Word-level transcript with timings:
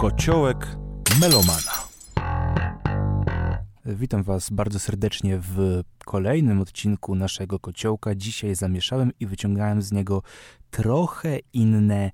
Kociołek 0.00 0.66
Melomana. 1.20 1.72
Witam 3.86 4.22
Was 4.22 4.50
bardzo 4.50 4.78
serdecznie 4.78 5.38
w 5.38 5.82
kolejnym 6.04 6.60
odcinku 6.60 7.14
naszego 7.14 7.58
kociołka. 7.58 8.14
Dzisiaj 8.14 8.54
zamieszałem 8.54 9.12
i 9.20 9.26
wyciągałem 9.26 9.82
z 9.82 9.92
niego 9.92 10.22
trochę 10.70 11.38
inne 11.52 12.10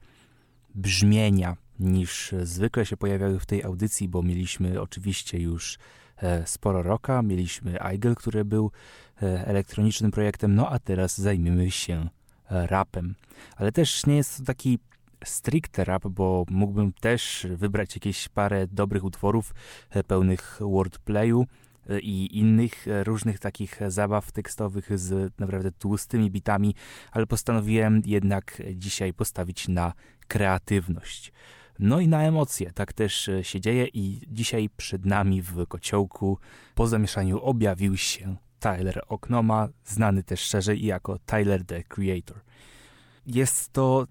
brzmienia 0.74 1.56
niż 1.78 2.34
zwykle 2.42 2.86
się 2.86 2.96
pojawiały 2.96 3.40
w 3.40 3.46
tej 3.46 3.64
audycji, 3.64 4.08
bo 4.08 4.22
mieliśmy 4.22 4.80
oczywiście 4.80 5.38
już 5.38 5.78
e, 6.16 6.46
sporo 6.46 6.82
rocka, 6.82 7.22
mieliśmy 7.22 7.80
Eigel, 7.80 8.14
który 8.14 8.44
był 8.44 8.70
e, 9.22 9.46
elektronicznym 9.46 10.10
projektem, 10.10 10.54
no 10.54 10.70
a 10.70 10.78
teraz 10.78 11.18
zajmiemy 11.18 11.70
się 11.70 12.08
e, 12.50 12.66
rapem. 12.66 13.14
Ale 13.56 13.72
też 13.72 14.06
nie 14.06 14.16
jest 14.16 14.38
to 14.38 14.44
taki 14.44 14.78
stricte 15.24 15.84
rap, 15.84 16.06
bo 16.06 16.44
mógłbym 16.50 16.92
też 16.92 17.46
wybrać 17.50 17.96
jakieś 17.96 18.28
parę 18.28 18.66
dobrych 18.66 19.04
utworów 19.04 19.54
pełnych 20.06 20.58
wordplayu 20.60 21.46
i 22.02 22.38
innych 22.38 22.86
różnych 23.04 23.38
takich 23.38 23.80
zabaw 23.88 24.32
tekstowych 24.32 24.98
z 24.98 25.32
naprawdę 25.38 25.72
tłustymi 25.72 26.30
bitami, 26.30 26.74
ale 27.12 27.26
postanowiłem 27.26 28.02
jednak 28.04 28.62
dzisiaj 28.74 29.12
postawić 29.12 29.68
na 29.68 29.92
kreatywność. 30.28 31.32
No 31.78 32.00
i 32.00 32.08
na 32.08 32.22
emocje, 32.22 32.72
tak 32.72 32.92
też 32.92 33.28
e, 33.28 33.44
się 33.44 33.60
dzieje 33.60 33.86
i 33.92 34.20
dzisiaj 34.28 34.68
przed 34.76 35.04
nami 35.04 35.42
w 35.42 35.66
kociołku 35.66 36.38
po 36.74 36.86
zamieszaniu 36.86 37.40
objawił 37.40 37.96
się 37.96 38.36
Tyler 38.58 39.02
Oknoma, 39.08 39.68
znany 39.84 40.22
też 40.22 40.40
szerzej 40.40 40.84
jako 40.84 41.18
Tyler 41.18 41.64
the 41.64 41.82
Creator. 41.82 42.40
Jest 43.26 43.72
to, 43.72 44.06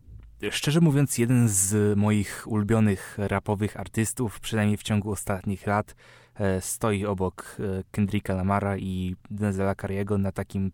szczerze 0.51 0.81
mówiąc, 0.81 1.17
jeden 1.17 1.49
z 1.49 1.97
moich 1.97 2.43
ulubionych 2.47 3.17
rapowych 3.17 3.79
artystów, 3.79 4.39
przynajmniej 4.39 4.77
w 4.77 4.83
ciągu 4.83 5.11
ostatnich 5.11 5.67
lat. 5.67 5.95
E, 6.35 6.61
stoi 6.61 7.05
obok 7.05 7.57
e, 7.59 7.83
Kendricka 7.91 8.33
Lamara 8.33 8.77
i 8.77 9.15
Denzela 9.31 9.75
Kariego 9.75 10.17
na 10.17 10.31
takim 10.31 10.71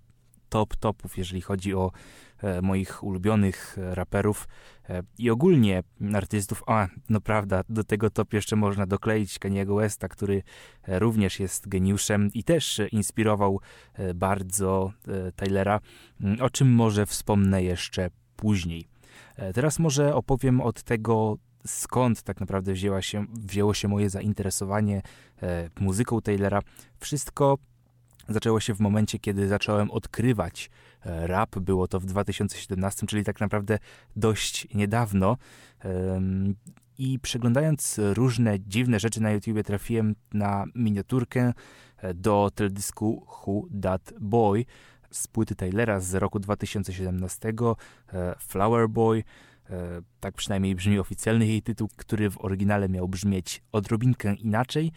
top 0.50 0.76
topów, 0.76 1.18
jeżeli 1.18 1.42
chodzi 1.42 1.74
o 1.74 1.92
e, 2.38 2.62
moich 2.62 3.04
ulubionych 3.04 3.78
raperów 3.78 4.48
i 5.18 5.30
ogólnie 5.30 5.84
artystów. 6.14 6.64
A, 6.68 6.88
no 7.10 7.22
prawda, 7.22 7.64
do 7.70 7.84
tego 7.84 8.10
top 8.10 8.34
jeszcze 8.34 8.56
można 8.56 8.86
dokleić 8.86 9.40
Kaniego 9.40 9.76
Westa, 9.76 10.08
który 10.08 10.44
również 10.88 11.40
jest 11.40 11.68
geniuszem 11.68 12.30
i 12.34 12.44
też 12.44 12.82
inspirował 12.92 13.60
bardzo 14.16 14.94
Tylera, 15.36 15.80
o 16.42 16.50
czym 16.50 16.72
może 16.74 17.06
wspomnę 17.06 17.64
jeszcze 17.64 18.10
później. 18.36 18.88
Teraz 19.54 19.80
może 19.80 20.16
opowiem 20.16 20.62
od 20.62 20.84
tego, 20.84 21.38
skąd 21.66 22.24
tak 22.24 22.40
naprawdę 22.40 22.74
wzięła 22.74 23.02
się, 23.02 23.26
wzięło 23.34 23.74
się 23.74 23.88
moje 23.88 24.10
zainteresowanie 24.10 25.02
muzyką 25.80 26.22
Taylora. 26.22 26.60
Wszystko 27.00 27.58
zaczęło 28.30 28.60
się 28.60 28.74
w 28.74 28.80
momencie, 28.80 29.20
kiedy 29.20 29.48
zacząłem 29.48 29.92
odkrywać 29.92 30.70
e, 31.06 31.28
rap. 31.28 31.60
Było 31.60 31.88
to 31.88 32.00
w 32.00 32.06
2017, 32.06 33.08
czyli 33.08 33.24
tak 33.24 33.40
naprawdę 33.40 33.80
dość 34.16 34.68
niedawno. 34.74 35.38
I 36.98 37.20
przeglądając 37.20 38.00
różne 38.14 38.60
dziwne 38.60 39.00
rzeczy 39.00 39.22
na 39.22 39.32
YouTube 39.32 39.64
trafiłem 39.66 40.16
na 40.34 40.66
miniaturkę 40.76 41.54
e, 41.98 42.14
do 42.14 42.52
teledysku 42.56 43.28
Who 43.28 43.64
That 43.82 44.14
Boy 44.20 44.66
z 45.12 45.28
płyty 45.28 45.56
Taylora 45.56 46.00
z 46.00 46.14
roku 46.14 46.40
2017, 46.40 47.54
e, 48.14 48.36
Flower 48.40 48.90
Boy. 48.90 49.24
Tak 50.20 50.36
przynajmniej 50.36 50.76
brzmi 50.76 51.00
oficjalny 51.00 51.48
jej 51.48 51.62
tytuł, 51.62 51.90
który 51.96 52.30
w 52.30 52.46
oryginale 52.46 52.90
miał 52.90 53.08
brzmieć 53.08 53.64
odrobinkę 53.72 54.34
inaczej. 54.34 54.92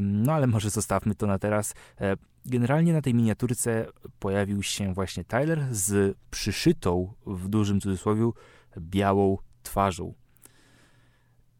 No 0.00 0.32
ale 0.32 0.46
może 0.46 0.70
zostawmy 0.70 1.14
to 1.14 1.26
na 1.26 1.38
teraz. 1.38 1.74
Generalnie 2.46 2.92
na 2.92 3.02
tej 3.02 3.14
miniaturce 3.14 3.86
pojawił 4.18 4.62
się 4.62 4.94
właśnie 4.94 5.24
Tyler 5.24 5.66
z 5.70 6.16
przyszytą, 6.30 7.12
w 7.26 7.48
dużym 7.48 7.80
cudzysłowie, 7.80 8.30
białą 8.78 9.38
twarzą. 9.62 10.14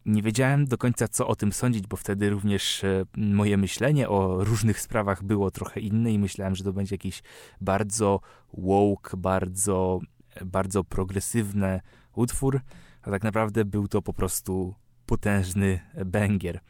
Nie 0.07 0.23
wiedziałem 0.23 0.67
do 0.67 0.79
końca, 0.79 1.09
co 1.09 1.29
o 1.29 1.37
tym 1.37 1.53
sądzić, 1.53 1.87
bo 1.87 1.97
wtedy 1.97 2.31
również 2.31 2.85
e, 2.85 3.05
moje 3.17 3.57
myślenie 3.57 4.09
o 4.09 4.45
różnych 4.45 4.81
sprawach 4.81 5.25
było 5.25 5.51
trochę 5.51 5.81
inne 5.81 6.13
i 6.13 6.19
myślałem, 6.19 6.57
że 6.57 6.65
to 6.65 6.73
będzie 6.73 6.95
jakiś 6.95 7.23
bardzo 7.61 8.21
woke, 8.53 9.17
bardzo, 9.17 10.01
bardzo 10.45 10.85
progresywny 10.85 11.81
utwór, 12.15 12.61
a 13.03 13.11
tak 13.11 13.25
naprawdę 13.25 13.65
był 13.65 13.89
to 13.89 14.03
po 14.03 14.13
prostu 14.13 14.75
potężny 15.07 15.81
banger. 16.07 16.61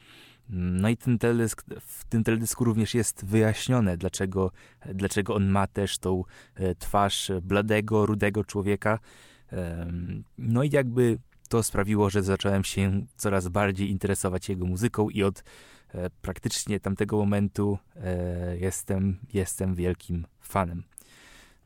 No 0.48 0.88
i 0.88 0.96
ten 0.96 1.18
teledysk, 1.18 1.64
w 1.80 2.04
tym 2.04 2.24
teledysku 2.24 2.64
również 2.64 2.94
jest 2.94 3.24
wyjaśnione, 3.24 3.96
dlaczego, 3.96 4.52
dlaczego 4.94 5.34
on 5.34 5.46
ma 5.46 5.66
też 5.66 5.98
tą 5.98 6.24
e, 6.54 6.74
twarz 6.74 7.30
bladego, 7.42 8.06
rudego 8.06 8.44
człowieka. 8.44 8.98
No 10.38 10.62
i 10.62 10.70
jakby 10.70 11.18
to 11.48 11.62
sprawiło, 11.62 12.10
że 12.10 12.22
zacząłem 12.22 12.64
się 12.64 13.06
coraz 13.16 13.48
bardziej 13.48 13.90
interesować 13.90 14.48
jego 14.48 14.66
muzyką 14.66 15.10
i 15.10 15.22
od 15.22 15.44
e, 15.94 16.10
praktycznie 16.10 16.80
tamtego 16.80 17.16
momentu 17.16 17.78
e, 17.96 18.56
jestem, 18.58 19.18
jestem 19.32 19.74
wielkim 19.74 20.26
fanem. 20.40 20.84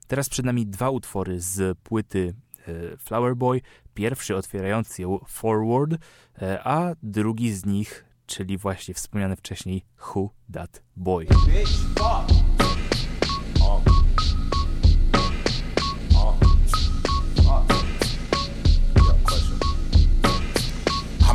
Teraz 0.07 0.29
przed 0.29 0.47
nami 0.47 0.67
dwa 0.67 0.91
utwory 0.91 1.41
z 1.41 1.79
płyty 1.79 2.35
Flower 2.99 3.37
Boy. 3.37 3.61
Pierwszy 3.95 4.37
otwierający 4.37 5.03
ją 5.03 5.19
Forward, 5.29 5.93
a 6.65 6.95
drugi 7.03 7.53
z 7.53 7.67
nich 7.67 8.05
czyli 8.27 8.59
właśnie 8.59 8.95
wspomniany 8.95 9.37
wcześniej 9.37 9.85
Who 9.99 10.31
That 10.53 10.83
Boy. 10.97 11.27
How 11.99 12.27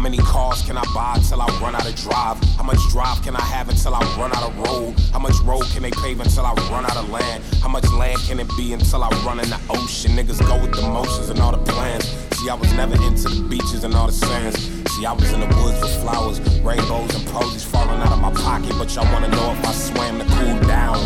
many 0.09 0.23
cars 0.23 0.61
can 0.61 0.77
I 0.77 0.85
buy 0.95 1.19
till 1.27 1.41
I 1.41 1.47
run 1.59 1.75
out 1.75 1.85
of 1.85 1.93
drive? 1.95 2.41
How 2.55 2.63
much 2.63 2.79
drive 2.91 3.21
can 3.23 3.35
I 3.35 3.41
have 3.41 3.67
until 3.67 3.93
I 3.93 3.99
run 4.17 4.31
out 4.37 4.43
of 4.43 4.57
road? 4.57 4.95
How 5.11 5.19
much 5.19 5.37
road 5.43 5.65
can 5.73 5.83
they 5.83 5.91
pave 5.91 6.21
until 6.21 6.45
I 6.45 6.53
run 6.71 6.85
out 6.85 6.95
of 6.95 7.09
land? 7.09 7.43
How 7.61 7.67
much 7.67 7.83
land 7.91 8.17
can 8.25 8.39
it 8.39 8.47
be 8.55 8.71
until 8.71 9.03
I 9.03 9.09
run 9.25 9.41
in 9.41 9.49
the 9.49 9.59
ocean? 9.69 10.11
Niggas 10.11 10.39
go 10.47 10.61
with 10.61 10.71
the 10.71 10.83
motions 10.83 11.27
and 11.29 11.39
all 11.41 11.51
the 11.51 11.57
plans. 11.73 12.05
See, 12.37 12.49
I 12.49 12.53
was 12.53 12.71
never 12.71 12.95
into 13.03 13.27
the 13.27 13.43
beaches 13.49 13.83
and 13.83 13.93
all 13.95 14.07
the 14.07 14.13
sands. 14.13 14.57
See, 14.93 15.05
I 15.05 15.11
was 15.11 15.29
in 15.33 15.41
the 15.41 15.47
woods 15.59 15.81
with 15.81 16.01
flowers, 16.01 16.39
rainbows, 16.63 17.13
and 17.13 17.27
posies 17.27 17.65
falling 17.65 17.99
out 17.99 18.13
of 18.13 18.21
my 18.21 18.31
pocket. 18.31 18.75
But 18.77 18.95
y'all 18.95 19.11
wanna 19.11 19.27
know 19.27 19.51
if 19.51 19.65
I 19.65 19.73
swam 19.73 20.19
to 20.19 20.25
cool 20.25 20.57
down. 20.69 20.97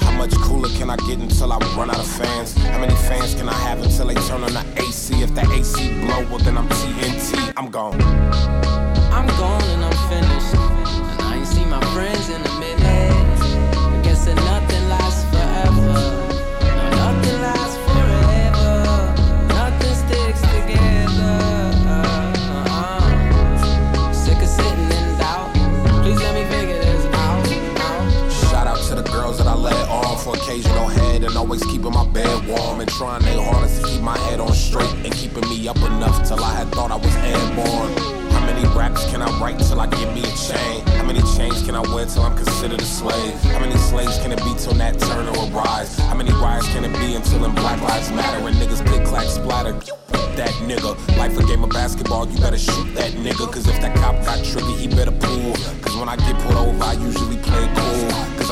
How 0.00 0.12
much 0.12 0.34
cooler 0.46 0.68
can 0.78 0.90
I 0.90 0.96
get 1.08 1.18
until 1.18 1.52
I 1.52 1.58
run 1.76 1.90
out 1.90 1.98
of 1.98 2.06
fans? 2.06 2.54
How 2.54 2.78
many 2.78 2.94
fans 3.08 3.34
can 3.34 3.48
I 3.48 3.54
have 3.66 3.82
until 3.82 4.08
they 4.08 4.14
turn 4.14 4.42
on 4.44 4.52
the 4.52 4.64
AC? 4.76 5.22
If 5.22 5.34
the 5.34 5.42
AC 5.50 6.06
blow, 6.06 6.20
well 6.28 6.38
then 6.38 6.56
I'm 6.56 6.68
TNT. 6.68 7.13
I'm 7.56 7.70
gone. 7.70 8.13
Wear 42.04 42.14
till 42.14 42.22
I'm 42.22 42.36
considered 42.36 42.80
a 42.80 42.84
slave? 42.84 43.34
How 43.52 43.60
many 43.60 43.76
slaves 43.76 44.18
can 44.18 44.32
it 44.32 44.38
be 44.38 44.54
till 44.58 44.74
Nat 44.74 44.98
Turner 44.98 45.30
arrives? 45.30 45.98
How 45.98 46.14
many 46.14 46.32
riots 46.32 46.68
can 46.68 46.84
it 46.84 46.92
be 46.98 47.14
until 47.14 47.40
them 47.40 47.54
Black 47.54 47.80
Lives 47.80 48.10
Matter 48.10 48.46
and 48.46 48.56
niggas 48.56 48.84
click 48.86 49.04
clack 49.04 49.26
splatter? 49.26 49.72
that 50.34 50.50
nigga. 50.66 50.98
Life 51.16 51.38
a 51.38 51.44
game 51.44 51.62
of 51.62 51.70
basketball, 51.70 52.28
you 52.28 52.36
better 52.40 52.58
shoot 52.58 52.92
that 52.96 53.12
nigga. 53.12 53.52
Cause 53.52 53.68
if 53.68 53.80
that 53.80 53.94
cop 53.96 54.16
got 54.24 54.44
trigger, 54.44 54.76
he 54.76 54.88
better 54.88 55.12
pull. 55.12 55.54
Cause 55.80 55.96
when 55.96 56.08
I 56.08 56.16
get 56.16 56.36
pulled 56.40 56.56
over, 56.56 56.82
I 56.82 56.94
usually 56.94 57.36
play 57.36 57.66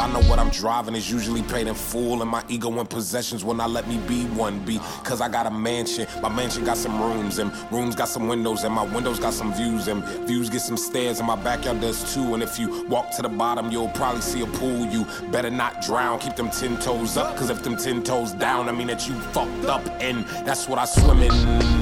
I 0.02 0.10
know 0.12 0.20
what 0.28 0.40
I'm 0.40 0.50
driving 0.50 0.96
is 0.96 1.08
usually 1.08 1.42
paid 1.42 1.68
in 1.68 1.76
full. 1.76 2.22
And 2.22 2.30
my 2.30 2.42
ego 2.48 2.76
and 2.76 2.90
possessions 2.90 3.44
will 3.44 3.54
not 3.54 3.70
let 3.70 3.86
me 3.86 3.98
be 4.08 4.24
one 4.24 4.58
B. 4.64 4.80
Cause 5.04 5.20
I 5.20 5.28
got 5.28 5.46
a 5.46 5.50
mansion. 5.50 6.08
My 6.20 6.28
mansion 6.28 6.64
got 6.64 6.76
some 6.76 7.00
rooms, 7.00 7.38
and 7.38 7.52
rooms 7.70 7.94
got 7.94 8.08
some 8.08 8.26
windows, 8.26 8.64
and 8.64 8.74
my 8.74 8.82
windows 8.82 9.20
got 9.20 9.32
some 9.32 9.54
views, 9.54 9.86
and 9.86 10.02
views 10.26 10.50
get 10.50 10.60
some 10.60 10.76
stairs, 10.76 11.20
and 11.20 11.28
my 11.28 11.36
backyard 11.36 11.80
does 11.80 12.12
too. 12.12 12.34
And 12.34 12.42
if 12.42 12.58
you 12.58 12.84
walk 12.88 13.14
to 13.14 13.22
the 13.22 13.28
bottom, 13.28 13.70
you'll 13.70 13.90
probably 13.90 14.22
see 14.22 14.42
a 14.42 14.46
pool. 14.46 14.86
You 14.86 15.06
better 15.30 15.50
not 15.50 15.82
drown, 15.82 16.18
keep 16.18 16.34
them 16.34 16.50
ten 16.50 16.80
toes 16.80 17.16
up. 17.16 17.36
Cause 17.36 17.48
if 17.48 17.62
them 17.62 17.76
ten 17.76 18.02
toes 18.02 18.32
down, 18.32 18.68
I 18.68 18.72
mean 18.72 18.88
that 18.88 19.06
you 19.08 19.14
fucked 19.30 19.66
up, 19.66 19.86
and 20.00 20.24
that's 20.44 20.68
what 20.68 20.80
I 20.80 20.84
swim 20.84 21.22
in. 21.22 21.81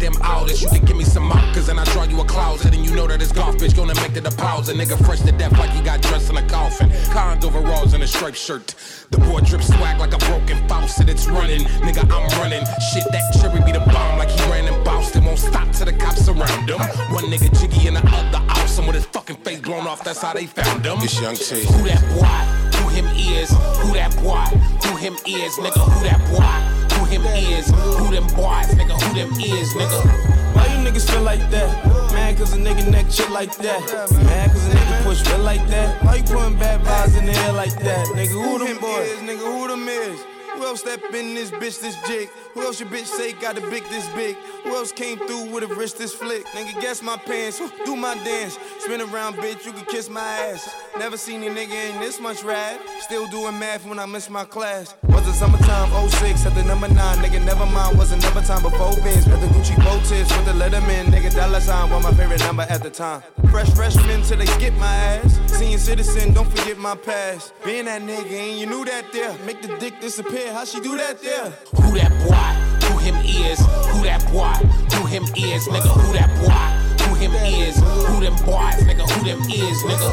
Goddamn 0.00 0.22
artist. 0.22 0.62
You 0.62 0.68
can 0.68 0.84
give 0.84 0.96
me 0.96 1.04
some 1.04 1.24
markers 1.24 1.68
and 1.68 1.78
I 1.78 1.84
draw 1.92 2.04
you 2.04 2.20
a 2.20 2.24
closet. 2.24 2.74
And 2.74 2.84
you 2.84 2.94
know 2.94 3.06
that 3.06 3.20
it's 3.20 3.32
golf 3.32 3.56
bitch 3.56 3.76
gonna 3.76 3.94
make 3.96 4.14
the 4.14 4.20
deposit. 4.20 4.76
Nigga, 4.76 4.96
fresh 5.04 5.20
to 5.20 5.32
death 5.32 5.52
like 5.58 5.70
he 5.70 5.82
got 5.82 6.00
dressed 6.00 6.30
in 6.30 6.36
a 6.36 6.46
coffin. 6.48 6.90
Cons 7.12 7.44
overalls 7.44 7.92
and 7.92 8.02
a 8.02 8.06
striped 8.06 8.38
shirt. 8.38 8.74
The 9.10 9.18
boy 9.18 9.40
drip 9.40 9.62
swag 9.62 10.00
like 10.00 10.14
a 10.14 10.18
broken 10.18 10.66
faucet. 10.68 11.08
It's 11.08 11.26
running. 11.28 11.62
Nigga, 11.84 12.02
I'm 12.04 12.28
running. 12.40 12.64
Shit, 12.92 13.04
that 13.12 13.34
cherry 13.40 13.62
be 13.64 13.72
the 13.72 13.84
bomb 13.92 14.18
like 14.18 14.30
he 14.30 14.40
ran 14.50 14.72
in 14.72 14.84
Boston. 14.84 15.24
Won't 15.24 15.38
stop 15.38 15.70
till 15.72 15.86
the 15.86 15.92
cops 15.92 16.28
around 16.28 16.68
him. 16.68 16.80
One 17.12 17.24
nigga 17.24 17.50
jiggy 17.60 17.88
and 17.88 17.96
the 17.96 18.06
other 18.06 18.44
awesome 18.50 18.86
with 18.86 18.96
his 18.96 19.06
fucking 19.06 19.36
face 19.36 19.60
blown 19.60 19.86
off. 19.86 20.02
That's 20.04 20.22
how 20.22 20.32
they 20.32 20.46
found 20.46 20.84
him. 20.84 20.98
It's 21.00 21.20
Young 21.20 21.36
T. 21.36 21.64
Who 21.64 21.84
that 21.84 22.02
boy? 22.14 22.78
Who 22.78 22.88
him 22.88 23.06
is? 23.16 23.50
Who 23.50 23.92
that 23.94 24.14
boy? 24.16 24.44
Who 24.88 24.96
him 24.96 25.14
is? 25.26 25.52
Nigga, 25.58 25.84
who 25.84 26.04
that 26.04 26.20
boy? 26.30 26.79
Him 27.10 27.26
is? 27.26 27.68
Who 27.70 28.08
them 28.14 28.26
boys? 28.36 28.70
Nigga, 28.78 28.94
who 29.02 29.14
them 29.14 29.32
is? 29.40 29.74
Nigga. 29.74 30.54
Why 30.54 30.66
you 30.66 30.88
niggas 30.88 31.10
feel 31.10 31.22
like 31.22 31.40
that? 31.50 31.84
Mad 32.12 32.38
cause 32.38 32.52
a 32.54 32.56
nigga 32.56 32.88
neck 32.88 33.10
shit 33.10 33.28
like 33.30 33.56
that. 33.56 33.80
Mad 34.24 34.50
cause 34.50 34.66
a 34.66 34.70
nigga 34.70 35.02
push 35.02 35.28
real 35.28 35.40
like 35.40 35.66
that. 35.66 36.04
Why 36.04 36.16
you 36.16 36.22
putting 36.22 36.56
bad 36.56 36.80
vibes 36.82 37.18
in 37.18 37.26
the 37.26 37.32
air 37.32 37.52
like 37.52 37.74
that? 37.82 38.06
Nigga, 38.14 38.28
who 38.28 38.58
them 38.64 38.78
boys? 38.78 39.18
Nigga, 39.26 39.38
who 39.38 39.66
them 39.66 39.88
is? 39.88 40.24
Who 40.60 40.66
else 40.66 40.80
step 40.80 41.02
in 41.14 41.34
this 41.34 41.50
bitch 41.50 41.80
this 41.80 41.96
jig? 42.06 42.28
Who 42.52 42.60
else 42.60 42.80
your 42.80 42.90
bitch 42.90 43.06
say 43.06 43.32
got 43.32 43.56
a 43.56 43.62
big 43.70 43.82
this 43.84 44.06
big? 44.10 44.36
Who 44.64 44.76
else 44.76 44.92
came 44.92 45.16
through 45.16 45.50
with 45.50 45.64
a 45.64 45.74
wrist 45.74 45.96
this 45.96 46.12
flick? 46.12 46.44
Nigga, 46.48 46.78
guess 46.82 47.02
my 47.02 47.16
pants, 47.16 47.62
do 47.86 47.96
my 47.96 48.14
dance. 48.16 48.58
Spin 48.78 49.00
around, 49.00 49.36
bitch, 49.36 49.64
you 49.64 49.72
can 49.72 49.86
kiss 49.86 50.10
my 50.10 50.20
ass. 50.20 50.68
Never 50.98 51.16
seen 51.16 51.42
a 51.44 51.46
nigga 51.46 51.94
in 51.94 51.98
this 52.00 52.20
much 52.20 52.44
rad. 52.44 52.78
Still 53.00 53.26
doing 53.28 53.58
math 53.58 53.86
when 53.86 53.98
I 53.98 54.04
miss 54.04 54.28
my 54.28 54.44
class. 54.44 54.94
Was 55.04 55.26
it 55.26 55.32
summertime 55.32 56.10
06 56.10 56.44
at 56.44 56.54
the 56.54 56.62
number 56.64 56.88
9? 56.88 56.96
Nigga, 57.24 57.42
never 57.42 57.64
mind, 57.64 57.96
was 57.96 58.12
another 58.12 58.42
time 58.42 58.62
before 58.62 58.92
Vince. 58.96 59.26
With 59.26 59.40
the 59.40 59.46
Gucci 59.46 59.76
bow 59.78 59.98
tips 60.00 60.30
with 60.36 60.44
the 60.44 60.52
Letterman. 60.52 61.06
Nigga, 61.06 61.34
dollar 61.34 61.60
sign 61.60 61.88
was 61.90 62.02
my 62.02 62.12
favorite 62.12 62.40
number 62.40 62.66
at 62.68 62.82
the 62.82 62.90
time. 62.90 63.22
Fresh 63.50 63.70
freshman 63.74 64.22
till 64.22 64.36
they 64.36 64.46
skip 64.46 64.74
my 64.74 64.94
ass. 64.94 65.40
Seeing 65.46 65.78
citizen, 65.78 66.32
don't 66.34 66.48
forget 66.48 66.78
my 66.78 66.94
past. 66.94 67.52
Being 67.64 67.86
that 67.86 68.02
nigga, 68.02 68.30
and 68.30 68.60
you 68.60 68.66
knew 68.66 68.84
that 68.84 69.12
there. 69.12 69.36
Make 69.44 69.62
the 69.62 69.76
dick 69.78 70.00
disappear, 70.00 70.49
how 70.52 70.64
she 70.64 70.80
do 70.80 70.96
that 70.96 71.20
there? 71.22 71.50
Who 71.76 71.94
that 71.98 72.10
boy? 72.26 72.86
Who 72.88 72.98
him 72.98 73.16
is? 73.24 73.58
Who 73.58 74.02
that 74.04 74.22
boy? 74.32 74.54
Who 74.96 75.06
him 75.06 75.24
is? 75.36 75.68
Nigga, 75.68 75.88
who 75.88 76.12
that 76.14 76.30
boy? 76.40 77.04
Who 77.04 77.14
him 77.14 77.32
is? 77.34 77.76
Who 77.76 78.20
them 78.20 78.34
boys? 78.44 78.82
Nigga, 78.84 79.08
who 79.10 79.24
them 79.24 79.40
is? 79.50 79.78
Nigga. 79.84 80.10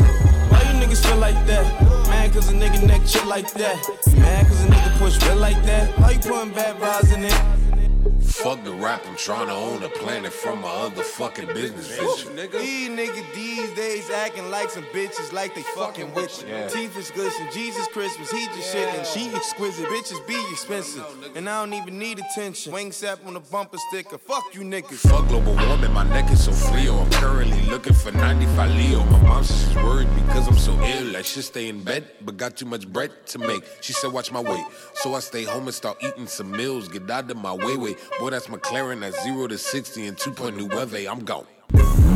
Why 0.51 0.62
you 0.62 0.86
niggas 0.86 1.06
feel 1.06 1.17
like 1.17 1.46
that? 1.48 1.65
Mad 2.08 2.34
cause 2.34 2.50
a 2.50 2.53
nigga 2.53 2.86
neck 2.86 3.01
shit 3.06 3.25
like 3.25 3.51
that. 3.53 3.77
Mad 4.17 4.48
cause 4.48 4.63
a 4.63 4.67
nigga 4.67 4.98
push 5.00 5.17
feel 5.17 5.38
like 5.38 5.62
that. 5.63 5.98
Why 6.00 6.12
you 6.12 6.20
putting 6.20 6.53
bad 6.53 6.77
vibes 6.77 7.13
in 7.13 7.25
it? 7.25 7.76
Fuck 8.22 8.64
the 8.64 8.74
rap, 8.74 9.04
I'm 9.08 9.16
trying 9.16 9.48
to 9.48 9.54
own 9.54 9.84
a 9.84 9.90
planet 9.90 10.32
from 10.32 10.62
my 10.62 10.70
other 10.70 11.04
fucking 11.04 11.48
business 11.48 11.88
vision. 11.88 12.36
These 12.36 12.90
niggas 12.90 13.34
these 13.34 13.72
days 13.72 14.10
acting 14.10 14.50
like 14.52 14.70
some 14.70 14.84
bitches 14.86 15.34
like 15.34 15.56
they 15.56 15.64
fucking 15.64 16.14
with 16.14 16.44
you. 16.44 16.50
Yeah. 16.50 16.68
Teeth 16.68 16.96
is 16.98 17.10
glisten, 17.12 17.48
Jesus 17.52 17.88
Christmas, 17.88 18.30
he 18.30 18.46
just 18.48 18.72
shit 18.72 18.88
and 18.94 19.06
she 19.08 19.34
exquisite. 19.34 19.88
Bitches 19.88 20.26
be 20.28 20.40
expensive, 20.52 21.04
and 21.36 21.50
I 21.50 21.66
don't 21.66 21.74
even 21.74 21.98
need 21.98 22.20
attention. 22.20 22.74
Wangsap 22.74 23.26
on 23.26 23.34
the 23.34 23.40
bumper 23.40 23.78
sticker, 23.90 24.18
fuck 24.18 24.54
you 24.54 24.62
niggas. 24.62 25.10
Fuck 25.10 25.28
global 25.30 25.56
warming, 25.56 25.94
my 25.94 26.04
neck 26.04 26.32
is 26.32 26.46
so 26.46 26.52
frio. 26.52 26.98
I'm 27.00 27.12
currently 27.12 27.62
looking 27.64 27.94
for 27.94 28.12
95 28.12 28.72
Leo. 28.76 29.04
My 29.06 29.22
mom 29.22 29.44
says 29.44 29.68
she's 29.68 29.76
worried 29.78 30.10
because 30.16 30.37
So. 30.98 31.12
Like 31.13 31.25
should 31.25 31.44
stay 31.44 31.70
in 31.70 31.84
bed, 31.84 32.10
but 32.22 32.38
got 32.38 32.58
too 32.58 32.66
much 32.66 32.88
bread 32.88 33.12
to 33.27 33.39
make. 33.39 33.63
She 33.82 33.94
said, 33.94 34.12
watch 34.12 34.32
my 34.32 34.39
weight. 34.39 34.66
So 34.96 35.13
I 35.13 35.20
stay 35.20 35.44
home 35.44 35.63
and 35.63 35.74
start 35.74 35.98
eating 36.04 36.27
some 36.27 36.51
meals. 36.51 36.88
Get 36.88 37.10
out 37.10 37.30
of 37.30 37.38
my 37.38 37.54
way, 37.54 37.77
way. 37.77 37.96
Boy, 38.20 38.32
that's 38.32 38.48
McLaren 38.48 39.06
at 39.06 39.13
0 39.24 39.48
to 39.48 39.58
60 39.58 40.08
and 40.08 40.18
2.9. 40.18 41.12
I'm 41.12 41.20
gone. 41.20 42.07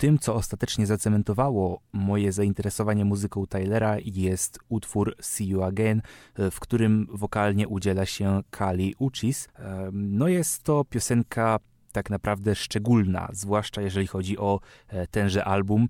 Tym, 0.00 0.18
co 0.18 0.34
ostatecznie 0.34 0.86
zacementowało 0.86 1.80
moje 1.92 2.32
zainteresowanie 2.32 3.04
muzyką 3.04 3.46
Tylera 3.46 3.96
jest 4.04 4.58
utwór 4.68 5.16
See 5.20 5.44
You 5.48 5.62
Again, 5.62 6.02
w 6.50 6.60
którym 6.60 7.06
wokalnie 7.10 7.68
udziela 7.68 8.06
się 8.06 8.42
Kali 8.50 8.94
Uchis. 8.98 9.48
No 9.92 10.28
jest 10.28 10.62
to 10.62 10.84
piosenka 10.84 11.58
tak 11.92 12.10
naprawdę 12.10 12.54
szczególna, 12.54 13.28
zwłaszcza 13.32 13.82
jeżeli 13.82 14.06
chodzi 14.06 14.38
o 14.38 14.60
e, 14.88 15.06
tenże 15.06 15.44
album. 15.44 15.88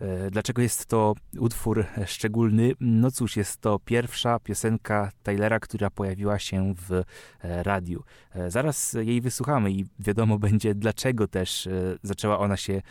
E, 0.00 0.30
Dlaczego 0.30 0.62
jest 0.62 0.86
to 0.86 1.14
utwór 1.38 1.86
szczególny? 2.06 2.72
No 2.80 3.10
cóż, 3.10 3.36
jest 3.36 3.60
to 3.60 3.78
pierwsza 3.78 4.38
piosenka 4.38 5.10
Tylera, 5.22 5.60
która 5.60 5.90
pojawiła 5.90 6.38
się 6.38 6.74
w 6.88 6.92
e, 6.92 7.62
radiu. 7.62 8.02
E, 8.34 8.50
Zaraz 8.50 8.92
jej 8.92 9.20
wysłuchamy 9.20 9.72
i 9.72 9.86
wiadomo 9.98 10.38
będzie, 10.48 10.74
dlaczego 10.74 11.28
też 11.28 11.68
zaczęła 12.02 12.38
ona 12.38 12.56
się 12.56 12.82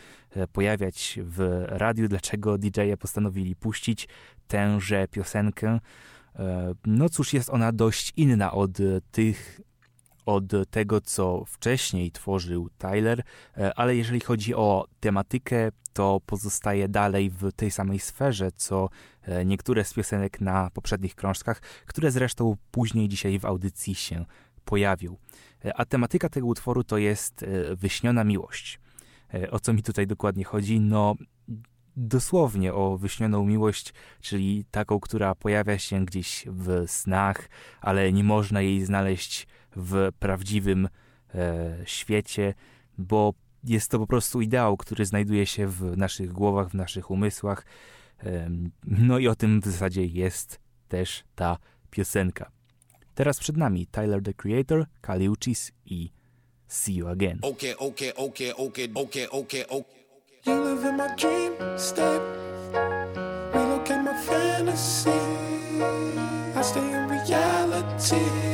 pojawiać 0.52 1.20
w 1.24 1.66
radiu, 1.68 2.08
dlaczego 2.08 2.58
DJ-e 2.58 2.98
postanowili 2.98 3.56
puścić 3.56 4.08
tęże 4.48 5.08
piosenkę. 5.08 5.80
No 6.86 7.10
cóż, 7.10 7.34
jest 7.34 7.50
ona 7.50 7.72
dość 7.72 8.14
inna 8.16 8.52
od 8.52 8.78
tych 9.12 9.62
od 10.30 10.70
tego, 10.70 11.02
co 11.02 11.44
wcześniej 11.46 12.12
tworzył 12.12 12.70
Tyler, 12.78 13.24
e, 13.58 13.74
ale 13.80 13.96
jeżeli 13.96 14.20
chodzi 14.20 14.56
o 14.56 14.88
tematykę, 15.00 15.72
to 15.94 16.22
pozostaje 16.26 16.88
dalej 16.88 17.30
w 17.30 17.52
tej 17.56 17.72
samej 17.72 18.00
sferze, 18.00 18.52
co 18.56 18.90
e, 19.22 19.46
niektóre 19.46 19.84
z 19.84 19.94
piosenek 19.94 20.42
na 20.42 20.70
poprzednich 20.74 21.16
krążkach, 21.16 21.62
które 21.86 22.12
zresztą 22.12 22.56
później 22.72 23.10
dzisiaj 23.10 23.40
w 23.40 23.46
audycji 23.46 23.96
się 23.96 24.26
pojawią. 24.66 25.18
E, 25.66 25.74
A 25.78 25.86
tematyka 25.86 26.30
tego 26.30 26.48
utworu 26.48 26.84
to 26.84 26.98
jest 26.98 27.46
wyśniona 27.76 28.24
miłość. 28.24 28.80
O 29.52 29.60
co 29.60 29.74
mi 29.74 29.84
tutaj 29.84 30.08
dokładnie 30.08 30.44
chodzi? 30.44 30.80
No, 30.80 31.16
dosłownie 32.00 32.74
o 32.74 32.98
wyśnioną 32.98 33.46
miłość, 33.46 33.94
czyli 34.22 34.66
taką, 34.72 35.00
która 35.00 35.36
pojawia 35.36 35.78
się 35.78 36.06
gdzieś 36.06 36.46
w 36.48 36.84
snach, 36.88 37.50
ale 37.82 38.14
nie 38.14 38.24
można 38.24 38.62
jej 38.62 38.86
znaleźć 38.86 39.48
w 39.76 40.10
prawdziwym 40.20 40.90
e, 41.36 41.78
świecie, 41.86 42.54
bo 42.98 43.34
jest 43.64 43.92
to 43.92 44.00
po 44.00 44.08
prostu 44.08 44.42
ideał, 44.42 44.78
który 44.78 45.06
znajduje 45.06 45.46
się 45.46 45.68
w 45.68 45.98
naszych 45.98 46.32
głowach, 46.32 46.70
w 46.70 46.74
naszych 46.74 47.12
umysłach. 47.12 47.66
E, 48.24 48.50
no 48.86 49.20
i 49.20 49.28
o 49.28 49.36
tym 49.36 49.62
w 49.62 49.66
zasadzie 49.66 50.06
jest 50.06 50.60
też 50.88 51.24
ta 51.36 51.58
piosenka. 51.92 52.52
Teraz 53.16 53.40
przed 53.40 53.58
nami 53.58 53.88
Tyler 53.88 54.24
the 54.24 54.34
Creator, 54.34 54.86
Kali 55.02 55.30
Uchis 55.30 55.72
i 55.86 56.12
See 56.68 56.96
You 56.96 57.08
Again. 57.08 57.40
Okay, 57.42 57.78
okay, 57.78 58.16
okay, 58.16 58.56
okay, 58.56 58.88
okay, 58.96 59.30
okay, 59.30 59.68
okay. 59.68 60.00
You 60.46 60.64
live 60.64 60.86
in 60.86 60.98
my 60.98 61.16
dream 61.18 61.54
state. 61.78 62.22
Relocate 63.54 64.04
my 64.04 64.14
fantasy. 64.26 65.10
I 66.56 66.64
stay 66.64 66.80
in 66.80 67.10
reality. 67.10 68.49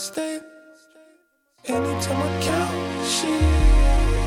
State. 0.00 0.40
Anytime 1.66 2.22
I 2.22 2.42
count 2.42 3.06
sheep, 3.06 3.38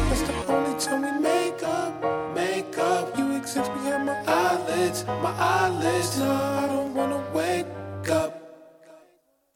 that's 0.07 0.21
the 0.21 0.53
only 0.53 0.79
time 0.79 1.01
we 1.01 1.19
make 1.19 1.63
up, 1.63 2.35
make 2.35 2.77
up. 2.77 3.17
You 3.17 3.35
exist 3.35 3.73
behind 3.73 4.05
my 4.05 4.23
eyelids, 4.27 5.03
my 5.05 5.33
eyelids. 5.33 6.19
No, 6.19 6.31
I 6.31 6.67
don't 6.67 6.93
wanna 6.93 7.23
wake 7.33 7.65
up. 8.11 8.39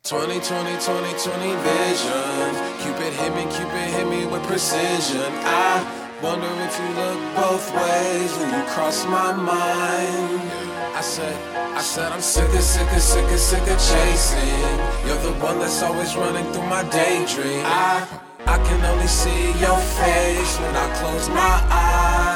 20, 0.06 0.40
20, 0.40 0.42
20, 0.42 0.80
20 0.82 1.56
vision. 1.70 2.50
Cupid 2.82 3.14
hit 3.14 3.32
me, 3.38 3.44
Cupid 3.54 3.88
hit 3.96 4.08
me 4.08 4.26
with 4.26 4.42
precision. 4.48 5.32
I 5.46 5.86
wonder 6.24 6.50
if 6.66 6.74
you 6.80 6.90
look 6.98 7.20
both 7.36 7.66
ways 7.76 8.32
when 8.40 8.50
you 8.58 8.64
cross 8.74 9.06
my 9.06 9.34
mind. 9.34 10.77
I 10.98 11.02
said, 11.02 11.56
I 11.78 11.82
said 11.82 12.12
I'm 12.12 12.22
sick 12.22 12.50
of, 12.50 12.60
sick 12.60 12.92
of, 12.92 13.00
sick 13.00 13.32
of, 13.32 13.38
sick 13.38 13.62
of 13.62 13.78
chasing. 13.78 14.50
You're 15.06 15.22
the 15.22 15.34
one 15.46 15.60
that's 15.60 15.84
always 15.84 16.16
running 16.16 16.52
through 16.52 16.66
my 16.66 16.82
daydream. 16.90 17.62
I, 17.66 18.08
I 18.48 18.58
can 18.66 18.84
only 18.84 19.06
see 19.06 19.54
your 19.62 19.78
face 19.78 20.58
when 20.58 20.76
I 20.76 20.90
close 20.98 21.30
my 21.30 21.62
eyes. 21.70 22.27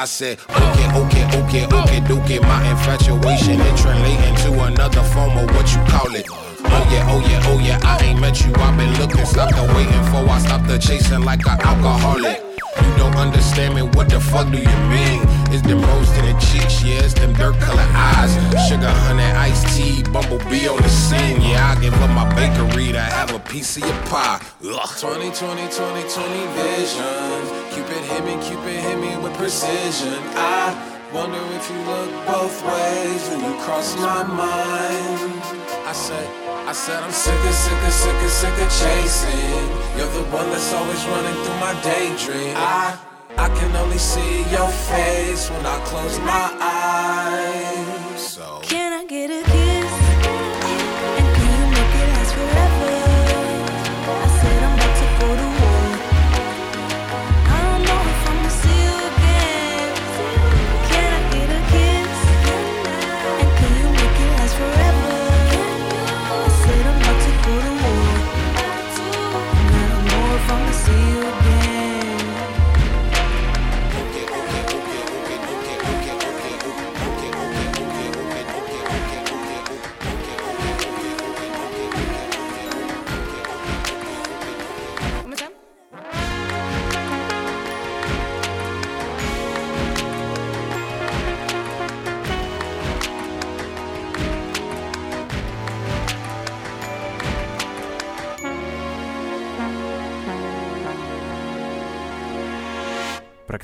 I 0.00 0.06
said, 0.06 0.38
okay, 0.48 0.88
okay, 0.96 1.24
okay, 1.42 1.66
okay, 1.66 2.00
okay. 2.00 2.38
My 2.38 2.70
infatuation 2.70 3.60
it 3.60 3.76
translating 3.76 4.34
to 4.46 4.62
another 4.62 5.02
form 5.02 5.36
of 5.36 5.54
what 5.54 5.74
you 5.74 5.82
call 5.92 6.14
it. 6.14 6.24
Oh 6.30 6.88
yeah, 6.90 7.06
oh 7.10 7.20
yeah, 7.28 7.42
oh 7.48 7.58
yeah. 7.58 7.78
I 7.82 8.02
ain't 8.06 8.18
met 8.18 8.40
you. 8.40 8.50
I've 8.54 8.78
been 8.78 8.98
looking, 8.98 9.26
stopped 9.26 9.56
the 9.56 9.62
waiting 9.74 10.04
for. 10.04 10.26
I 10.26 10.38
stopped 10.38 10.68
the 10.68 10.78
chasing 10.78 11.20
like 11.20 11.40
an 11.44 11.60
alcoholic. 11.60 12.40
You 12.80 12.96
don't 12.96 13.14
understand 13.14 13.74
me. 13.74 13.82
What 13.82 14.08
the 14.08 14.20
fuck 14.20 14.50
do 14.50 14.56
you 14.56 14.78
mean? 14.88 15.39
It's 15.52 15.62
them 15.62 15.82
rose 15.82 16.10
to 16.14 16.22
the 16.22 16.34
cheeks, 16.38 16.82
yeah. 16.84 17.02
It's 17.02 17.14
them 17.14 17.32
dirt 17.32 17.58
color 17.58 17.86
eyes. 17.90 18.30
Sugar, 18.68 18.86
honey, 18.86 19.24
iced 19.34 19.66
tea, 19.74 20.04
bumblebee 20.12 20.68
on 20.68 20.78
the 20.78 20.88
scene. 20.88 21.40
Yeah, 21.42 21.74
I 21.74 21.80
give 21.80 21.94
up 21.94 22.10
my 22.10 22.22
bakery 22.38 22.92
to 22.92 23.00
have 23.00 23.34
a 23.34 23.40
piece 23.40 23.76
of 23.76 23.82
your 23.82 24.00
pie. 24.06 24.40
Ugh. 24.62 24.90
20, 25.00 25.30
20, 25.34 25.34
20, 25.34 25.74
20 25.74 26.46
vision. 26.54 27.40
Cupid 27.74 28.02
hit 28.06 28.22
me, 28.22 28.38
Cupid 28.46 28.78
hit 28.78 28.98
me 29.02 29.16
with 29.18 29.34
precision. 29.34 30.22
I 30.38 30.70
wonder 31.12 31.42
if 31.58 31.68
you 31.68 31.82
look 31.82 32.10
both 32.30 32.54
ways 32.70 33.22
when 33.30 33.42
you 33.42 33.58
cross 33.66 33.96
my 33.98 34.22
mind. 34.22 35.42
I 35.82 35.92
said, 35.92 36.30
I 36.68 36.72
said 36.72 37.02
I'm 37.02 37.10
sick 37.10 37.34
of, 37.34 37.54
sick 37.54 37.82
of, 37.82 37.92
sick 37.92 38.22
of, 38.22 38.30
sick 38.30 38.54
of 38.54 38.70
chasing. 38.70 39.66
You're 39.98 40.14
the 40.14 40.30
one 40.30 40.48
that's 40.50 40.72
always 40.72 41.02
running 41.10 41.34
through 41.42 41.58
my 41.58 41.74
daydream. 41.82 42.54
I, 42.54 43.09
I 43.40 43.48
can 43.58 43.74
only 43.74 43.96
see 43.96 44.42
your 44.52 44.68
face 44.68 45.48
when 45.50 45.64
I 45.64 45.78
close 45.86 46.18
my 46.18 46.54
eyes. 46.60 46.69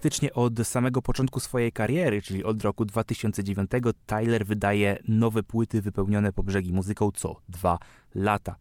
Praktycznie 0.07 0.33
od 0.33 0.67
samego 0.67 1.03
początku 1.03 1.41
swojej 1.41 1.73
kariery, 1.73 2.23
czyli 2.23 2.45
od 2.45 2.63
roku 2.63 2.85
2009, 2.85 3.71
Tyler 4.07 4.47
wydaje 4.47 4.99
nowe 5.09 5.43
płyty 5.43 5.83
wypełnione 5.83 6.33
po 6.33 6.43
brzegi 6.43 6.73
muzyką 6.73 7.11
co 7.15 7.41
dwa 7.49 7.79
lata. 8.15 8.57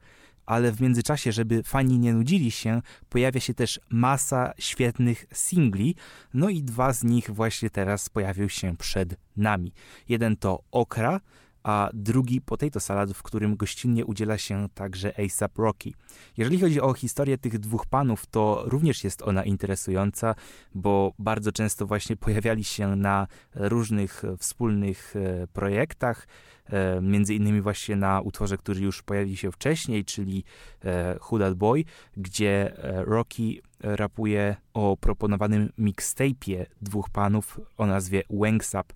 Ale 0.45 0.71
w 0.71 0.81
międzyczasie, 0.81 1.31
żeby 1.31 1.63
fani 1.63 1.99
nie 1.99 2.13
nudzili 2.13 2.51
się, 2.51 2.81
pojawia 3.09 3.39
się 3.39 3.53
też 3.53 3.79
masa 3.89 4.53
świetnych 4.57 5.25
singli, 5.33 5.95
no 6.33 6.49
i 6.49 6.63
dwa 6.63 6.93
z 6.93 7.03
nich 7.03 7.31
właśnie 7.31 7.69
teraz 7.69 8.09
pojawią 8.09 8.47
się 8.47 8.77
przed 8.77 9.15
nami. 9.37 9.73
Jeden 10.09 10.37
to 10.37 10.63
Okra, 10.71 11.19
a 11.65 11.89
drugi 11.93 12.41
Potato 12.41 12.79
Salad, 12.79 13.11
w 13.11 13.23
którym 13.23 13.55
gościnnie 13.55 14.05
udziela 14.05 14.37
się 14.37 14.69
także 14.73 15.13
ASAP 15.25 15.57
Rocky. 15.57 15.93
Jeżeli 16.37 16.59
chodzi 16.59 16.81
o 16.81 16.93
historię 16.93 17.37
tych 17.37 17.59
dwóch 17.59 17.85
panów, 17.85 18.25
to 18.25 18.63
również 18.65 19.03
jest 19.03 19.21
ona 19.21 19.43
interesująca, 19.43 20.35
bo 20.75 21.13
bardzo 21.19 21.51
często 21.51 21.85
właśnie 21.85 22.15
pojawiali 22.15 22.63
się 22.63 22.95
na 22.95 23.27
różnych 23.55 24.23
wspólnych 24.37 25.15
e, 25.15 25.47
projektach, 25.47 26.27
e, 26.65 27.01
między 27.01 27.35
innymi 27.35 27.61
właśnie 27.61 27.95
na 27.95 28.21
utworze, 28.21 28.57
który 28.57 28.79
już 28.79 29.01
pojawił 29.01 29.35
się 29.35 29.51
wcześniej, 29.51 30.05
czyli 30.05 30.43
e, 30.83 31.19
That 31.39 31.53
Boy, 31.53 31.83
gdzie 32.17 32.83
e, 32.83 33.05
Rocky 33.05 33.61
rapuje 33.85 34.55
o 34.73 34.97
proponowanym 34.97 35.69
mixtape'ie 35.79 36.65
dwóch 36.81 37.09
panów 37.09 37.59
o 37.77 37.85
nazwie 37.85 38.23
Wangsap. 38.29 38.93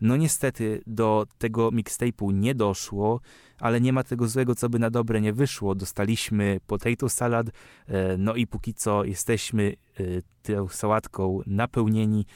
No 0.00 0.16
niestety 0.16 0.82
do 0.86 1.26
tego 1.38 1.70
mixtape'u 1.70 2.32
nie 2.32 2.54
doszło, 2.54 3.20
ale 3.60 3.80
nie 3.80 3.92
ma 3.92 4.04
tego 4.04 4.28
złego, 4.28 4.54
co 4.54 4.68
by 4.68 4.78
na 4.78 4.90
dobre 4.90 5.20
nie 5.20 5.32
wyszło. 5.32 5.74
Dostaliśmy 5.74 6.60
potato 6.66 7.08
salad, 7.08 7.46
e, 7.88 8.16
no 8.18 8.34
i 8.34 8.46
póki 8.46 8.74
co 8.74 9.04
jesteśmy 9.04 9.74
e, 10.00 10.02
tą 10.42 10.68
sałatką 10.68 11.40
napełnieni, 11.46 12.26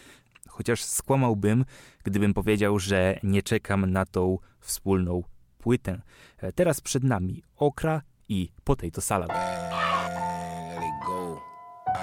chociaż 0.48 0.84
skłamałbym, 0.84 1.64
gdybym 2.04 2.34
powiedział, 2.34 2.78
że 2.78 3.18
nie 3.22 3.42
czekam 3.42 3.92
na 3.92 4.06
tą 4.06 4.38
wspólną 4.60 5.22
płytę. 5.58 6.02
E, 6.38 6.52
Teraz 6.52 6.80
przed 6.80 7.04
nami 7.04 7.42
okra 7.56 8.02
i 8.28 8.52
potato 8.64 9.00
salad. 9.00 9.30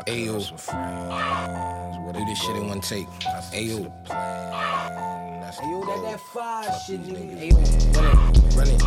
Ayo, 0.05 0.37
do 2.13 2.25
this 2.25 2.39
shit 2.39 2.55
in 2.55 2.67
one 2.67 2.81
take. 2.81 3.07
Ayo, 3.53 3.91
Ayo, 5.49 5.85
that 5.85 6.01
that 6.03 6.19
fire 6.33 6.71
shit, 6.85 7.01
nigga. 7.03 7.35
Ayo, 7.41 7.57
run 7.95 8.05
it, 8.05 8.17
run 8.55 8.67
it. 8.69 8.81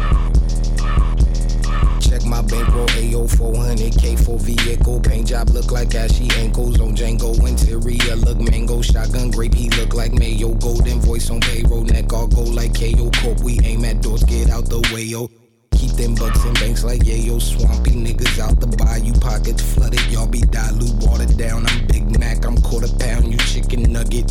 Check 2.01 2.25
my 2.25 2.43
bankroll, 2.43 2.87
Ayo, 2.89 3.29
400k 3.29 4.25
for 4.25 4.39
vehicle. 4.39 5.01
Paint 5.01 5.29
job 5.29 5.49
look 5.51 5.71
like 5.71 5.95
ashy 5.95 6.29
ankles 6.37 6.81
on 6.81 6.95
Django 6.95 7.41
Winter. 7.43 7.67
Syria 7.67 8.17
look 8.17 8.41
mango, 8.41 8.83
shotgun 8.83 9.31
grape, 9.31 9.55
he 9.55 9.69
look 9.71 9.95
like 9.95 10.13
mayo. 10.13 10.55
Golden 10.55 11.01
voice 11.01 11.31
on 11.31 11.41
payroll, 11.41 11.85
neck 11.85 12.13
all 12.13 12.27
go 12.27 12.43
like 12.43 12.75
KO 12.75 13.11
Corp. 13.23 13.41
We 13.41 13.61
aim 13.65 13.85
at 13.85 14.03
doors, 14.03 14.23
get 14.25 14.51
out 14.51 14.69
the 14.69 14.81
way, 14.93 15.03
yo. 15.03 15.29
Keep 15.73 15.93
them 15.93 16.15
bucks 16.15 16.45
in 16.45 16.55
banks 16.55 16.85
like 16.85 17.03
yayo. 17.03 17.41
Swampy 17.41 17.93
niggas 17.93 18.39
out 18.39 18.61
the 18.61 18.67
bayou, 18.67 19.13
pockets 19.21 19.63
flooded. 19.75 20.05
Y'all 20.11 20.27
be 20.27 20.41
dilute, 20.41 20.93
watered 21.05 21.37
down. 21.37 21.67
I'm 21.67 21.87
Big 21.87 22.19
Mac, 22.19 22.45
I'm 22.45 22.57
quarter 22.61 22.89
pound, 22.99 23.31
you 23.31 23.39
chicken 23.39 23.91
nugget. 23.93 24.31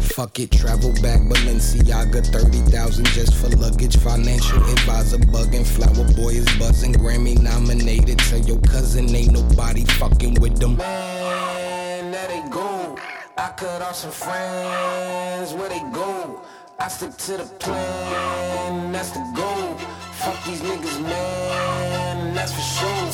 Fuck 0.00 0.38
it, 0.38 0.52
travel 0.52 0.92
back 1.02 1.20
Balenciaga, 1.22 2.24
30,000 2.26 3.06
just 3.08 3.34
for 3.34 3.48
luggage. 3.56 3.96
Financial 3.96 4.58
advisor 4.70 5.18
bugging, 5.18 5.66
flower 5.66 6.06
boy 6.14 6.30
is 6.30 6.46
buzzing. 6.58 6.94
Grammy 6.94 7.40
nominated. 7.40 8.18
Tell 8.18 8.38
your 8.40 8.60
cousin 8.60 9.14
ain't 9.14 9.32
nobody 9.32 9.84
fucking 9.84 10.34
with 10.40 10.58
them. 10.58 10.76
Man, 10.76 12.12
there 12.12 12.28
they 12.28 12.48
go. 12.50 12.96
I 13.36 13.50
cut 13.56 13.82
off 13.82 13.96
some 13.96 14.12
friends, 14.12 15.52
where 15.54 15.68
they 15.68 15.82
go? 15.92 16.40
I 16.78 16.88
stick 16.88 17.16
to 17.16 17.36
the 17.38 17.44
plan, 17.58 18.92
that's 18.92 19.10
the 19.10 19.20
goal. 19.34 19.93
Fuck 20.24 20.42
these 20.46 20.62
niggas, 20.62 21.02
man, 21.02 22.34
that's. 22.34 22.54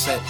Set. 0.00 0.22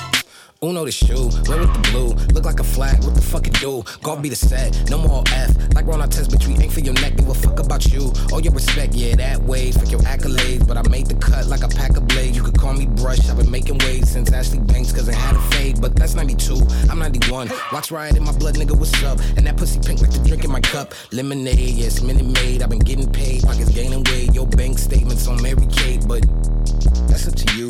Uno 0.62 0.84
the 0.84 0.92
shoe, 0.92 1.30
red 1.48 1.60
with 1.60 1.72
the 1.72 1.88
blue, 1.90 2.08
look 2.34 2.44
like 2.44 2.60
a 2.60 2.64
flag, 2.64 3.02
what 3.02 3.14
the 3.14 3.22
fuck 3.22 3.46
it 3.46 3.54
do? 3.60 3.82
God 4.02 4.20
be 4.20 4.28
the 4.28 4.36
set, 4.36 4.90
no 4.90 4.98
more 4.98 5.24
F, 5.32 5.56
like 5.74 5.86
Ron 5.86 6.06
test, 6.10 6.30
but 6.30 6.46
we 6.46 6.52
ain't 6.52 6.70
for 6.70 6.80
your 6.80 6.92
neck, 7.00 7.16
give 7.16 7.28
a 7.28 7.34
fuck 7.34 7.58
about 7.60 7.86
you. 7.86 8.12
All 8.30 8.42
your 8.42 8.52
respect, 8.52 8.92
yeah, 8.92 9.16
that 9.16 9.40
way, 9.42 9.72
fuck 9.72 9.90
your 9.90 10.00
accolades, 10.00 10.68
but 10.68 10.76
I 10.76 10.82
made 10.90 11.06
the 11.06 11.14
cut 11.14 11.46
like 11.46 11.62
a 11.62 11.68
pack 11.68 11.96
of 11.96 12.06
blades. 12.08 12.36
You 12.36 12.42
could 12.42 12.58
call 12.58 12.74
me 12.74 12.84
Brush, 12.84 13.26
I've 13.30 13.38
been 13.38 13.50
making 13.50 13.78
waves 13.78 14.10
since 14.10 14.30
Ashley 14.32 14.58
Banks, 14.58 14.92
cause 14.92 15.08
I 15.08 15.14
had 15.14 15.34
a 15.34 15.40
fade, 15.52 15.80
but 15.80 15.96
that's 15.96 16.14
92, 16.14 16.56
I'm 16.90 16.98
91. 16.98 17.50
Watch 17.72 17.90
riot 17.90 18.18
in 18.18 18.24
my 18.24 18.32
blood, 18.32 18.56
nigga, 18.56 18.78
what's 18.78 19.02
up? 19.02 19.18
And 19.38 19.46
that 19.46 19.56
pussy 19.56 19.80
pink 19.80 20.02
like 20.02 20.10
the 20.10 20.18
drink 20.28 20.44
in 20.44 20.50
my 20.50 20.60
cup. 20.60 20.92
Lemonade, 21.10 21.58
yes, 21.58 22.02
Minute 22.02 22.26
Maid, 22.26 22.62
I've 22.62 22.68
been 22.68 22.80
getting 22.80 23.10
paid, 23.10 23.29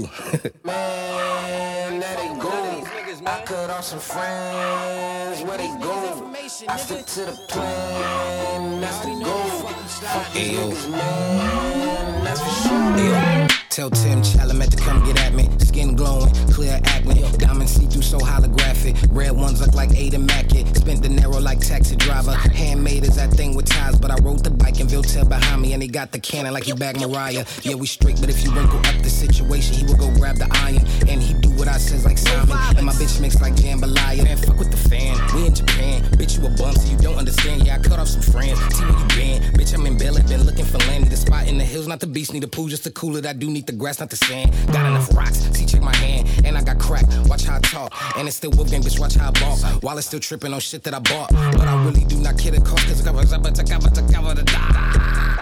you. 0.01 0.09
Man, 0.65 2.01
there 2.01 2.17
they 2.17 2.41
go. 2.41 2.87
I 3.27 3.43
cut 3.45 3.71
off 3.71 3.85
some 3.85 3.99
friends, 3.99 5.43
where 5.43 5.59
they 5.59 5.69
go? 5.83 6.33
I 6.69 6.77
stick 6.77 7.05
to 7.07 7.21
the 7.27 7.39
plan, 7.49 8.81
that's 8.81 8.99
the 9.01 9.11
goal. 9.23 9.45
Fuck 9.45 10.33
these 10.33 10.59
niggas, 10.59 10.91
man, 10.91 12.25
that's 12.25 12.41
for 12.41 12.69
sure. 12.69 13.60
Tell 13.71 13.89
Tim 13.89 14.21
Chalamet 14.21 14.71
to 14.71 14.77
come 14.79 15.05
get 15.07 15.21
at 15.23 15.33
me. 15.33 15.49
Skin 15.61 15.95
glowing, 15.95 16.35
clear 16.51 16.81
acne. 16.87 17.23
Diamond 17.39 17.71
see 17.71 17.87
through 17.87 18.03
so 18.03 18.19
holographic. 18.19 18.97
Red 19.13 19.31
ones 19.31 19.61
look 19.61 19.75
like 19.75 19.93
Ada 19.97 20.19
Mackett. 20.19 20.77
Spent 20.77 21.05
the 21.05 21.09
narrow 21.09 21.39
like 21.39 21.61
taxi 21.61 21.95
driver. 21.95 22.33
Handmade 22.33 23.05
is 23.05 23.15
that 23.15 23.31
thing 23.31 23.55
with 23.55 23.67
ties, 23.67 23.97
but 23.97 24.11
I 24.11 24.17
rode 24.23 24.43
the 24.43 24.51
bike 24.51 24.81
and 24.81 24.91
Viltel 24.91 25.29
behind 25.29 25.63
me. 25.63 25.73
And 25.73 25.81
he 25.81 25.89
got 25.89 26.11
the 26.11 26.19
cannon 26.19 26.53
like 26.53 26.65
he 26.65 26.73
bagged 26.73 27.01
Mariah. 27.01 27.45
Yeah, 27.63 27.77
we 27.77 27.87
straight, 27.87 28.21
but 28.21 28.29
if 28.29 28.43
you 28.43 28.51
wrinkle 28.51 28.81
up 28.81 29.03
the 29.05 29.09
situation, 29.09 29.77
he 29.77 29.85
will 29.85 29.97
go 29.97 30.11
grab 30.19 30.35
the 30.35 30.49
iron. 30.51 30.85
And 31.09 31.23
he 31.23 31.35
do 31.35 31.51
what 31.51 31.69
I 31.69 31.79
says 31.79 32.05
like 32.05 32.19
Simon. 32.19 32.59
And 32.77 32.85
my 32.85 32.93
bitch 32.95 33.21
mix 33.21 33.41
like 33.41 33.55
jambalaya. 33.55 34.25
Man, 34.25 34.37
fuck 34.37 34.59
with 34.59 34.73
the 34.73 34.89
fan. 34.89 35.15
We 35.33 35.47
in 35.47 35.55
Japan. 35.55 36.03
Bitch, 36.19 36.37
you 36.37 36.45
a 36.45 36.51
bum, 36.51 36.75
so 36.75 36.91
you 36.91 36.99
don't 36.99 37.17
understand. 37.17 37.65
Yeah, 37.65 37.77
I 37.77 37.79
cut 37.79 38.01
off 38.01 38.09
some 38.09 38.23
friends. 38.23 38.59
See 38.75 38.85
where 38.85 38.99
you 38.99 39.07
been. 39.15 39.53
Bitch, 39.55 39.73
I'm 39.75 39.87
in 39.87 39.97
Bella, 39.97 40.25
been 40.25 40.43
looking 40.43 40.65
for 40.65 40.79
land. 40.91 41.07
The 41.07 41.17
spot 41.17 41.47
in 41.47 41.57
the 41.57 41.65
hills, 41.65 41.87
not 41.87 42.01
the 42.01 42.09
beach, 42.09 42.33
need 42.33 42.43
the 42.43 42.49
pool, 42.49 42.67
just 42.67 42.83
to 42.85 42.91
cool 42.91 43.17
it. 43.17 43.27
I 43.27 43.33
do 43.33 43.49
need 43.49 43.60
the 43.67 43.73
grass, 43.73 44.01
not 44.01 44.11
the 44.11 44.17
sand. 44.17 44.53
Got 44.73 44.87
enough 44.87 45.15
rocks, 45.15 45.39
see, 45.53 45.67
check 45.67 45.83
my 45.83 45.95
hand. 45.97 46.29
And 46.45 46.57
I 46.57 46.63
got 46.63 46.79
crack, 46.79 47.05
watch 47.27 47.45
how 47.45 47.57
I 47.57 47.61
talk. 47.61 47.93
And 48.17 48.29
it's 48.29 48.37
still 48.37 48.51
gang, 48.51 48.83
bitch, 48.83 48.99
watch 48.99 49.15
how 49.15 49.29
I 49.29 49.33
ball. 49.33 49.57
While 49.81 49.99
it's 49.99 50.07
still 50.07 50.21
tripping 50.21 50.53
on 50.53 50.61
shit 50.61 50.83
that 50.85 50.95
I 50.95 50.99
bought. 50.99 51.31
But 51.33 51.67
I 51.67 51.85
really 51.85 52.05
do 52.05 52.19
not 52.19 52.39
care 52.39 52.53
the 52.53 52.61
cost, 52.61 52.87
cause 52.87 53.01
it 53.01 53.05
covers 53.05 53.33
up, 53.33 53.43
to 53.43 53.65
cover, 53.65 53.91
to 53.91 54.03
cover 54.13 54.35
the 54.35 54.43
die. 54.43 55.37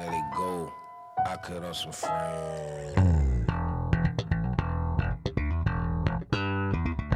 There 0.00 0.10
they 0.10 0.22
go. 0.36 0.72
I 1.26 1.36
cut 1.36 1.64
off 1.64 1.76
some 1.76 1.92
friends. 1.92 3.12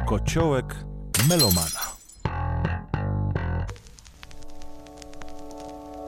Kociołek 0.07 0.73
melomana. 1.27 1.97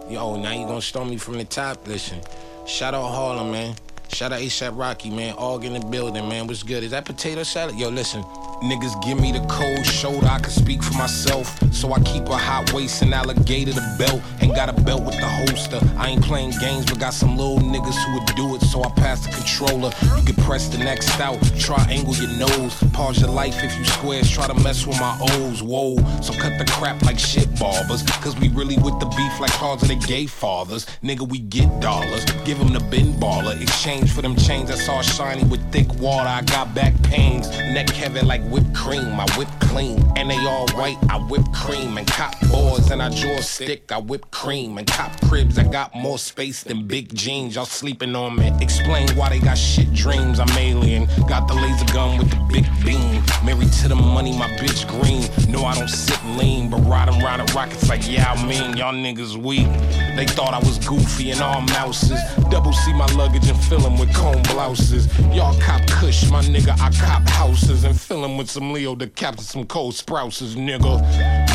Yo, 0.09 0.37
now 0.37 0.51
you 0.53 0.65
gonna 0.65 0.81
storm 0.81 1.09
me 1.09 1.17
from 1.17 1.37
the 1.37 1.43
top? 1.43 1.85
Listen, 1.85 2.21
shout 2.69 2.93
out 2.93 3.09
Harlem, 3.09 3.51
man. 3.51 3.75
Shout 4.09 4.33
out 4.33 4.41
ASAP 4.41 4.77
Rocky, 4.77 5.09
man. 5.09 5.33
All 5.35 5.59
in 5.61 5.73
the 5.73 5.79
building, 5.79 6.27
man. 6.27 6.47
What's 6.47 6.63
good? 6.63 6.83
Is 6.83 6.91
that 6.91 7.05
potato 7.05 7.43
salad? 7.43 7.75
Yo, 7.75 7.89
listen. 7.89 8.23
Niggas 8.61 9.01
give 9.05 9.17
me 9.17 9.31
the 9.31 9.39
cold 9.47 9.85
shoulder, 9.85 10.27
I 10.27 10.39
can 10.39 10.51
speak 10.51 10.83
for 10.83 10.93
myself. 10.97 11.57
So 11.73 11.93
I 11.93 11.99
keep 12.01 12.25
a 12.25 12.35
hot 12.35 12.73
waist 12.73 13.01
and 13.01 13.13
alligator 13.13 13.71
the 13.71 13.95
belt. 13.97 14.21
Ain't 14.41 14.53
got 14.53 14.67
a 14.67 14.73
belt 14.81 15.05
with 15.05 15.15
the 15.15 15.27
holster. 15.27 15.79
I 15.97 16.09
ain't 16.09 16.21
playing 16.21 16.51
games, 16.59 16.85
but 16.85 16.99
got 16.99 17.13
some 17.13 17.37
little 17.37 17.59
niggas 17.59 17.95
who 18.03 18.13
would 18.15 18.25
do 18.35 18.55
it. 18.55 18.61
So 18.63 18.83
I 18.83 18.89
pass 18.89 19.25
the 19.25 19.31
controller. 19.31 19.91
You 20.17 20.33
can 20.33 20.43
press 20.43 20.67
the 20.67 20.77
next 20.77 21.17
out, 21.21 21.39
triangle 21.57 22.13
your 22.15 22.31
nose. 22.31 22.75
Pause 22.91 23.21
your 23.21 23.29
life 23.29 23.63
if 23.63 23.77
you 23.77 23.85
squares, 23.85 24.29
try 24.29 24.45
to 24.47 24.53
mess 24.55 24.85
with 24.85 24.99
my 24.99 25.17
O's. 25.21 25.63
Whoa, 25.63 25.95
so 26.21 26.33
cut 26.33 26.57
the 26.57 26.65
crap 26.65 27.01
like 27.03 27.17
shit 27.17 27.47
barbers. 27.57 28.03
Cause 28.19 28.37
we 28.37 28.49
really 28.49 28.75
with 28.75 28.99
the 28.99 29.05
beef 29.05 29.39
like 29.39 29.51
cars 29.51 29.81
of 29.83 29.87
the 29.87 29.95
gay 29.95 30.25
fathers. 30.25 30.85
Nigga, 31.01 31.25
we 31.25 31.39
get 31.39 31.79
dollars. 31.79 32.25
Give 32.43 32.59
them 32.59 32.73
the 32.73 32.81
bin 32.91 33.13
baller. 33.13 33.59
Exchange 33.61 33.98
for 34.07 34.21
them 34.21 34.35
chains 34.35 34.69
that's 34.69 34.87
all 34.87 35.01
shiny 35.01 35.43
with 35.43 35.61
thick 35.71 35.87
water. 35.95 36.27
I 36.27 36.41
got 36.43 36.73
back 36.73 36.93
pains. 37.03 37.49
Neck 37.49 37.89
heavy 37.89 38.21
like 38.21 38.41
whipped 38.49 38.73
cream. 38.73 39.19
I 39.19 39.25
whip 39.37 39.47
clean. 39.61 40.03
And 40.15 40.29
they 40.29 40.37
all 40.37 40.67
white. 40.69 40.97
I 41.09 41.17
whip 41.17 41.45
cream. 41.53 41.97
And 41.97 42.07
cop 42.07 42.33
boards 42.49 42.91
and 42.91 43.01
I 43.01 43.09
draw 43.09 43.37
a 43.37 43.41
stick. 43.41 43.91
I 43.91 43.97
whip 43.97 44.29
cream. 44.31 44.77
And 44.77 44.87
cop 44.87 45.11
cribs. 45.21 45.57
I 45.57 45.63
got 45.63 45.95
more 45.95 46.17
space 46.17 46.63
than 46.63 46.87
big 46.87 47.13
jeans. 47.13 47.55
Y'all 47.55 47.65
sleeping 47.65 48.15
on 48.15 48.35
me. 48.35 48.51
Explain 48.61 49.09
why 49.15 49.29
they 49.29 49.39
got 49.39 49.57
shit 49.57 49.93
dreams. 49.93 50.39
I'm 50.39 50.49
alien. 50.57 51.07
Got 51.27 51.47
the 51.47 51.55
laser 51.55 51.91
gun 51.93 52.17
with 52.17 52.29
the 52.29 52.39
big 52.51 52.65
beam. 52.83 53.23
Married 53.43 53.71
to 53.81 53.87
the 53.87 53.95
money, 53.95 54.37
my 54.37 54.47
bitch 54.57 54.87
green. 54.87 55.29
No, 55.51 55.65
I 55.65 55.75
don't 55.75 55.89
sit 55.89 56.23
lean, 56.37 56.69
but 56.69 56.77
riding 56.81 57.21
around 57.21 57.45
the 57.45 57.53
rockets 57.53 57.89
like 57.89 58.07
yeah, 58.09 58.31
I 58.31 58.45
mean, 58.45 58.77
y'all 58.77 58.93
niggas 58.93 59.35
weak. 59.35 59.67
They 60.15 60.25
thought 60.25 60.53
I 60.53 60.59
was 60.59 60.77
goofy 60.79 61.31
and 61.31 61.41
all 61.41 61.61
mouses. 61.61 62.19
Double 62.49 62.73
C 62.73 62.93
my 62.93 63.05
luggage 63.13 63.47
and 63.47 63.59
fill 63.65 63.85
with 63.97 64.13
comb 64.13 64.41
blouses. 64.43 65.07
Y'all 65.33 65.57
cop 65.59 65.85
kush, 65.87 66.29
my 66.29 66.41
nigga, 66.41 66.79
I 66.79 66.91
cop 66.91 67.27
houses 67.29 67.83
and 67.83 67.99
fill 67.99 68.23
'em 68.23 68.37
with 68.37 68.49
some 68.49 68.73
Leo 68.73 68.95
the 68.95 69.07
captain, 69.07 69.43
some 69.43 69.65
Cole 69.65 69.91
Sprouses, 69.91 70.55
nigga. 70.55 71.01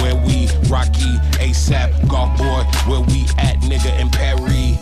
Where 0.03 0.17
we, 0.27 0.49
Rocky, 0.69 1.19
ASAP, 1.39 2.09
golf 2.09 2.37
boy, 2.39 2.65
where 2.91 3.01
we 3.01 3.27
at, 3.39 3.61
nigga, 3.61 3.99
in 4.01 4.09
Paris. 4.11 4.79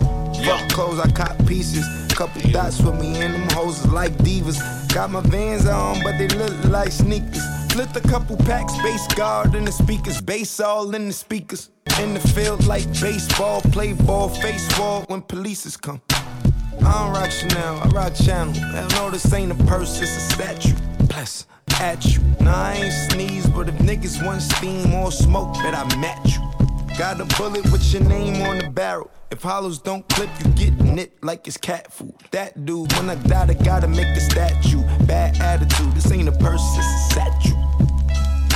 Fuck 0.47 0.69
clothes, 0.71 0.99
I 0.99 1.11
cop 1.11 1.37
pieces. 1.47 1.85
Couple 2.15 2.43
dots 2.51 2.81
with 2.81 3.01
me 3.01 3.17
and 3.23 3.35
them 3.35 3.49
hoes 3.51 3.87
like 3.87 4.13
divas. 4.19 4.59
Got 4.93 5.11
my 5.11 5.21
vans 5.23 5.67
on, 5.67 6.03
but 6.03 6.19
they 6.19 6.29
look 6.29 6.53
like 6.65 6.93
sneakers. 6.93 7.43
Flipped 7.73 7.97
a 7.97 8.01
couple 8.01 8.37
packs, 8.37 8.77
bass 8.83 9.07
guard 9.15 9.55
in 9.55 9.65
the 9.65 9.73
speakers, 9.73 10.21
bass 10.21 10.61
all 10.61 10.95
in 10.95 11.07
the 11.07 11.13
speakers. 11.13 11.71
In 12.01 12.13
the 12.13 12.21
field 12.21 12.67
like 12.67 12.87
baseball, 13.01 13.63
play 13.73 13.95
ball, 13.95 14.29
face 14.29 14.69
wall 14.79 15.05
when 15.09 15.23
polices 15.23 15.81
come. 15.81 16.03
I 16.81 17.05
don't 17.05 17.13
rock 17.13 17.31
Chanel, 17.31 17.81
I 17.83 17.89
rock 17.89 18.15
Channel. 18.15 18.55
Hell 18.55 18.89
no, 18.91 19.11
this 19.11 19.33
ain't 19.33 19.53
a 19.53 19.65
purse, 19.65 20.01
it's 20.01 20.17
a 20.17 20.35
statue. 20.35 20.77
Bless 21.07 21.47
at 21.83 22.05
you. 22.05 22.21
Nah, 22.41 22.69
I 22.69 22.75
ain't 22.75 22.93
sneeze, 23.11 23.47
but 23.49 23.69
if 23.69 23.75
niggas 23.77 24.25
want 24.25 24.43
steam 24.43 24.95
or 24.95 25.11
smoke, 25.11 25.53
bet 25.55 25.75
I 25.75 25.85
match 25.97 26.37
you. 26.37 26.97
Got 26.97 27.21
a 27.21 27.25
bullet 27.37 27.65
with 27.73 27.93
your 27.93 28.05
name 28.05 28.43
on 28.43 28.59
the 28.59 28.71
barrel. 28.71 29.11
If 29.31 29.43
hollows 29.43 29.79
don't 29.79 30.07
clip, 30.11 30.31
you 30.39 30.51
get 30.53 30.79
nipped 30.81 31.25
like 31.25 31.49
it's 31.49 31.57
cat 31.57 31.93
food. 31.93 32.15
That 32.31 32.65
dude, 32.65 32.93
when 32.95 33.11
I 33.11 33.15
die, 33.17 33.47
I 33.49 33.55
gotta 33.55 33.89
make 33.89 34.09
a 34.09 34.21
statue. 34.21 34.83
Bad 35.07 35.41
attitude, 35.41 35.93
this 35.95 36.11
ain't 36.13 36.29
a 36.29 36.33
purse, 36.33 36.63
it's 36.77 36.87
a 36.87 37.15
statue. 37.15 37.82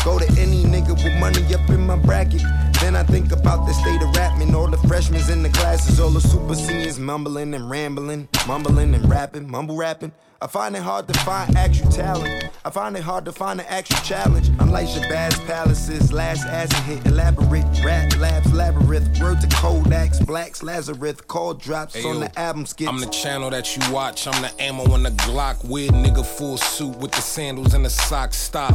Go 0.06 0.20
to 0.20 0.40
any 0.40 0.62
nigga 0.62 0.94
with 1.02 1.18
money 1.18 1.42
up 1.52 1.68
in 1.68 1.84
my 1.84 1.96
bracket. 1.96 2.40
Then 2.80 2.94
I 2.94 3.02
think 3.02 3.32
about 3.32 3.66
the 3.66 3.72
state 3.74 4.00
of 4.00 4.14
rapping. 4.14 4.54
All 4.54 4.68
the 4.68 4.78
freshmen 4.86 5.20
in 5.32 5.42
the 5.42 5.48
classes, 5.48 5.98
all 5.98 6.10
the 6.10 6.20
super 6.20 6.54
seniors 6.54 7.00
mumbling 7.00 7.52
and 7.54 7.68
rambling, 7.68 8.28
mumbling 8.46 8.94
and 8.94 9.10
rapping, 9.10 9.50
mumble 9.50 9.76
rapping. 9.76 10.12
I 10.42 10.46
find 10.48 10.76
it 10.76 10.82
hard 10.82 11.08
to 11.08 11.18
find 11.20 11.56
actual 11.56 11.90
talent. 11.90 12.50
I 12.62 12.70
find 12.70 12.94
it 12.94 13.02
hard 13.02 13.24
to 13.24 13.32
find 13.32 13.58
an 13.58 13.66
actual 13.68 13.96
challenge. 14.02 14.50
I'm 14.58 14.66
Unlike 14.68 14.88
Shabazz 14.88 15.46
Palaces, 15.46 16.12
last 16.12 16.44
acid 16.46 16.76
hit, 16.80 17.06
elaborate 17.06 17.64
rap 17.82 18.14
labs, 18.18 18.52
labyrinth, 18.52 19.18
word 19.20 19.40
to 19.40 19.46
Kodaks, 19.46 20.26
blacks, 20.26 20.62
Lazarus, 20.62 21.20
call 21.22 21.54
drops 21.54 21.96
Ayo, 21.96 22.10
on 22.10 22.20
the 22.20 22.38
album 22.38 22.66
skits. 22.66 22.90
I'm 22.90 22.98
the 22.98 23.06
channel 23.06 23.48
that 23.50 23.76
you 23.76 23.92
watch. 23.92 24.26
I'm 24.26 24.42
the 24.42 24.52
ammo 24.60 24.92
on 24.92 25.04
the 25.04 25.10
Glock. 25.10 25.64
Weird 25.64 25.92
nigga 25.92 26.26
full 26.26 26.56
suit 26.58 26.96
with 26.98 27.12
the 27.12 27.22
sandals 27.22 27.74
and 27.74 27.84
the 27.84 27.90
socks. 27.90 28.36
Stop. 28.36 28.74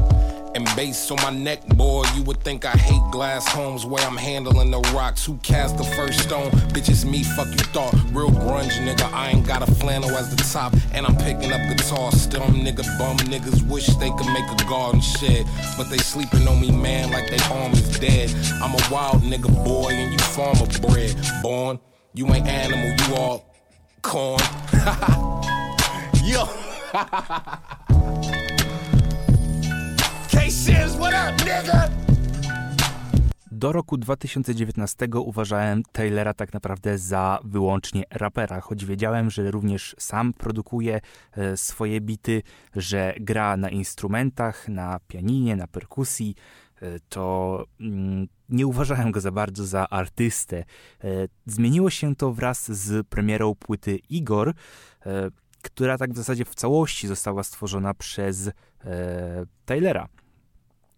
And 0.54 0.66
bass 0.76 1.10
on 1.12 1.18
my 1.22 1.30
neck, 1.30 1.66
boy. 1.68 2.04
You 2.14 2.24
would 2.24 2.42
think 2.42 2.66
I 2.66 2.72
hate 2.72 3.02
glass 3.12 3.48
homes 3.48 3.86
where 3.86 4.06
I'm 4.06 4.18
handling 4.18 4.72
the 4.72 4.80
rocks. 4.94 5.26
Who 5.26 5.38
cast 5.38 5.78
the 5.78 5.86
first 5.86 6.20
stone? 6.20 6.52
Bitch, 6.74 6.90
it's 6.90 7.06
me. 7.06 7.24
Fuck 7.24 7.48
you 7.48 7.66
thought. 7.72 7.94
Real 8.12 8.32
grunge 8.32 8.78
nigga. 8.86 9.12
I 9.14 9.30
ain't 9.30 9.48
got 9.48 9.68
a 9.68 9.72
flannel 9.76 10.10
as 10.12 10.36
the 10.36 10.44
top. 10.52 10.74
And 10.94 11.06
I'm 11.06 11.16
picking 11.16 11.51
picking 11.52 11.72
up 11.72 11.78
guitar, 11.78 12.12
still 12.12 12.44
I'm 12.44 12.56
nigga 12.56 12.84
bum. 12.98 13.18
Niggas 13.18 13.62
wish 13.70 13.88
they 13.96 14.10
could 14.12 14.28
make 14.28 14.50
a 14.50 14.56
garden 14.66 15.02
shed, 15.02 15.46
but 15.78 15.90
they 15.90 15.98
sleeping 15.98 16.48
on 16.48 16.62
me, 16.62 16.72
man, 16.72 17.12
like 17.12 17.30
they 17.30 17.44
arm 17.54 17.74
is 17.74 18.00
dead. 18.00 18.34
I'm 18.62 18.74
a 18.74 18.80
wild 18.92 19.22
nigga 19.22 19.54
boy, 19.64 19.92
and 19.92 20.12
you 20.12 20.18
farmer 20.20 20.66
bred. 20.82 21.16
Born, 21.42 21.80
you 22.14 22.28
ain't 22.34 22.48
animal, 22.48 22.96
you 23.08 23.16
all 23.16 23.46
corn. 24.02 24.42
Yo. 26.24 26.48
K-Sims, 30.30 30.96
what 30.96 31.14
up, 31.14 31.36
nigga? 31.40 32.11
Do 33.62 33.72
roku 33.72 33.98
2019 33.98 35.08
uważałem 35.16 35.84
Taylora 35.92 36.34
tak 36.34 36.54
naprawdę 36.54 36.98
za 36.98 37.40
wyłącznie 37.44 38.04
rapera, 38.10 38.62
choć 38.62 38.86
wiedziałem, 38.86 39.30
że 39.30 39.52
również 39.52 39.96
sam 40.00 40.34
produkuje 40.34 41.02
e, 41.32 41.58
swoje 41.58 42.02
bity, 42.02 42.42
że 42.76 43.14
gra 43.20 43.58
na 43.58 43.70
instrumentach, 43.70 44.68
na 44.68 45.00
pianinie, 45.08 45.56
na 45.56 45.68
perkusji, 45.68 46.36
e, 46.82 47.00
to 47.10 47.66
mm, 47.80 48.28
nie 48.50 48.68
uważałem 48.68 49.12
go 49.12 49.22
za 49.22 49.32
bardzo 49.32 49.66
za 49.66 49.90
artystę. 49.90 50.58
E, 50.58 50.66
zmieniło 51.46 51.90
się 51.90 52.16
to 52.16 52.34
wraz 52.34 52.72
z 52.72 53.08
premierą 53.08 53.56
płyty 53.56 54.00
Igor, 54.10 54.54
która 55.62 55.98
tak 55.98 56.14
w 56.14 56.18
zasadzie 56.18 56.46
w 56.46 56.56
całości 56.56 57.08
została 57.08 57.44
stworzona 57.44 57.94
przez 57.94 58.50
Taylora. 59.66 60.08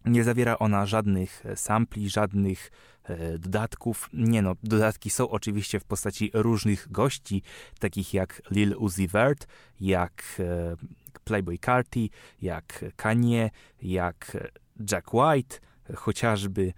Nie 0.06 0.24
zawiera 0.24 0.58
ona 0.60 0.86
żadnych 0.86 1.46
e, 1.46 1.56
sampli, 1.56 2.10
żadnych 2.10 2.72
e, 3.04 3.38
dodatków. 3.38 4.10
Nie 4.14 4.42
no, 4.42 4.56
dodatki 4.64 5.10
są 5.10 5.30
oczywiście 5.30 5.80
w 5.80 5.86
postaci 5.86 6.32
różnych 6.34 6.92
gości, 6.92 7.42
takich 7.80 8.14
jak 8.14 8.42
Lil 8.52 8.76
Uzi 8.78 9.08
Vert, 9.08 9.48
jak 9.80 10.24
e, 10.40 10.76
Playboy 11.24 11.58
Carti, 11.58 12.10
jak 12.42 12.86
Kanye, 12.96 13.50
jak 13.82 14.38
Jack 14.92 15.14
White, 15.14 15.60
chociażby. 15.96 16.74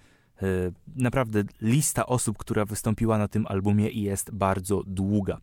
Naprawdę 0.95 1.43
lista 1.61 2.05
osób, 2.05 2.37
która 2.37 2.65
wystąpiła 2.65 3.17
na 3.17 3.27
tym 3.27 3.45
albumie 3.47 3.89
jest 3.89 4.31
bardzo 4.31 4.83
długa. 4.87 5.37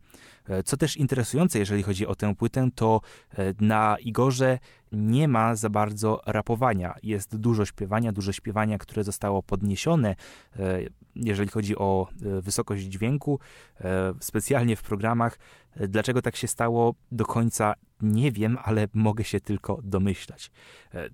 E, 0.48 0.62
Co 0.62 0.76
też 0.76 0.96
interesujące, 0.96 1.58
jeżeli 1.58 1.82
chodzi 1.82 2.06
o 2.06 2.14
tę 2.14 2.34
płytę, 2.34 2.68
to 2.74 3.00
e, 3.34 3.54
na 3.60 3.96
Igorze 4.00 4.58
nie 4.92 5.28
ma 5.28 5.56
za 5.56 5.70
bardzo 5.70 6.20
rapowania. 6.26 6.94
Jest 7.02 7.36
dużo 7.36 7.64
śpiewania, 7.64 8.12
dużo 8.12 8.32
śpiewania, 8.32 8.78
które 8.78 9.04
zostało 9.04 9.42
podniesione, 9.42 10.16
e, 10.58 10.80
jeżeli 11.16 11.50
chodzi 11.50 11.76
o 11.76 12.08
wysokość 12.40 12.82
dźwięku, 12.84 13.40
specjalnie 14.20 14.76
w 14.76 14.82
programach. 14.82 15.38
Dlaczego 15.88 16.22
tak 16.22 16.36
się 16.36 16.48
stało, 16.48 16.94
do 17.12 17.24
końca 17.24 17.74
nie 18.00 18.32
wiem, 18.32 18.58
ale 18.64 18.88
mogę 18.94 19.24
się 19.24 19.40
tylko 19.40 19.80
domyślać. 19.82 20.50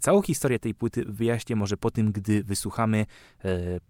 Całą 0.01 0.23
historię 0.23 0.59
tej 0.59 0.75
płyty 0.75 1.05
wyjaśnię 1.09 1.57
może 1.57 1.77
po 1.77 1.91
tym, 1.91 2.13
gdy 2.13 2.45
wysłuchamy 2.45 3.07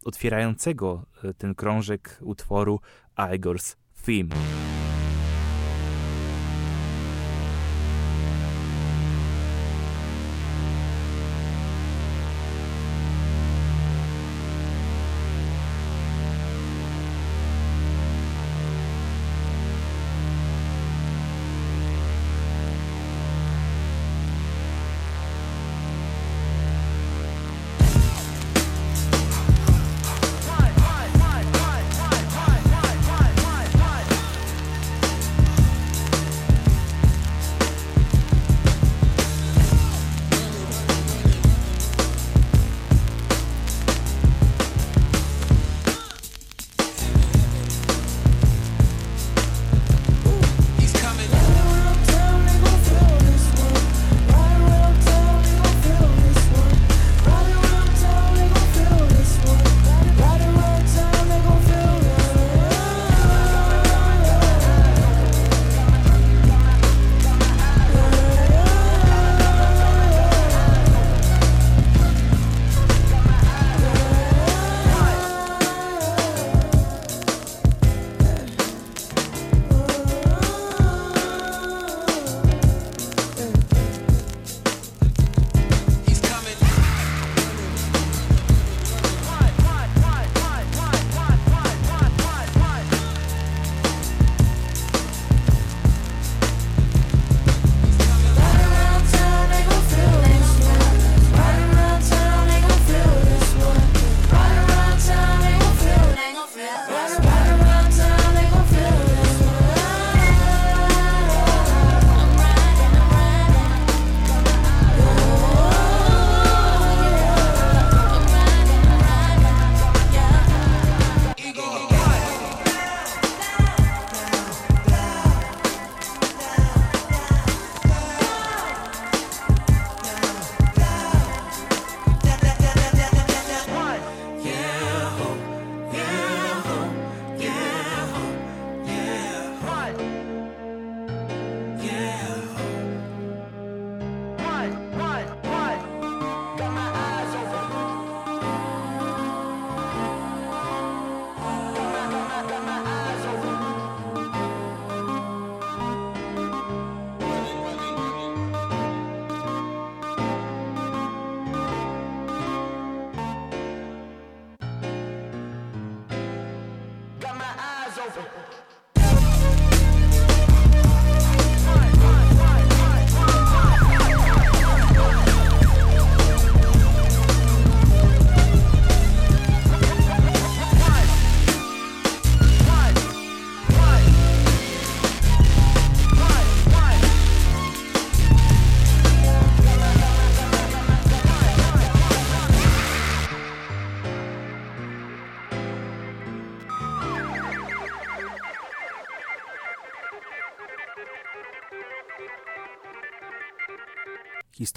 otwierającego 0.05 1.07
ten 1.39 1.55
krążek 1.55 2.19
utworu 2.23 2.81
Igor's 3.17 3.77
Theme. 4.07 4.88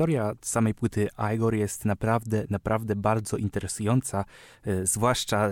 Historia 0.01 0.33
samej 0.41 0.73
płyty 0.73 1.09
Igor 1.33 1.55
jest 1.55 1.85
naprawdę, 1.85 2.43
naprawdę 2.49 2.95
bardzo 2.95 3.37
interesująca, 3.37 4.25
e, 4.63 4.85
zwłaszcza 4.85 5.49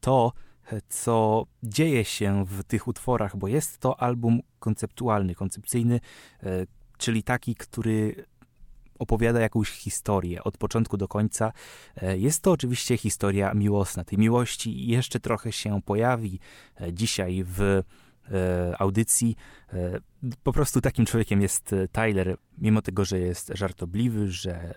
to, 0.00 0.32
e, 0.72 0.80
co 0.88 1.46
dzieje 1.62 2.04
się 2.04 2.44
w 2.46 2.64
tych 2.64 2.88
utworach, 2.88 3.36
bo 3.36 3.48
jest 3.48 3.78
to 3.78 4.02
album 4.02 4.40
konceptualny, 4.58 5.34
koncepcyjny, 5.34 6.00
e, 6.42 6.66
czyli 6.98 7.22
taki, 7.22 7.54
który 7.54 8.24
opowiada 8.98 9.40
jakąś 9.40 9.70
historię 9.70 10.44
od 10.44 10.58
początku 10.58 10.96
do 10.96 11.08
końca. 11.08 11.52
Jest 12.16 12.42
to 12.42 12.52
oczywiście 12.52 12.96
historia 12.96 13.54
miłosna. 13.54 14.04
Tej 14.04 14.18
miłości 14.18 14.86
jeszcze 14.86 15.20
trochę 15.20 15.52
się 15.52 15.82
pojawi 15.82 16.40
dzisiaj 16.92 17.44
w 17.46 17.82
audycji. 18.78 19.36
E, 19.72 20.00
Po 20.42 20.52
prostu 20.52 20.80
takim 20.80 21.06
człowiekiem 21.06 21.42
jest 21.42 21.72
e, 21.72 21.88
Tyler. 21.88 22.36
Mimo 22.58 22.82
tego, 22.82 23.04
że 23.04 23.18
jest 23.18 23.52
żartobliwy, 23.54 24.30
że 24.30 24.74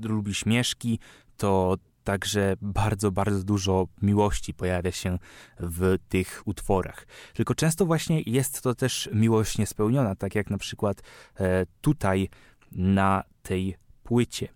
lubi 0.00 0.34
śmieszki, 0.34 0.98
to 1.36 1.76
także 2.04 2.56
bardzo, 2.62 3.10
bardzo 3.12 3.44
dużo 3.44 3.88
miłości 4.02 4.54
pojawia 4.54 4.92
się 4.92 5.18
w 5.60 5.96
tych 6.08 6.42
utworach. 6.44 7.06
Tylko 7.34 7.54
często 7.54 7.86
właśnie 7.86 8.20
jest 8.20 8.62
to 8.62 8.74
też 8.74 9.08
miłość 9.12 9.58
niespełniona, 9.58 10.14
tak 10.14 10.34
jak 10.34 10.50
na 10.50 10.58
przykład 10.58 11.02
e, 11.40 11.66
tutaj 11.80 12.28
na 12.72 13.24
tej 13.42 13.76
płycie. 14.02 14.48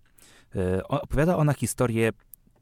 E, 0.55 0.83
Opowiada 0.87 1.37
ona 1.37 1.53
historię 1.53 2.11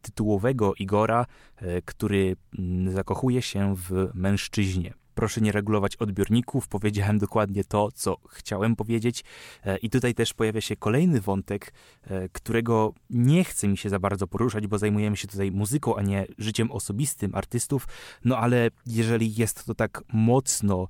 tytułowego 0.02 0.74
Igora, 0.76 1.26
e, 1.56 1.82
który 1.82 2.36
mm, 2.60 2.92
zakochuje 2.92 3.42
się 3.42 3.76
w 3.76 4.10
mężczyźnie. 4.14 4.94
Proszę 5.18 5.42
nie 5.42 5.52
regulować 5.52 5.96
odbiorników, 5.96 6.68
powiedziałem 6.68 7.18
dokładnie 7.18 7.64
to, 7.64 7.90
co 7.92 8.18
chciałem 8.30 8.76
powiedzieć. 8.76 9.24
E, 9.66 9.78
I 9.78 9.90
tutaj 9.90 10.14
też 10.14 10.34
pojawia 10.34 10.62
się 10.62 10.76
kolejny 10.76 11.22
wątek, 11.22 11.74
e, 12.04 12.30
którego 12.30 12.94
nie 13.10 13.44
chce 13.44 13.68
mi 13.68 13.78
się 13.78 13.90
za 13.90 14.00
bardzo 14.00 14.28
poruszać, 14.28 14.68
bo 14.68 14.78
zajmujemy 14.78 15.18
się 15.18 15.28
tutaj 15.28 15.52
muzyką, 15.52 15.96
a 15.96 16.02
nie 16.02 16.28
życiem 16.38 16.72
osobistym 16.72 17.36
artystów. 17.36 17.88
No 18.26 18.38
ale 18.38 18.70
jeżeli 18.86 19.36
jest 19.36 19.66
to 19.66 19.76
tak 19.76 20.04
mocno 20.14 20.88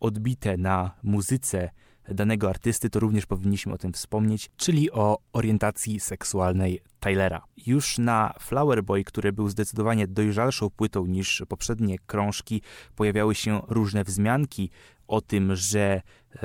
odbite 0.00 0.56
na 0.56 0.90
muzyce 1.02 1.70
danego 2.08 2.48
artysty, 2.48 2.90
to 2.90 3.00
również 3.00 3.26
powinniśmy 3.26 3.72
o 3.72 3.78
tym 3.78 3.92
wspomnieć, 3.92 4.50
czyli 4.56 4.90
o 4.90 5.18
orientacji 5.32 6.00
seksualnej 6.00 6.80
Tylera. 7.00 7.44
Już 7.66 7.98
na 7.98 8.34
Flower 8.40 8.84
Boy, 8.84 9.04
który 9.04 9.32
był 9.32 9.48
zdecydowanie 9.48 10.06
dojrzalszą 10.06 10.70
płytą 10.70 11.06
niż 11.06 11.42
poprzednie 11.48 11.98
krążki, 11.98 12.62
pojawiały 12.94 13.34
się 13.34 13.60
różne 13.68 14.04
wzmianki 14.04 14.70
o 15.08 15.20
tym, 15.20 15.56
że 15.56 16.02
e, 16.34 16.40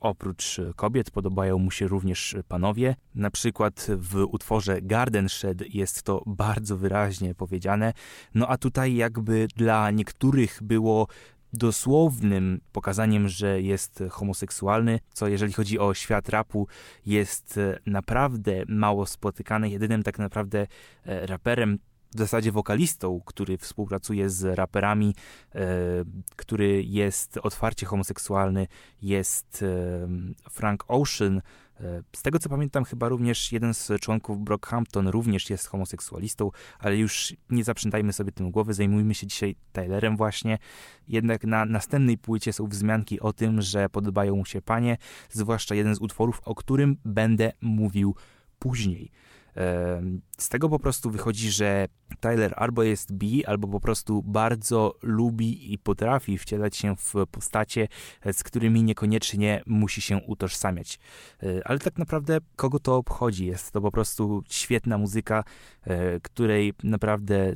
oprócz 0.00 0.60
kobiet 0.76 1.10
podobają 1.10 1.58
mu 1.58 1.70
się 1.70 1.88
również 1.88 2.36
panowie. 2.48 2.96
Na 3.14 3.30
przykład 3.30 3.86
w 3.96 4.16
utworze 4.16 4.82
Garden 4.82 5.28
Shed 5.28 5.74
jest 5.74 6.02
to 6.02 6.22
bardzo 6.26 6.76
wyraźnie 6.76 7.34
powiedziane. 7.34 7.92
No 8.34 8.48
a 8.48 8.56
tutaj 8.56 8.94
jakby 8.94 9.48
dla 9.56 9.90
niektórych 9.90 10.58
było 10.62 11.06
dosłownym 11.52 12.60
pokazaniem, 12.72 13.28
że 13.28 13.62
jest 13.62 14.02
homoseksualny, 14.10 15.00
co 15.12 15.28
jeżeli 15.28 15.52
chodzi 15.52 15.78
o 15.78 15.94
świat 15.94 16.28
rapu 16.28 16.68
jest 17.06 17.58
e, 17.58 17.78
naprawdę 17.86 18.62
mało 18.68 19.06
spotykane. 19.06 19.68
Jedynym 19.68 20.02
tak 20.02 20.18
naprawdę 20.18 20.66
e, 21.04 21.26
raperem, 21.26 21.78
w 22.14 22.18
zasadzie 22.18 22.52
wokalistą, 22.52 23.20
który 23.24 23.58
współpracuje 23.58 24.30
z 24.30 24.58
raperami, 24.58 25.14
e, 25.54 25.66
który 26.36 26.82
jest 26.82 27.36
otwarcie 27.36 27.86
homoseksualny, 27.86 28.66
jest 29.02 29.64
Frank 30.50 30.84
Ocean. 30.88 31.42
E, 31.80 32.02
Z 32.16 32.22
tego 32.22 32.38
co 32.38 32.48
pamiętam, 32.48 32.84
chyba 32.84 33.08
również 33.08 33.52
jeden 33.52 33.74
z 33.74 33.92
członków 34.00 34.38
Brockhampton 34.38 35.08
również 35.08 35.50
jest 35.50 35.66
homoseksualistą, 35.66 36.50
ale 36.78 36.96
już 36.96 37.34
nie 37.50 37.64
zaprzętajmy 37.64 38.12
sobie 38.12 38.32
tym 38.32 38.50
głowy, 38.50 38.74
zajmujmy 38.74 39.14
się 39.14 39.26
dzisiaj 39.26 39.56
Tylerem 39.72 40.16
właśnie. 40.16 40.58
Jednak 41.08 41.44
na 41.44 41.64
następnej 41.64 42.18
płycie 42.18 42.52
są 42.52 42.66
wzmianki 42.66 43.20
o 43.20 43.32
tym, 43.32 43.62
że 43.62 43.88
podobają 43.88 44.36
mu 44.36 44.44
się 44.44 44.62
panie, 44.62 44.96
zwłaszcza 45.30 45.74
jeden 45.74 45.94
z 45.94 46.00
utworów, 46.00 46.40
o 46.44 46.54
którym 46.54 46.96
będę 47.04 47.52
mówił 47.60 48.14
później. 48.58 49.10
Z 50.38 50.48
tego 50.48 50.68
po 50.68 50.78
prostu 50.78 51.10
wychodzi, 51.10 51.50
że 51.50 51.88
Tyler 52.20 52.54
albo 52.56 52.82
jest 52.82 53.12
bi, 53.12 53.46
albo 53.46 53.68
po 53.68 53.80
prostu 53.80 54.22
bardzo 54.22 54.94
lubi 55.02 55.72
i 55.72 55.78
potrafi 55.78 56.38
wcielać 56.38 56.76
się 56.76 56.96
w 56.96 57.14
postacie, 57.30 57.88
e, 58.22 58.32
z 58.32 58.42
którymi 58.42 58.82
niekoniecznie 58.82 59.62
musi 59.66 60.00
się 60.00 60.16
utożsamiać. 60.26 60.98
E, 61.42 61.46
Ale 61.64 61.78
tak 61.78 61.98
naprawdę 61.98 62.38
kogo 62.56 62.78
to 62.78 62.96
obchodzi? 62.96 63.46
Jest 63.46 63.72
to 63.72 63.80
po 63.80 63.90
prostu 63.90 64.42
świetna 64.48 64.98
muzyka, 64.98 65.44
e, 65.84 66.20
której 66.20 66.74
naprawdę 66.84 67.52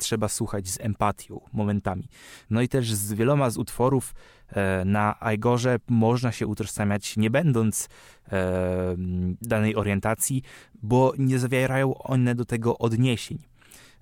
trzeba 0.00 0.28
słuchać 0.28 0.68
z 0.68 0.80
empatią 0.80 1.40
momentami. 1.52 2.08
No 2.50 2.62
i 2.62 2.68
też 2.68 2.94
z 2.94 3.12
wieloma 3.12 3.50
z 3.50 3.58
utworów 3.58 4.14
e, 4.48 4.84
na 4.84 5.14
Igorze 5.34 5.76
można 5.88 6.32
się 6.32 6.46
utożsamiać, 6.46 7.16
nie 7.16 7.30
będąc 7.30 7.88
e, 8.32 8.96
danej 9.42 9.76
orientacji, 9.76 10.42
bo 10.82 11.12
nie 11.18 11.38
zawierają 11.38 11.94
one 11.98 12.34
do 12.34 12.44
tego 12.44 12.78
odniesień. 12.78 13.38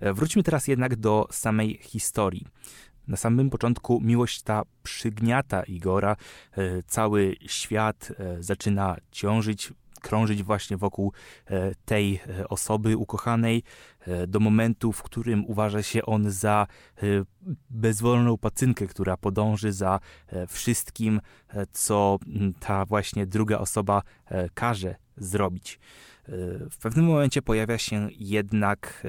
E, 0.01 0.13
Wróćmy 0.13 0.43
teraz 0.43 0.69
jednak 0.69 0.97
do 0.97 1.29
samej 1.31 1.79
historii. 1.83 2.47
Na 3.09 3.17
samym 3.17 3.51
początku 3.51 4.01
miłość 4.01 4.43
ta 4.43 4.63
przygniata 4.83 5.63
Igora, 5.63 6.17
cały 6.87 7.37
świat 7.47 8.13
zaczyna 8.41 8.97
ciążyć, 9.11 9.73
krążyć 10.01 10.43
właśnie 10.43 10.77
wokół 10.77 11.13
e, 11.47 11.75
tej 11.85 12.15
e, 12.15 12.49
osoby 12.49 12.97
ukochanej, 12.97 13.63
e, 14.01 14.27
do 14.27 14.41
momentu, 14.41 14.93
w 14.93 15.03
którym 15.03 15.45
uważa 15.47 15.83
się 15.83 16.05
on 16.05 16.31
za 16.31 16.67
bezwolną 17.71 18.39
pacynkę, 18.39 18.87
która 18.87 19.17
podąży 19.17 19.73
za 19.73 20.01
wszystkim, 20.49 21.21
co 21.73 22.19
m, 22.27 22.55
ta 22.61 22.85
właśnie 22.85 23.27
druga 23.27 23.59
osoba 23.59 24.03
każe 24.55 24.95
zrobić. 25.17 25.81
W 26.71 26.79
pewnym 26.83 27.07
momencie 27.07 27.43
pojawia 27.43 27.79
się 27.79 28.09
jednak 28.19 29.07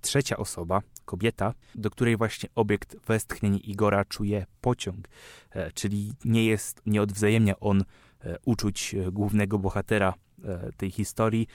trzecia 0.00 0.36
osoba, 0.36 0.82
kobieta, 1.04 1.54
do 1.74 1.90
której 1.90 2.16
właśnie 2.16 2.48
obiekt 2.54 2.96
westchnień 3.06 3.60
Igora 3.64 4.04
czuje 4.04 4.46
pociąg, 4.60 5.08
czyli 5.74 6.12
nie 6.24 6.44
jest, 6.44 6.82
nie 6.86 7.02
odwzajemnia 7.02 7.60
on 7.60 7.84
uczuć 8.44 8.94
e, 8.94 9.12
głównego 9.12 9.58
bohatera 9.58 10.14
e, 10.44 10.72
tej 10.76 10.90
historii, 10.90 11.46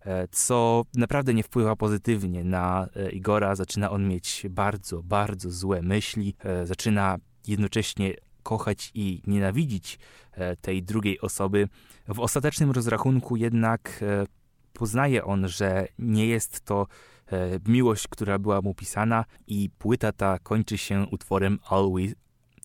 e, 0.00 0.28
co 0.28 0.84
naprawdę 0.94 1.34
nie 1.34 1.42
wpływa 1.42 1.76
pozytywnie 1.76 2.44
na 2.44 2.88
e, 2.96 3.10
Igora. 3.10 3.54
Zaczyna 3.54 3.90
on 3.90 4.08
mieć 4.08 4.46
bardzo, 4.50 5.02
bardzo 5.02 5.50
złe 5.50 5.82
myśli, 5.82 6.34
e, 6.44 6.66
zaczyna 6.66 7.16
jednocześnie 7.46 8.14
kochać 8.42 8.90
i 8.94 9.22
nienawidzić 9.26 9.98
e, 10.32 10.56
tej 10.56 10.82
drugiej 10.82 11.20
osoby. 11.20 11.68
W 12.08 12.20
ostatecznym 12.20 12.70
rozrachunku 12.70 13.36
jednak 13.36 14.00
e, 14.02 14.26
poznaje 14.72 15.24
on, 15.24 15.48
że 15.48 15.88
nie 15.98 16.26
jest 16.26 16.60
to 16.60 16.86
e, 17.32 17.60
miłość, 17.66 18.08
która 18.08 18.38
była 18.38 18.62
mu 18.62 18.74
pisana 18.74 19.24
i 19.46 19.70
płyta 19.78 20.12
ta 20.12 20.38
kończy 20.38 20.78
się 20.78 21.06
utworem 21.10 21.58
We 21.70 22.12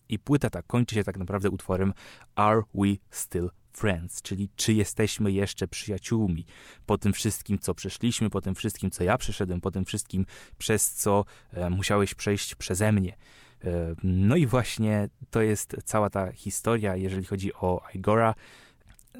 i 0.08 0.18
płyta 0.18 0.50
ta 0.50 0.62
kończy 0.62 0.94
się 0.94 1.04
tak 1.04 1.18
naprawdę 1.18 1.50
utworem 1.50 1.92
Are 2.34 2.62
We 2.74 2.88
Still 3.10 3.50
Friends, 3.76 4.22
czyli 4.22 4.48
czy 4.56 4.72
jesteśmy 4.72 5.32
jeszcze 5.32 5.68
przyjaciółmi 5.68 6.46
po 6.86 6.98
tym 6.98 7.12
wszystkim, 7.12 7.58
co 7.58 7.74
przeszliśmy, 7.74 8.30
po 8.30 8.40
tym 8.40 8.54
wszystkim, 8.54 8.90
co 8.90 9.04
ja 9.04 9.18
przeszedłem, 9.18 9.60
po 9.60 9.70
tym 9.70 9.84
wszystkim, 9.84 10.26
przez 10.58 10.90
co 10.90 11.24
e, 11.52 11.70
musiałeś 11.70 12.14
przejść 12.14 12.54
przeze 12.54 12.92
mnie. 12.92 13.16
E, 13.64 13.94
no 14.02 14.36
i 14.36 14.46
właśnie 14.46 15.08
to 15.30 15.42
jest 15.42 15.76
cała 15.84 16.10
ta 16.10 16.32
historia, 16.32 16.96
jeżeli 16.96 17.24
chodzi 17.24 17.54
o 17.54 17.82
Igora. 17.94 18.34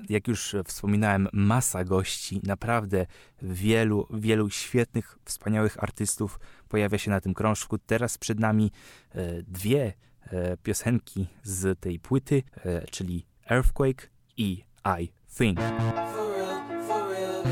Jak 0.09 0.29
już 0.29 0.57
wspominałem, 0.65 1.29
masa 1.33 1.85
gości, 1.85 2.41
naprawdę 2.43 3.07
wielu, 3.43 4.07
wielu 4.11 4.51
świetnych, 4.51 5.19
wspaniałych 5.25 5.83
artystów 5.83 6.41
pojawia 6.69 6.99
się 6.99 7.11
na 7.11 7.21
tym 7.21 7.35
krążku. 7.35 7.79
Teraz 7.79 8.19
przed 8.19 8.41
nami 8.41 8.71
e, 9.15 9.43
dwie 9.43 9.93
piosenki 10.63 11.27
z 11.43 11.81
tej 11.81 11.99
płyty, 11.99 12.43
e, 12.65 12.87
czyli 12.87 13.27
Earthquake 13.51 14.11
i 14.37 14.65
I 15.01 15.09
Think. 15.37 15.59
For 15.61 16.33
real, 16.37 16.61
for 16.87 17.09
real 17.11 17.43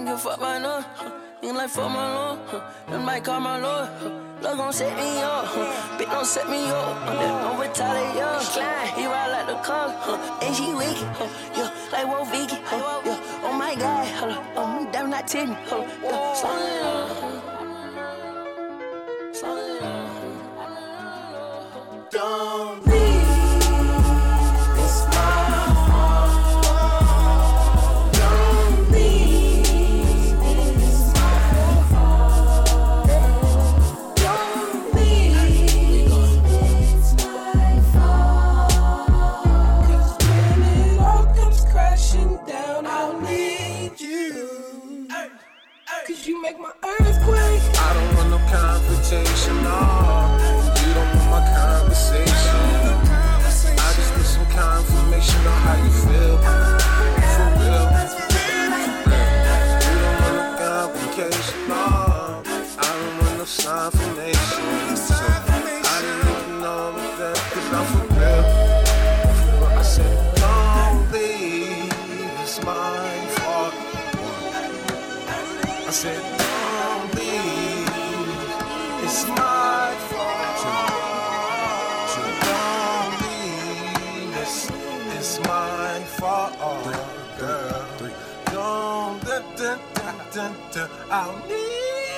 Don't 0.00 0.06
give 0.06 0.14
a 0.14 0.18
fuck 0.18 0.38
about 0.38 0.62
none. 0.62 0.84
Ain't 1.42 1.56
like 1.56 1.68
fuck 1.68 1.90
my 1.90 2.14
lord. 2.14 2.38
Them 2.88 3.04
might 3.04 3.22
call 3.22 3.38
my 3.38 3.58
lord. 3.58 3.90
Love 4.40 4.56
gon' 4.56 4.72
set 4.72 4.96
me 4.96 5.20
up. 5.20 5.44
Bitch 5.98 6.10
don't 6.10 6.24
set 6.24 6.48
me 6.48 6.70
up. 6.70 7.04
Don't 7.04 7.60
retaliate. 7.60 8.94
He 8.96 9.04
ride 9.04 9.30
like 9.30 9.46
the 9.46 9.56
car. 9.56 9.92
And 10.40 10.56
she 10.56 10.72
wicked. 10.72 11.04
Yeah, 11.54 11.70
like 11.92 12.06
Wolf 12.08 12.30
Vicky. 12.30 12.56
Yeah, 12.56 13.44
oh 13.44 13.52
my 13.52 13.74
god. 13.74 14.08
Oh 14.56 14.66
my 14.66 14.90
damn, 14.90 15.10
not 15.10 15.28
Timmy. 15.28 15.54
Yeah, 16.02 16.34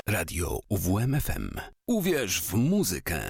Radio 0.08 0.58
UWMFM. 0.68 1.50
Uwierz 1.86 2.40
w 2.40 2.54
muzykę. 2.54 3.22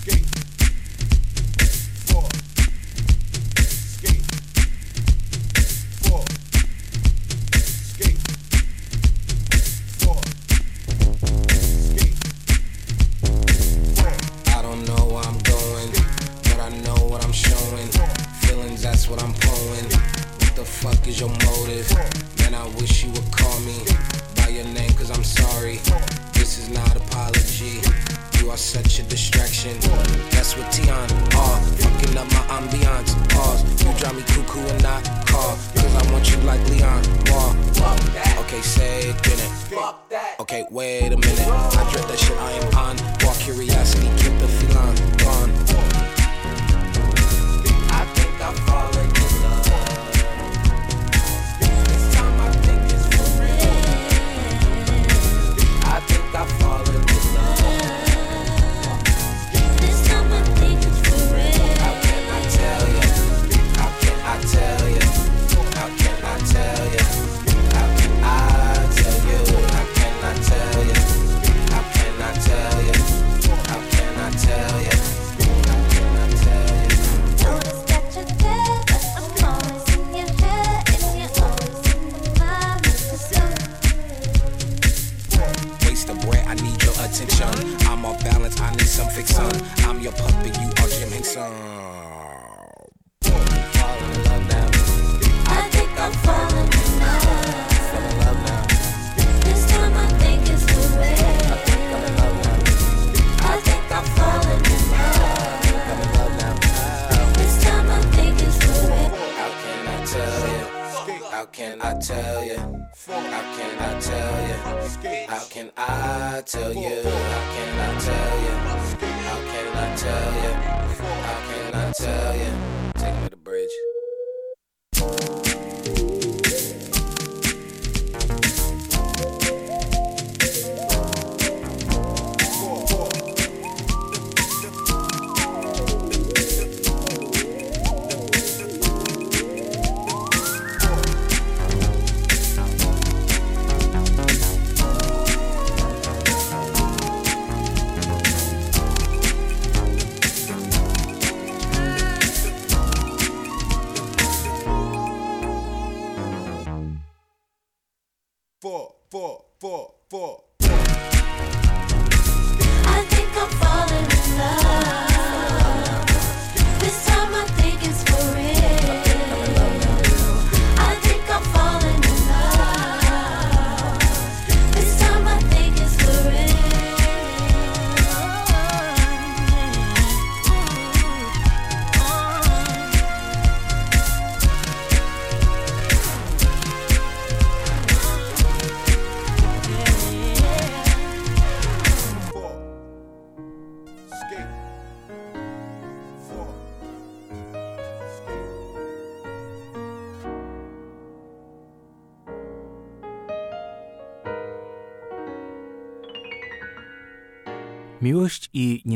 Skate. 0.00 0.41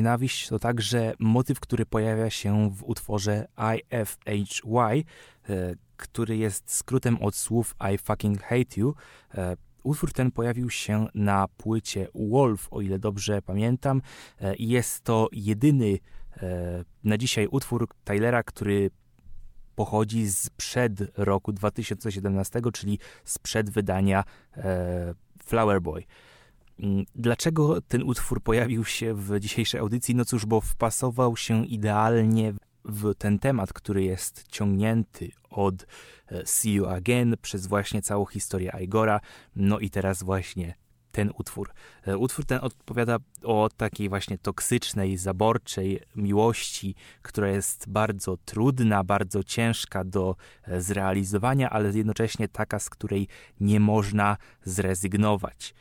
Nienawiść 0.07 0.49
to 0.49 0.59
także 0.59 1.15
motyw, 1.19 1.61
który 1.61 1.87
pojawia 1.87 2.31
się 2.31 2.71
w 2.71 2.85
utworze 2.85 3.49
IFHY, 3.77 5.05
e, 5.49 5.75
który 5.97 6.37
jest 6.37 6.75
skrótem 6.75 7.23
od 7.23 7.37
słów 7.37 7.77
I 7.95 7.99
fucking 7.99 8.43
hate 8.43 8.81
you. 8.81 8.95
E, 9.35 9.57
Utwór 9.83 10.13
ten 10.13 10.31
pojawił 10.31 10.71
się 10.71 11.07
na 11.15 11.49
płycie 11.57 12.09
Wolf, 12.15 12.69
o 12.71 12.81
ile 12.81 12.99
dobrze 12.99 13.43
pamiętam, 13.43 14.03
e, 14.41 14.57
i 14.57 14.69
jest 14.69 15.01
to 15.01 15.29
jedyny 15.33 15.99
na 17.05 17.19
dzisiaj 17.19 17.47
utwór 17.51 17.89
Tylera, 18.05 18.43
który 18.43 18.91
pochodzi 19.75 20.31
sprzed 20.31 20.93
roku 21.17 21.53
2017, 21.53 22.61
czyli 22.73 22.99
sprzed 23.25 23.71
wydania 23.71 24.25
Flower 25.45 25.83
Boy. 25.83 26.05
Mm, 26.79 27.05
Dlaczego 27.15 27.81
ten 27.81 28.03
utwór 28.03 28.43
pojawił 28.43 28.85
się 28.85 29.15
w 29.15 29.41
dzisiejszej 29.41 29.81
audycji? 29.81 30.15
No 30.15 30.25
cóż, 30.25 30.47
bo 30.47 30.61
wpasował 30.61 31.37
się 31.37 31.67
idealnie 31.67 32.55
w 32.85 33.15
ten 33.15 33.39
temat, 33.39 33.73
który 33.73 34.05
jest 34.05 34.49
ciągnięty 34.49 35.31
od 35.51 35.87
e, 36.29 36.47
See 36.47 36.73
You 36.73 36.87
Again 36.87 37.37
przez 37.43 37.67
właśnie 37.67 38.03
całą 38.03 38.27
historię 38.27 38.73
Igora, 38.81 39.21
no 39.57 39.79
i 39.79 39.91
teraz 39.91 40.23
właśnie 40.23 40.75
ten 41.13 41.33
utwór. 41.39 41.71
E, 42.07 42.19
Utwór 42.19 42.45
ten 42.45 42.59
odpowiada 42.63 43.19
o 43.43 43.69
takiej 43.77 44.09
właśnie 44.09 44.39
toksycznej, 44.39 45.17
zaborczej 45.17 46.01
miłości, 46.17 46.95
która 47.23 47.49
jest 47.49 47.89
bardzo 47.89 48.37
trudna, 48.37 49.05
bardzo 49.05 49.45
ciężka 49.45 50.05
do 50.05 50.37
e, 50.63 50.81
zrealizowania, 50.81 51.71
ale 51.71 51.91
jednocześnie 51.91 52.49
taka, 52.49 52.79
z 52.79 52.91
której 52.91 53.29
nie 53.61 53.81
można 53.81 54.37
zrezygnować. 54.65 55.75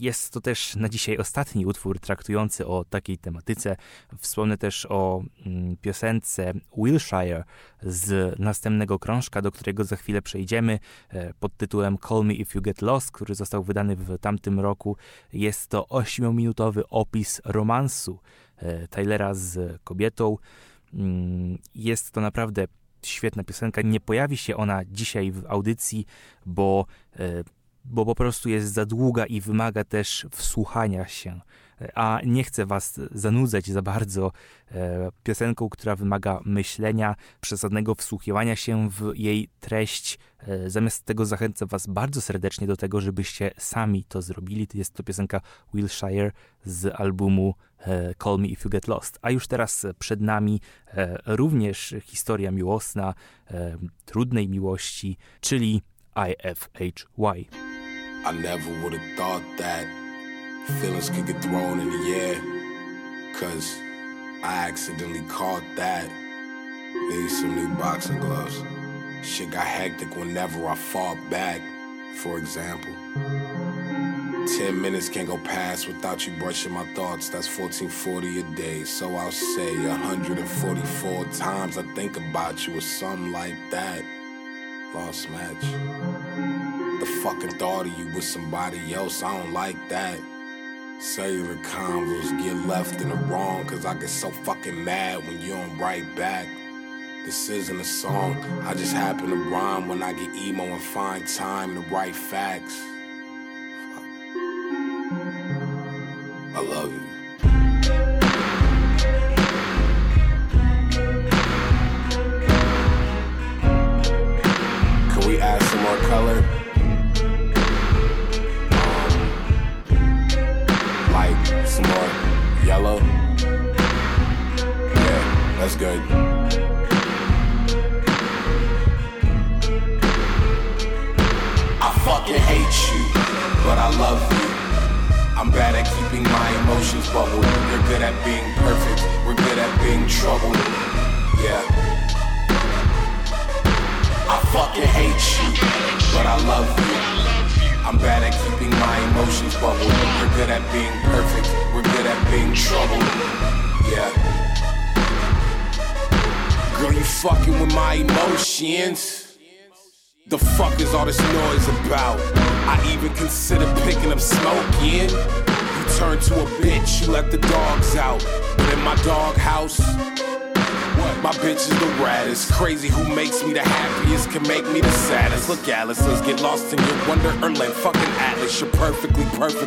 Jest 0.00 0.32
to 0.32 0.40
też 0.40 0.76
na 0.76 0.88
dzisiaj 0.88 1.18
ostatni 1.18 1.66
utwór 1.66 2.00
traktujący 2.00 2.66
o 2.66 2.84
takiej 2.84 3.18
tematyce. 3.18 3.76
Wspomnę 4.18 4.58
też 4.58 4.86
o 4.90 5.22
mm, 5.46 5.76
piosence 5.76 6.52
Wilshire 6.76 7.44
z 7.82 8.38
następnego 8.38 8.98
krążka, 8.98 9.42
do 9.42 9.52
którego 9.52 9.84
za 9.84 9.96
chwilę 9.96 10.22
przejdziemy, 10.22 10.78
e, 11.08 11.34
pod 11.34 11.56
tytułem 11.56 11.98
Call 12.08 12.24
Me 12.24 12.34
If 12.34 12.52
You 12.54 12.62
Get 12.62 12.82
Lost, 12.82 13.12
który 13.12 13.34
został 13.34 13.64
wydany 13.64 13.96
w 13.96 14.18
tamtym 14.18 14.60
roku. 14.60 14.96
Jest 15.32 15.70
to 15.70 15.86
8-minutowy 15.90 16.82
opis 16.90 17.40
romansu 17.44 18.18
e, 18.56 18.88
Tylera 18.88 19.34
z 19.34 19.82
kobietą. 19.84 20.36
Mm, 20.94 21.58
Jest 21.74 22.10
to 22.10 22.20
naprawdę 22.20 22.66
świetna 23.02 23.44
piosenka. 23.44 23.82
Nie 23.82 24.00
pojawi 24.00 24.36
się 24.36 24.56
ona 24.56 24.84
dzisiaj 24.84 25.32
w 25.32 25.46
audycji, 25.46 26.06
bo 26.46 26.86
e, 27.16 27.44
bo 27.84 28.04
po 28.04 28.14
prostu 28.14 28.48
jest 28.48 28.72
za 28.72 28.86
długa 28.86 29.26
i 29.26 29.40
wymaga 29.40 29.84
też 29.84 30.26
wsłuchania 30.30 31.06
się. 31.08 31.40
A 31.94 32.20
nie 32.24 32.44
chcę 32.44 32.66
Was 32.66 33.00
zanudzać 33.10 33.66
za 33.66 33.82
bardzo 33.82 34.32
e, 34.70 35.10
piosenką, 35.22 35.68
która 35.68 35.96
wymaga 35.96 36.40
myślenia, 36.44 37.14
przesadnego 37.40 37.94
wsłuchiwania 37.94 38.56
się 38.56 38.90
w 38.90 39.12
jej 39.14 39.48
treść. 39.60 40.18
E, 40.38 40.70
zamiast 40.70 41.04
tego 41.04 41.26
zachęcam 41.26 41.68
Was 41.68 41.86
bardzo 41.86 42.20
serdecznie 42.20 42.66
do 42.66 42.76
tego, 42.76 43.00
żebyście 43.00 43.50
sami 43.58 44.04
to 44.04 44.22
zrobili. 44.22 44.68
Jest 44.74 44.94
to 44.94 45.02
piosenka 45.02 45.40
Wilshire 45.74 46.32
z 46.64 47.00
albumu 47.00 47.54
e, 47.78 48.14
Call 48.24 48.38
Me 48.38 48.46
If 48.46 48.62
You 48.64 48.70
Get 48.70 48.88
Lost. 48.88 49.18
A 49.22 49.30
już 49.30 49.46
teraz 49.46 49.86
przed 49.98 50.20
nami 50.20 50.60
e, 50.86 51.18
również 51.26 51.94
historia 52.02 52.50
miłosna, 52.50 53.14
e, 53.50 53.76
trudnej 54.04 54.48
miłości, 54.48 55.16
czyli 55.40 55.82
IFHY. 56.16 57.73
I 58.24 58.32
never 58.32 58.70
would 58.80 58.94
have 58.94 59.16
thought 59.16 59.42
that 59.58 59.86
feelings 60.80 61.10
could 61.10 61.26
get 61.26 61.42
thrown 61.42 61.78
in 61.78 61.90
the 61.90 62.14
air. 62.14 63.34
Cause 63.34 63.78
I 64.42 64.66
accidentally 64.66 65.20
caught 65.28 65.62
that. 65.76 66.10
Need 66.94 67.28
some 67.28 67.54
new 67.54 67.68
boxing 67.76 68.18
gloves. 68.20 68.62
Shit 69.22 69.50
got 69.50 69.66
hectic 69.66 70.16
whenever 70.16 70.66
I 70.66 70.74
fought 70.74 71.18
back, 71.28 71.60
for 72.16 72.38
example. 72.38 72.94
Ten 74.56 74.80
minutes 74.80 75.10
can't 75.10 75.28
go 75.28 75.36
past 75.38 75.86
without 75.86 76.26
you 76.26 76.32
brushing 76.38 76.72
my 76.72 76.86
thoughts. 76.94 77.28
That's 77.28 77.48
1440 77.58 78.40
a 78.40 78.56
day. 78.56 78.84
So 78.84 79.16
I'll 79.16 79.32
say 79.32 79.76
144 79.86 81.24
times 81.26 81.76
I 81.76 81.82
think 81.94 82.16
about 82.16 82.66
you 82.66 82.78
or 82.78 82.80
something 82.80 83.32
like 83.32 83.56
that. 83.70 84.02
Lost 84.94 85.28
match. 85.28 86.63
The 87.00 87.06
fucking 87.22 87.58
thought 87.58 87.86
of 87.86 87.98
you 87.98 88.06
with 88.14 88.24
somebody 88.24 88.94
else, 88.94 89.22
I 89.22 89.36
don't 89.36 89.52
like 89.52 89.88
that. 89.88 90.18
Cellular 91.00 91.56
convos 91.56 92.30
get 92.42 92.54
left 92.66 93.00
in 93.00 93.08
the 93.08 93.16
wrong, 93.16 93.66
cause 93.66 93.84
I 93.84 93.94
get 93.94 94.08
so 94.08 94.30
fucking 94.30 94.84
mad 94.84 95.26
when 95.26 95.40
you 95.40 95.52
don't 95.52 95.76
write 95.76 96.14
back. 96.16 96.46
This 97.24 97.48
isn't 97.48 97.80
a 97.80 97.84
song, 97.84 98.36
I 98.62 98.74
just 98.74 98.92
happen 98.92 99.28
to 99.30 99.36
rhyme 99.36 99.88
when 99.88 100.02
I 100.02 100.12
get 100.12 100.34
emo 100.34 100.64
and 100.64 100.80
find 100.80 101.26
time 101.26 101.74
to 101.74 101.80
write 101.90 102.14
facts. 102.14 102.80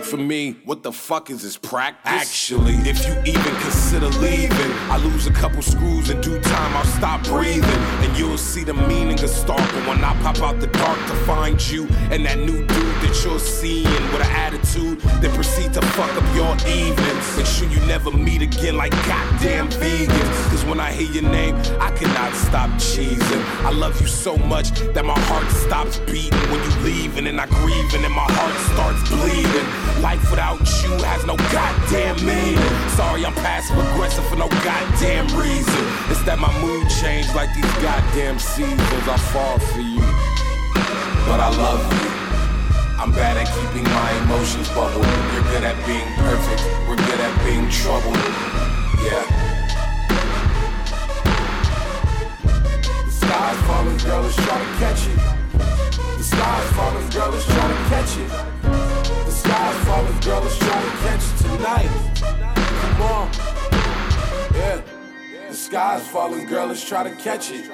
For 0.07 0.17
me. 0.17 0.55
What 0.63 0.83
the 0.83 0.91
fuck 0.93 1.29
is 1.29 1.43
this 1.43 1.57
practice? 1.57 2.11
Actually, 2.11 2.75
if 2.89 3.05
you 3.05 3.13
even 3.25 3.55
consider 3.59 4.07
leaving, 4.19 4.71
I 4.89 4.97
lose 4.97 5.27
a 5.27 5.33
couple 5.33 5.61
screws 5.61 6.09
in 6.09 6.21
due 6.21 6.39
time. 6.39 6.77
I'll 6.77 6.85
stop 6.85 7.23
breathing, 7.25 7.81
and 8.03 8.17
you'll 8.17 8.37
see 8.37 8.63
the 8.63 8.73
meaning 8.73 9.21
of 9.21 9.29
stalking 9.29 9.85
when 9.85 10.01
I 10.03 10.13
pop 10.21 10.39
out 10.39 10.61
the 10.61 10.67
dark 10.67 10.97
to 10.97 11.15
find 11.25 11.59
you 11.69 11.87
and 12.11 12.25
that 12.25 12.37
new 12.39 12.65
dude 12.65 12.95
that 13.03 13.21
you're 13.23 13.37
seeing 13.39 13.83
with 13.83 14.21
an 14.21 14.31
attitude 14.31 15.01
that 15.01 15.33
proceed 15.33 15.73
to 15.73 15.81
fuck 15.97 16.11
up 16.15 16.35
your 16.35 16.55
evenings. 16.71 17.37
Make 17.37 17.45
sure 17.45 17.67
you 17.67 17.79
never 17.85 18.09
meet 18.09 18.41
again 18.41 18.77
like 18.77 18.91
goddamn 19.05 19.67
vegans. 19.69 20.49
Cause 20.49 20.63
when 20.65 20.79
I 20.79 20.91
hear 20.93 21.11
your 21.11 21.29
name, 21.29 21.55
I 21.81 21.91
cannot 21.91 22.33
stop 22.33 22.69
cheesing. 22.79 23.43
I 23.65 23.71
love 23.71 23.99
you 23.99 24.07
so 24.07 24.37
much 24.37 24.71
that 24.93 25.03
my 25.03 25.19
heart 25.19 25.51
stops 25.51 25.99
beating 25.99 26.39
when 26.49 26.63
you 26.63 26.77
leave, 26.79 27.17
and 27.17 27.27
I 27.41 27.45
grieve, 27.47 27.93
and 27.93 28.03
my 28.13 28.27
heart 28.29 28.55
starts 28.71 29.09
bleeding. 29.09 29.96
Life 30.01 30.29
without 30.29 30.59
you 30.83 30.93
has 31.03 31.25
no 31.25 31.35
goddamn 31.51 32.15
meaning. 32.25 32.89
Sorry, 32.95 33.25
I'm 33.25 33.33
passive 33.33 33.77
aggressive 33.77 34.25
for 34.27 34.35
no 34.35 34.47
goddamn 34.61 35.25
reason. 35.33 35.83
It's 36.09 36.21
that 36.23 36.37
my 36.39 36.53
mood 36.61 36.87
changed 37.01 37.33
like 37.33 37.53
these 37.55 37.73
goddamn 37.81 38.37
seasons. 38.37 39.05
I 39.09 39.17
fall 39.33 39.57
for 39.57 39.81
you, 39.81 40.05
but 41.25 41.41
I 41.41 41.49
love 41.49 41.81
you. 41.81 42.17
I'm 43.01 43.11
bad 43.11 43.37
at 43.37 43.49
keeping 43.49 43.83
my 43.89 44.09
emotions 44.25 44.69
bubbled. 44.69 45.05
You're 45.33 45.49
good 45.49 45.65
at 45.65 45.77
being 45.85 46.07
perfect. 46.21 46.61
We're 46.87 47.01
good 47.01 47.19
at 47.19 47.33
being 47.45 47.69
troubled. 47.69 48.21
Yeah. 49.01 49.25
The 53.01 53.11
sky's 53.11 53.59
falling, 53.65 53.97
girl, 53.97 54.21
let's 54.21 54.35
to 54.35 54.69
catch 54.77 55.07
it. 55.09 55.19
The 56.17 56.23
sky's 56.23 56.69
falling, 56.77 57.09
girl, 57.09 57.29
let's 57.31 57.45
to 57.45 57.77
catch 57.89 58.17
it 58.17 58.56
slide 59.47 59.75
falling, 59.85 60.19
girl, 60.19 60.41
let's 60.41 60.57
try 60.59 60.81
to 60.81 60.89
catch 61.05 61.23
it 61.31 61.37
tonight. 61.45 61.91
Come 62.81 63.01
on. 63.01 63.29
Yeah. 64.53 64.81
The 65.47 65.55
sky's 65.55 66.07
falling, 66.07 66.45
girl, 66.47 66.67
let's 66.67 66.85
try 66.85 67.03
to 67.09 67.15
catch 67.15 67.51
it. 67.51 67.71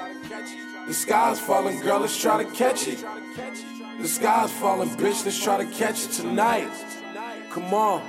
The 0.86 0.94
sky's 0.94 1.40
falling, 1.40 1.80
girl, 1.80 2.00
let's 2.00 2.16
try 2.16 2.42
to 2.44 2.50
catch 2.52 2.86
it. 2.86 3.04
The 4.00 4.08
sky's 4.08 4.52
falling, 4.52 4.90
bitch, 4.90 5.24
let's 5.24 5.42
try 5.42 5.56
to 5.64 5.70
catch 5.72 6.04
it 6.04 6.12
tonight. 6.12 6.70
Come 7.50 7.74
on. 7.74 8.02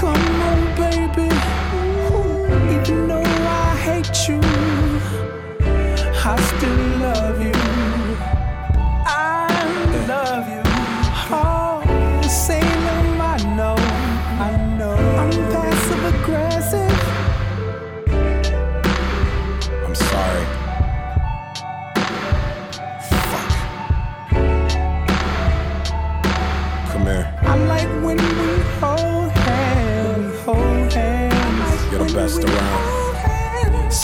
Come 0.00 0.24
on, 0.48 0.60
baby. 0.82 1.28
Even 2.74 3.08
though 3.08 3.22
I 3.22 3.76
hate 3.86 4.18
you, 4.28 4.40
I 6.30 6.36
still 6.50 6.95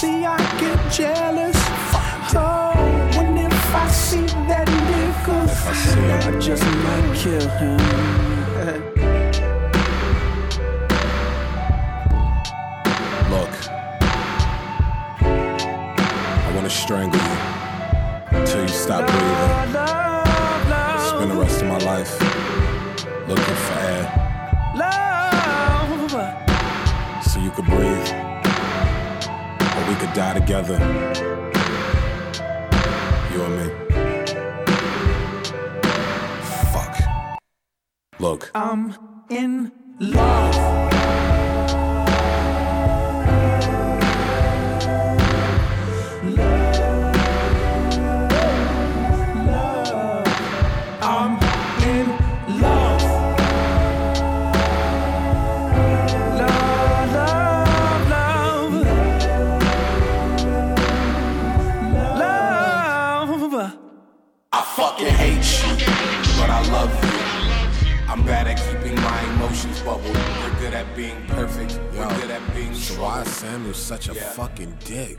See, 0.02 0.24
I 0.26 0.36
get 0.58 0.80
jealous. 0.92 1.54
Oh, 2.34 2.72
when 3.16 3.38
if 3.38 3.72
I 3.72 3.86
see 3.86 4.26
that 4.48 4.66
nigga, 4.66 5.46
I. 5.46 6.26
I 6.26 6.40
just 6.40 6.64
might 6.64 7.14
kill 7.14 7.48
him. 7.60 7.78
Look. 13.30 13.54
I 15.20 16.52
want 16.52 16.66
to 16.68 16.70
strangle 16.70 17.20
you 17.20 17.36
until 18.40 18.62
you 18.62 18.68
stop 18.74 19.06
breathing. 19.06 19.50
Spend 21.10 21.30
the 21.30 21.36
rest 21.36 21.62
of 21.62 21.68
my 21.68 21.78
life 21.78 22.20
looking 23.28 23.56
for 23.66 23.78
air 23.78 24.04
Love, 24.74 26.10
so 27.22 27.38
you 27.38 27.52
could 27.52 27.66
breathe. 27.66 28.31
Could 30.02 30.14
die 30.14 30.34
together. 30.34 30.78
You 33.32 33.42
and 33.44 33.56
me. 33.56 33.66
Fuck. 36.72 36.98
Look. 38.18 38.50
I'm 38.52 38.96
in 39.30 39.70
love. 40.00 40.91
Bubbled. 69.84 70.16
We're 70.16 70.60
good 70.60 70.74
at 70.74 70.86
being 70.96 71.26
perfect. 71.28 71.80
We're 71.96 72.08
good 72.20 72.30
at 72.30 72.54
being 72.54 72.74
So 72.74 72.94
strong. 72.94 73.02
why 73.02 73.22
is 73.22 73.28
Samuel 73.28 73.74
such 73.74 74.08
a 74.08 74.14
Yeah. 74.14 74.32
fucking 74.36 74.74
dick? 74.86 75.18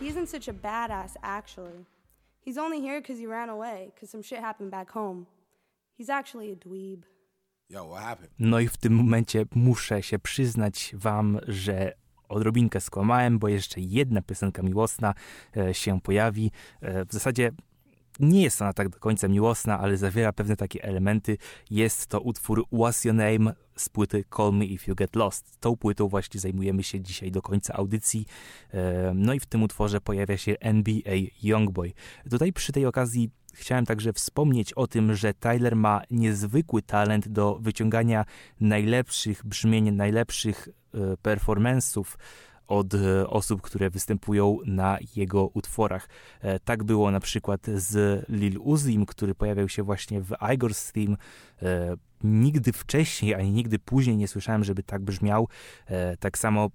He 0.00 0.08
isn't 0.08 0.28
such 0.28 0.48
a 0.48 0.52
badass, 0.54 1.16
actually. 1.22 1.84
He's 2.46 2.58
only 2.58 2.80
here 2.80 3.00
because 3.00 3.18
he 3.20 3.26
ran 3.26 3.48
away, 3.50 3.90
because 3.94 4.10
some 4.10 4.22
shit 4.22 4.40
happened 4.40 4.70
back 4.70 4.90
home. 4.90 5.26
He's 5.98 6.10
actually 6.10 6.52
a 6.52 6.56
dweeb. 6.56 7.04
Yo, 7.70 7.84
what 7.88 8.02
happened? 8.02 8.30
No 8.38 8.60
i 8.60 8.68
w 8.68 8.76
tym 8.76 8.92
momencie 8.94 9.44
muszę 9.54 10.02
się 10.02 10.18
przyznać 10.18 10.94
wam, 10.98 11.38
że 11.48 11.92
odrobinkę 12.28 12.80
skłamałem, 12.80 13.38
bo 13.38 13.48
jeszcze 13.48 13.80
jedna 13.80 14.22
piosenka 14.22 14.62
miłosna 14.62 15.14
e, 15.56 15.74
się 15.74 16.00
pojawi. 16.00 16.50
E, 16.80 17.04
w 17.04 17.12
zasadzie 17.12 17.50
nie 18.20 18.42
jest 18.42 18.62
ona 18.62 18.72
tak 18.72 18.88
do 18.88 18.98
końca 18.98 19.28
miłosna, 19.28 19.78
ale 19.78 19.96
zawiera 19.96 20.32
pewne 20.32 20.56
takie 20.56 20.82
elementy. 20.82 21.38
Jest 21.70 22.06
to 22.06 22.20
utwór 22.20 22.64
What's 22.72 23.06
Your 23.06 23.14
Name 23.14 23.54
z 23.76 23.88
płyty 23.88 24.24
Call 24.36 24.52
Me 24.52 24.64
If 24.64 24.84
You 24.88 24.94
Get 24.94 25.16
Lost. 25.16 25.60
Tą 25.60 25.76
płytą 25.76 26.08
właśnie 26.08 26.40
zajmujemy 26.40 26.82
się 26.82 27.00
dzisiaj 27.00 27.30
do 27.30 27.42
końca 27.42 27.74
audycji. 27.74 28.26
E, 28.74 29.12
No 29.14 29.34
i 29.34 29.40
w 29.40 29.46
tym 29.46 29.62
utworze 29.62 30.00
pojawia 30.00 30.36
się 30.36 30.54
NBA 30.60 31.14
Youngboy. 31.42 31.92
Tutaj 32.30 32.52
przy 32.52 32.72
tej 32.72 32.86
okazji 32.86 33.30
chciałem 33.54 33.86
także 33.86 34.12
wspomnieć 34.12 34.72
o 34.72 34.86
tym, 34.86 35.14
że 35.14 35.34
Tyler 35.34 35.76
ma 35.76 36.02
niezwykły 36.10 36.82
talent 36.82 37.28
do 37.28 37.58
wyciągania 37.60 38.24
najlepszych 38.60 39.46
brzmień, 39.46 39.90
najlepszych 39.90 40.68
e, 40.94 40.98
performance'ów 40.98 42.04
od 42.68 42.94
e, 42.94 43.28
osób, 43.28 43.62
które 43.62 43.90
występują 43.90 44.58
na 44.66 44.98
jego 45.16 45.46
utworach. 45.54 46.08
E, 46.40 46.60
Tak 46.60 46.84
było 46.84 47.10
na 47.10 47.20
przykład 47.20 47.66
z 47.66 48.24
Lil 48.28 48.58
Uzim, 48.58 49.06
który 49.06 49.34
pojawiał 49.34 49.68
się 49.68 49.82
właśnie 49.82 50.20
w 50.20 50.30
Igor's 50.30 50.92
Theme. 50.92 51.16
Nigdy 52.24 52.72
wcześniej, 52.72 53.34
ani 53.34 53.50
nigdy 53.50 53.78
później 53.78 54.16
nie 54.16 54.28
słyszałem, 54.28 54.64
żeby 54.64 54.82
tak 54.82 55.02
brzmiał. 55.02 55.48
E, 55.86 56.16
Tak 56.16 56.38
samo 56.38 56.70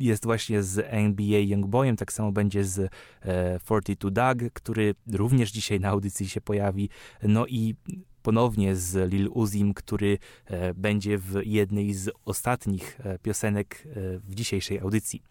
jest 0.00 0.24
właśnie 0.24 0.62
z 0.62 0.86
NBA 0.88 1.38
Youngboyem, 1.38 1.96
tak 1.96 2.12
samo 2.12 2.32
będzie 2.32 2.64
z 2.64 2.78
e, 3.22 3.60
42 3.60 4.10
Doug, 4.10 4.52
który 4.52 4.94
również 5.12 5.52
dzisiaj 5.52 5.80
na 5.80 5.88
audycji 5.88 6.28
się 6.28 6.40
pojawi. 6.40 6.88
No 7.22 7.46
i 7.46 7.74
ponownie 8.26 8.76
z 8.76 9.12
Lil 9.12 9.28
Uzim, 9.34 9.74
który 9.74 10.18
e, 10.46 10.74
będzie 10.74 11.18
w 11.18 11.40
jednej 11.44 11.94
z 11.94 12.10
ostatnich 12.24 13.00
e, 13.04 13.18
piosenek 13.18 13.86
e, 13.86 14.18
w 14.18 14.34
dzisiejszej 14.34 14.80
audycji. 14.80 15.22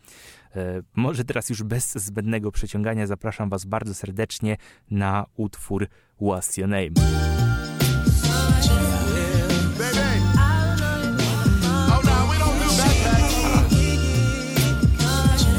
Może 0.96 1.24
teraz 1.24 1.50
już 1.50 1.64
bez 1.64 1.94
zbędnego 1.94 2.52
przeciągania 2.52 3.08
zapraszam 3.08 3.50
Was 3.50 3.66
bardzo 3.66 3.94
serdecznie 3.94 4.58
na 4.92 5.26
utwór 5.36 5.88
What's 6.22 6.60
Your 6.60 6.70
Name. 6.70 6.92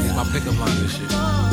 It's 0.05 0.17
my 0.17 0.25
pickup 0.33 0.59
line 0.59 0.79
and 0.79 0.91
shit. 0.91 1.46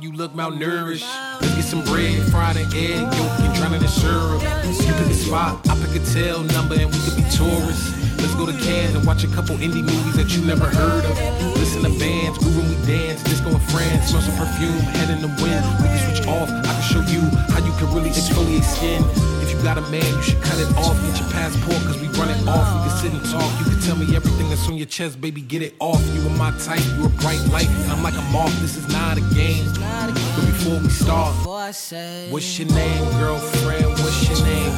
You 0.00 0.12
look 0.12 0.32
malnourished. 0.32 1.08
Let's 1.40 1.54
get 1.54 1.64
some 1.64 1.82
bread, 1.84 2.20
fried 2.30 2.56
an 2.56 2.66
egg, 2.74 3.00
yolk, 3.00 3.40
and 3.40 3.54
drown 3.54 3.72
in 3.72 3.80
syrup. 3.88 4.42
You 4.42 4.92
pick 4.92 5.08
a 5.08 5.14
spot, 5.14 5.66
I 5.68 5.74
pick 5.80 5.96
a 5.96 6.04
tail 6.04 6.42
number, 6.42 6.74
and 6.74 6.92
we 6.92 6.98
could 7.00 7.16
be 7.16 7.24
tourists. 7.32 7.96
Let's 8.20 8.34
go 8.34 8.44
to 8.44 8.52
Cannes 8.52 8.94
and 8.94 9.06
watch 9.06 9.24
a 9.24 9.28
couple 9.28 9.56
indie 9.56 9.80
movies 9.82 10.16
that 10.16 10.36
you 10.36 10.44
never 10.44 10.66
heard 10.66 11.04
of. 11.04 11.56
Listen 11.56 11.82
to 11.82 11.98
bands, 11.98 12.36
groove 12.38 12.56
when 12.56 12.68
we 12.68 12.76
dance, 12.86 13.22
disco 13.24 13.48
in 13.48 13.60
France, 13.72 14.10
smell 14.10 14.20
some 14.20 14.36
perfume, 14.36 14.84
head 15.00 15.08
in 15.08 15.22
the 15.22 15.32
wind. 15.40 15.64
We 15.80 15.88
can 15.88 15.98
switch 16.04 16.26
off. 16.28 16.50
I 16.50 16.72
can 16.76 16.82
show 16.82 17.00
you 17.08 17.20
how 17.54 17.64
you 17.64 17.72
can 17.80 17.88
really 17.94 18.10
exfoliate 18.10 18.64
skin. 18.64 19.35
If 19.46 19.54
you 19.54 19.62
got 19.62 19.78
a 19.78 19.82
man, 19.92 20.02
you 20.02 20.22
should 20.22 20.42
cut 20.42 20.58
it 20.58 20.66
off. 20.76 20.98
Get 21.06 21.20
your 21.20 21.30
passport, 21.30 21.78
cause 21.86 22.00
we 22.00 22.08
run 22.18 22.30
it 22.30 22.48
off. 22.48 22.66
We 22.74 22.90
can 22.90 22.98
sit 22.98 23.12
and 23.12 23.24
talk. 23.30 23.46
You 23.60 23.66
can 23.70 23.80
tell 23.80 23.94
me 23.94 24.16
everything 24.16 24.48
that's 24.48 24.66
on 24.66 24.74
your 24.76 24.86
chest, 24.86 25.20
baby, 25.20 25.40
get 25.40 25.62
it 25.62 25.74
off. 25.78 26.02
You 26.14 26.26
are 26.26 26.36
my 26.36 26.50
type, 26.58 26.82
you 26.98 27.06
a 27.06 27.08
bright 27.22 27.40
light, 27.54 27.68
and 27.68 27.92
I'm 27.92 28.02
like 28.02 28.14
a 28.14 28.26
moth. 28.34 28.58
This 28.60 28.76
is 28.76 28.88
not 28.88 29.18
a 29.18 29.20
game. 29.34 29.64
But 29.78 30.46
before 30.46 30.80
we 30.80 30.88
start, 30.88 31.32
what's 31.46 32.58
your 32.58 32.68
name, 32.68 33.04
girlfriend? 33.20 33.86
What's 34.02 34.28
your 34.28 34.42
name? 34.44 34.72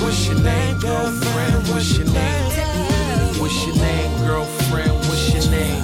What's 0.00 0.26
your 0.26 0.40
name, 0.40 0.78
girlfriend? 0.80 1.68
What's 1.68 1.98
your 1.98 2.06
name? 2.06 2.44
What's 3.40 3.66
your 3.66 3.76
name, 3.76 4.26
girlfriend? 4.26 4.92
What's 5.06 5.34
your 5.34 5.50
name? 5.50 5.82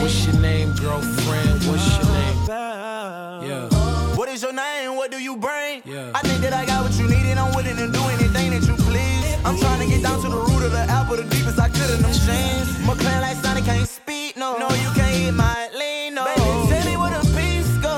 What's 0.00 0.26
your 0.26 0.40
name, 0.40 0.72
girlfriend? 0.74 1.64
What's 1.68 1.96
your 1.96 2.06
name? 2.06 2.36
Yeah. 3.48 3.68
What 4.16 4.28
is 4.30 4.42
your 4.42 4.52
name? 4.52 4.96
What 4.96 5.10
do 5.10 5.18
you 5.22 5.36
bring? 5.36 5.82
Yeah. 5.84 6.10
I 6.14 6.20
think 6.20 6.40
that 6.40 6.52
I 6.52 6.64
got 6.64 6.75
trying 9.66 9.80
to 9.80 9.86
get 9.92 10.02
down 10.02 10.20
to 10.22 10.28
the 10.28 10.38
root 10.48 10.62
of 10.62 10.70
the 10.70 10.84
apple, 10.98 11.16
the 11.16 11.24
deepest 11.24 11.58
I 11.58 11.68
could 11.68 11.90
in 11.90 12.00
them 12.02 12.12
jeans. 12.24 12.68
McLaren 12.86 13.20
like 13.20 13.36
Sonic 13.42 13.64
can't 13.64 13.88
speak, 13.88 14.36
no. 14.36 14.56
No, 14.62 14.68
you 14.84 14.90
can't 14.94 15.14
hit 15.18 15.34
my 15.34 15.68
lean, 15.74 16.14
no. 16.14 16.24
Baby, 16.24 16.68
tell 16.70 16.84
me 16.86 16.94
where 16.96 17.12
the 17.18 17.22
peace 17.34 17.72
go. 17.82 17.96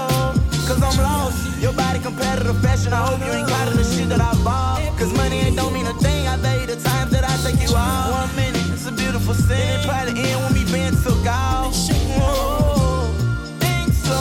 Cause 0.69 0.81
I'm 0.81 0.97
lost. 1.05 1.37
Your 1.61 1.75
body 1.75 1.99
competitive 2.01 2.59
fashion. 2.63 2.93
I 2.95 3.05
hope 3.09 3.21
you 3.21 3.33
ain't 3.39 3.49
caught 3.49 3.69
in 3.69 3.77
the 3.77 3.85
shit 3.85 4.09
that 4.09 4.21
I 4.21 4.33
bought. 4.43 4.81
Cause 4.99 5.13
money 5.13 5.39
ain't 5.45 5.57
don't 5.57 5.73
mean 5.75 5.87
a 5.87 5.93
thing. 6.05 6.27
I 6.27 6.37
value 6.37 6.67
the 6.67 6.81
times 6.89 7.11
that 7.13 7.25
I 7.29 7.35
take 7.45 7.61
you 7.61 7.77
out. 7.77 8.13
One 8.17 8.33
minute, 8.37 8.67
it's 8.73 8.87
a 8.87 8.93
beautiful 8.93 9.35
sin. 9.35 9.61
It 9.77 9.85
probably 9.87 10.15
end 10.25 10.41
when 10.43 10.53
me 10.55 10.65
being 10.73 10.97
took 11.05 11.27
out. 11.27 11.75
Whoa, 12.17 13.13
think 13.61 13.93
so. 13.93 14.21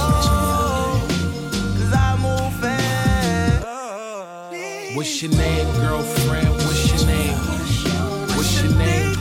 Cause 1.79 1.93
I 2.05 2.09
move 2.25 2.53
fast. 2.59 3.63
What's 4.95 5.21
your 5.21 5.31
name, 5.31 5.67
girlfriend? 5.79 6.56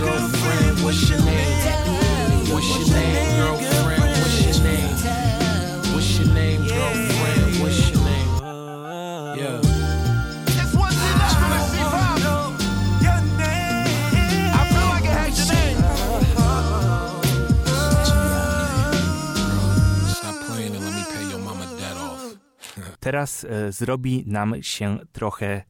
girlfriend? 0.06 0.84
What's 0.84 1.10
your 1.10 1.20
name? 1.20 1.50
What's 2.52 2.70
your 2.78 2.86
name, 2.96 3.36
girlfriend? 3.38 4.02
What's 4.22 4.38
your 4.46 4.58
name? 4.64 4.90
What's 5.94 6.18
your 6.18 6.28
name, 6.34 6.60
girlfriend? 6.66 7.60
What's 7.62 7.90
your 7.90 8.02
name? 8.04 8.28
Yeah. 9.40 9.60
Teraz 23.00 23.44
e, 23.44 23.72
zrobi 23.72 24.24
nam 24.26 24.54
się 24.62 24.98
trochę 25.12 25.46
e, 25.46 25.62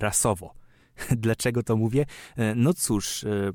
rasowo. 0.00 0.61
Dlaczego 1.16 1.62
to 1.62 1.76
mówię? 1.76 2.06
E, 2.36 2.54
no 2.54 2.74
cóż, 2.74 3.24
e, 3.24 3.50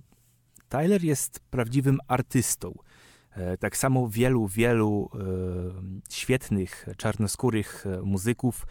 Tyler 0.70 1.04
jest 1.04 1.40
prawdziwym 1.40 2.00
artystą. 2.08 2.74
E, 3.32 3.58
Tak 3.58 3.78
samo 3.78 4.10
wielu, 4.10 4.48
wielu 4.48 5.10
świetnych 6.10 6.86
czarnoskórych 6.98 7.86
muzyków, 8.04 8.66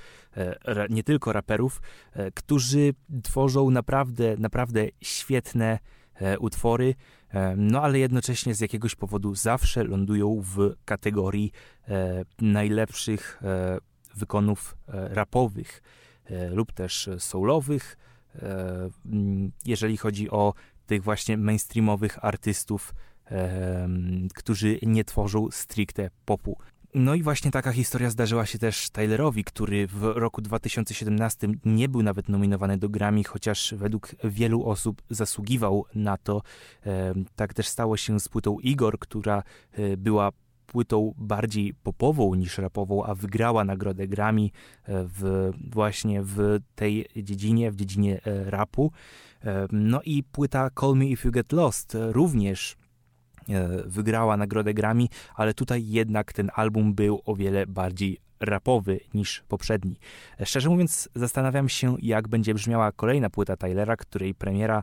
nie 0.90 1.02
tylko 1.02 1.32
raperów, 1.32 1.82
którzy 2.34 2.94
tworzą 3.22 3.70
naprawdę, 3.70 4.36
naprawdę 4.38 4.88
świetne 5.02 5.78
utwory, 6.40 6.94
no 7.56 7.82
ale 7.82 7.98
jednocześnie 7.98 8.54
z 8.54 8.60
jakiegoś 8.60 8.94
powodu 8.94 9.34
zawsze 9.34 9.84
lądują 9.84 10.42
w 10.42 10.74
kategorii 10.84 11.52
najlepszych 12.40 13.40
wykonów 14.16 14.76
rapowych 14.88 15.82
lub 16.50 16.72
też 16.72 17.10
soulowych, 17.18 17.96
jeżeli 19.66 19.97
chodzi 19.97 20.30
o 20.30 20.55
tych 20.87 21.03
właśnie 21.03 21.37
mainstreamowych 21.37 22.24
artystów, 22.24 22.95
e, 23.30 23.89
którzy 24.34 24.78
nie 24.82 25.05
tworzą 25.05 25.49
stricte 25.51 26.11
popu. 26.24 26.59
No 26.95 27.14
i 27.14 27.22
właśnie 27.22 27.51
taka 27.51 27.72
historia 27.72 28.11
zdarzyła 28.11 28.47
się 28.47 28.59
też 28.59 28.91
Tylerowi, 28.91 29.45
który 29.45 29.87
w 29.87 30.03
roku 30.03 30.43
2017 30.43 31.49
nie 31.64 31.89
był 31.89 32.03
nawet 32.03 32.28
nominowany 32.28 32.78
do 32.78 32.89
Grammy, 32.89 33.24
chociaż 33.24 33.74
według 33.76 34.14
wielu 34.24 34.66
osób 34.66 35.03
zasługiwał 35.11 35.84
na 35.95 36.16
to. 36.16 36.43
E, 36.87 37.14
Tak 37.37 37.55
też 37.55 37.68
stało 37.68 37.97
się 37.97 38.20
z 38.20 38.28
płytą 38.28 38.59
Igor, 38.59 38.99
która 38.99 39.43
e, 39.72 39.97
była 39.97 40.32
płytą 40.76 41.14
bardziej 41.18 41.74
popową 41.74 42.34
niż 42.34 42.58
rapową, 42.58 43.04
a 43.04 43.14
wygrała 43.14 43.64
nagrodę 43.64 44.08
Grammy 44.08 44.42
e, 44.42 44.48
w, 44.86 45.50
właśnie 45.70 46.22
w 46.22 46.58
tej 46.74 47.06
dziedzinie, 47.16 47.70
w 47.70 47.76
dziedzinie 47.76 48.20
e, 48.24 48.50
rapu. 48.50 48.92
E, 49.44 49.66
No 49.72 50.00
i 50.04 50.22
płyta 50.22 50.70
Call 50.80 50.96
Me 50.96 51.06
If 51.06 51.28
You 51.28 51.32
Get 51.32 51.52
Lost 51.52 51.96
również 52.10 52.76
wygrała 53.86 54.36
nagrodę 54.36 54.74
Grammy, 54.74 55.06
ale 55.34 55.54
tutaj 55.54 55.88
jednak 55.88 56.32
ten 56.32 56.50
album 56.54 56.94
był 56.94 57.22
o 57.24 57.36
wiele 57.36 57.66
bardziej 57.66 58.18
rapowy 58.40 59.00
niż 59.14 59.44
poprzedni. 59.48 59.96
Szczerze 60.44 60.68
mówiąc, 60.68 61.08
zastanawiam 61.14 61.68
się, 61.68 61.96
jak 62.02 62.28
będzie 62.28 62.54
brzmiała 62.54 62.92
kolejna 62.92 63.30
płyta 63.30 63.56
Tylera, 63.56 63.96
której 63.96 64.34
premiera 64.34 64.82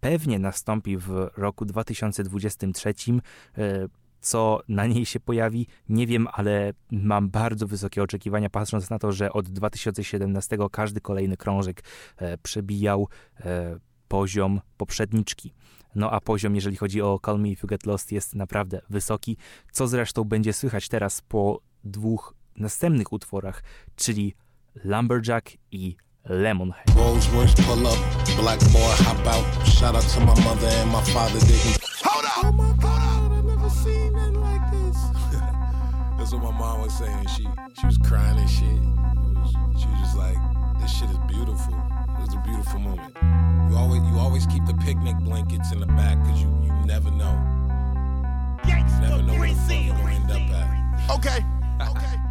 pewnie 0.00 0.38
nastąpi 0.38 0.96
w 0.96 1.30
roku 1.36 1.64
2023. 1.64 2.94
Co 4.28 4.60
na 4.68 4.86
niej 4.86 5.06
się 5.06 5.20
pojawi, 5.20 5.66
nie 5.88 6.06
wiem, 6.06 6.28
ale 6.32 6.72
mam 6.90 7.30
bardzo 7.30 7.66
wysokie 7.66 8.02
oczekiwania, 8.02 8.50
patrząc 8.50 8.90
na 8.90 8.98
to, 8.98 9.12
że 9.12 9.32
od 9.32 9.48
2017 9.48 10.58
każdy 10.72 11.00
kolejny 11.00 11.36
krążek 11.36 11.84
e, 12.16 12.38
przebijał 12.38 13.08
e, 13.40 13.78
poziom 14.08 14.60
poprzedniczki. 14.76 15.52
No 15.94 16.10
a 16.10 16.20
poziom, 16.20 16.54
jeżeli 16.54 16.76
chodzi 16.76 17.02
o 17.02 17.20
Call 17.26 17.40
Me 17.40 17.48
If 17.48 17.60
You 17.62 17.68
Get 17.68 17.86
Lost, 17.86 18.12
jest 18.12 18.34
naprawdę 18.34 18.80
wysoki, 18.90 19.36
co 19.72 19.88
zresztą 19.88 20.24
będzie 20.24 20.52
słychać 20.52 20.88
teraz 20.88 21.20
po 21.20 21.60
dwóch 21.84 22.34
następnych 22.56 23.12
utworach, 23.12 23.62
czyli 23.96 24.34
Lumberjack 24.84 25.50
i 25.72 25.96
Lemonhead. 26.24 26.96
Rolls 26.96 27.32
Royce 27.32 27.62
pull 27.62 27.86
up, 27.86 27.98
black 28.42 28.64
boy 28.72 28.94
hop 29.04 29.26
out. 29.26 29.68
Shout 29.68 29.96
out 29.96 30.14
to 30.14 30.20
my 30.20 30.44
mother 30.44 30.68
and 30.82 30.92
my 30.92 31.12
father 31.12 31.40
didn't. 31.40 31.78
Hold 32.04 32.24
up. 32.24 32.80
God, 32.82 33.02
I 33.02 33.17
never 33.68 33.80
seen 33.80 34.12
nothing 34.12 34.40
like 34.40 34.70
this. 34.70 34.96
That's 36.18 36.32
what 36.32 36.42
my 36.42 36.50
mom 36.50 36.82
was 36.82 36.96
saying. 36.96 37.26
She 37.28 37.46
she 37.78 37.86
was 37.86 37.98
crying 37.98 38.38
and 38.38 38.50
shit. 38.50 38.64
Was, 38.64 39.52
she 39.80 39.88
was 39.88 40.00
just 40.00 40.16
like, 40.16 40.36
"This 40.80 40.92
shit 40.92 41.10
is 41.10 41.18
beautiful. 41.28 41.74
It 41.74 42.20
was 42.20 42.34
a 42.34 42.42
beautiful 42.44 42.80
moment." 42.80 43.16
You 43.70 43.76
always 43.76 44.02
you 44.02 44.18
always 44.18 44.46
keep 44.46 44.64
the 44.66 44.74
picnic 44.74 45.16
blankets 45.18 45.72
in 45.72 45.80
the 45.80 45.86
back 45.86 46.18
because 46.22 46.40
you 46.40 46.48
you 46.62 46.72
never 46.86 47.10
know. 47.10 47.34
You 48.66 48.74
never 49.00 49.22
know 49.22 49.38
where 49.38 49.48
the 49.48 49.54
fuck 49.54 49.82
you 49.82 49.92
gonna 49.92 50.14
end 50.14 50.30
up 50.30 50.40
at. 50.40 51.10
Okay. 51.18 51.44
Okay. 51.80 52.16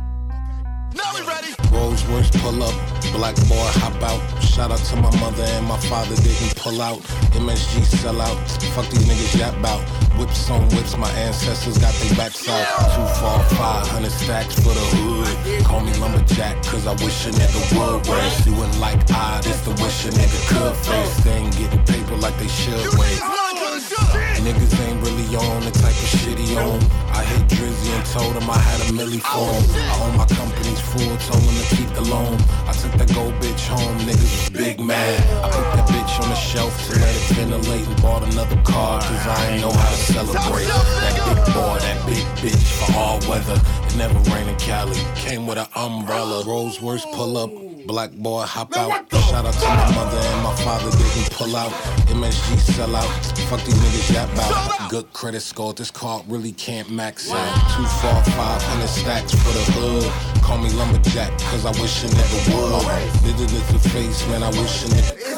Now 0.95 1.11
we 1.13 1.21
ready. 1.27 1.53
Rolls 1.71 2.03
Royce 2.05 2.29
pull 2.31 2.63
up, 2.63 2.73
black 3.11 3.35
boy 3.47 3.67
hop 3.81 4.01
out. 4.01 4.21
Shout 4.41 4.71
out 4.71 4.79
to 4.79 4.95
my 4.95 5.11
mother 5.19 5.43
and 5.43 5.65
my 5.65 5.79
father 5.81 6.15
didn't 6.15 6.55
pull 6.55 6.81
out. 6.81 6.99
MSG 7.35 7.83
sell 7.83 8.19
out. 8.21 8.37
Fuck 8.73 8.87
these 8.89 9.05
niggas 9.05 9.37
yap 9.37 9.61
bout. 9.61 9.81
Whips 10.17 10.49
on 10.49 10.67
whips, 10.69 10.97
my 10.97 11.09
ancestors 11.11 11.77
got 11.77 11.93
their 11.95 12.15
backs 12.15 12.47
out. 12.47 12.65
Two, 12.93 13.05
four, 13.19 13.57
five 13.57 13.87
hundred 13.87 14.11
stacks 14.11 14.55
for 14.55 14.73
the 14.73 14.85
hood. 14.95 15.65
Call 15.65 15.81
me 15.81 15.93
lumberjack, 15.99 16.63
cause 16.63 16.87
I 16.87 16.93
wish 17.03 17.27
a 17.27 17.31
nigga 17.31 17.61
would. 17.77 18.07
Whereas 18.07 18.45
you 18.45 18.53
wouldn't 18.55 18.79
like 18.79 18.99
I, 19.11 19.41
this 19.41 19.61
the 19.61 19.71
wish 19.71 20.05
a 20.05 20.09
nigga 20.09 20.39
could 20.49 20.75
face. 20.85 21.23
They 21.23 21.33
ain't 21.33 21.57
getting 21.57 21.83
paper 21.85 22.15
like 22.15 22.37
they 22.39 22.47
should 22.47 22.97
wait. 22.97 23.46
Niggas 23.67 24.79
ain't 24.87 25.01
really 25.03 25.35
on 25.35 25.61
the 25.65 25.71
type 25.71 25.91
of 25.91 26.07
shit 26.07 26.39
he 26.39 26.55
on. 26.55 26.79
I 27.11 27.23
hit 27.23 27.47
Drizzy 27.49 27.91
and 27.91 28.05
told 28.05 28.33
him 28.41 28.49
I 28.49 28.57
had 28.57 28.79
a 28.87 28.93
milli 28.93 29.19
for 29.19 29.43
him. 29.43 29.65
I 29.75 30.07
own 30.07 30.17
my 30.17 30.25
company's 30.25 30.79
full, 30.79 31.17
told 31.27 31.43
him 31.43 31.55
to 31.61 31.75
keep 31.75 31.89
the 31.93 32.01
loan. 32.03 32.39
I 32.65 32.71
took 32.71 32.93
that 32.93 33.13
gold 33.13 33.33
bitch 33.43 33.67
home, 33.67 33.97
niggas 34.07 34.23
was 34.23 34.49
big 34.51 34.79
mad. 34.79 35.19
I 35.43 35.49
put 35.51 35.65
that 35.75 35.87
bitch 35.89 36.23
on 36.23 36.29
the 36.29 36.35
shelf 36.35 36.73
to 36.87 36.99
let 36.99 37.13
it 37.13 37.35
ventilate 37.35 37.87
and 37.87 38.01
bought 38.01 38.23
another 38.31 38.55
car, 38.63 39.01
cause 39.01 39.27
I 39.27 39.51
ain't 39.51 39.61
know 39.61 39.71
how 39.71 39.89
to 39.89 40.01
celebrate. 40.15 40.67
That 40.67 41.15
big 41.27 41.53
boy, 41.53 41.77
that 41.79 42.05
big 42.07 42.25
bitch 42.39 42.67
for 42.79 42.97
all 42.97 43.19
weather. 43.27 43.59
It 43.87 43.97
never 43.97 44.17
rained 44.31 44.49
in 44.49 44.55
Cali, 44.55 44.95
came 45.15 45.45
with 45.45 45.57
an 45.57 45.67
umbrella. 45.75 46.45
Rolls 46.45 46.81
Royce 46.81 47.05
pull 47.13 47.37
up. 47.37 47.76
Black 47.87 48.11
boy 48.11 48.41
hop 48.41 48.75
out. 48.75 49.09
Shout 49.13 49.45
out 49.45 49.53
to 49.53 49.65
my 49.65 49.95
mother 49.95 50.17
and 50.17 50.43
my 50.43 50.53
father 50.57 50.91
didn't 50.91 51.31
pull 51.31 51.55
out. 51.55 51.71
MSG 52.11 52.59
sell 52.59 52.93
out. 52.93 53.07
Fuck 53.49 53.63
these 53.63 53.75
niggas 53.75 54.13
yap 54.13 54.29
out. 54.37 54.89
Good 54.89 55.13
credit 55.13 55.39
score. 55.39 55.73
This 55.73 55.89
card 55.89 56.25
really 56.27 56.51
can't 56.51 56.91
max 56.91 57.31
out. 57.31 57.53
Two, 57.77 57.85
four, 58.01 58.21
five 58.33 58.61
hundred 58.61 58.89
stacks 58.89 59.31
for 59.31 59.53
the 59.53 59.63
hood. 59.71 60.43
Call 60.43 60.57
me 60.57 60.69
lumberjack, 60.71 61.31
cause 61.49 61.65
I 61.65 61.71
wish 61.81 62.03
a 62.03 62.07
nigga 62.07 62.55
would. 62.55 62.83
Nigga 63.23 63.71
the 63.71 63.89
face, 63.89 64.27
man, 64.27 64.43
I 64.43 64.49
wish 64.49 64.83
a 64.83 64.87
nigga. 64.87 65.36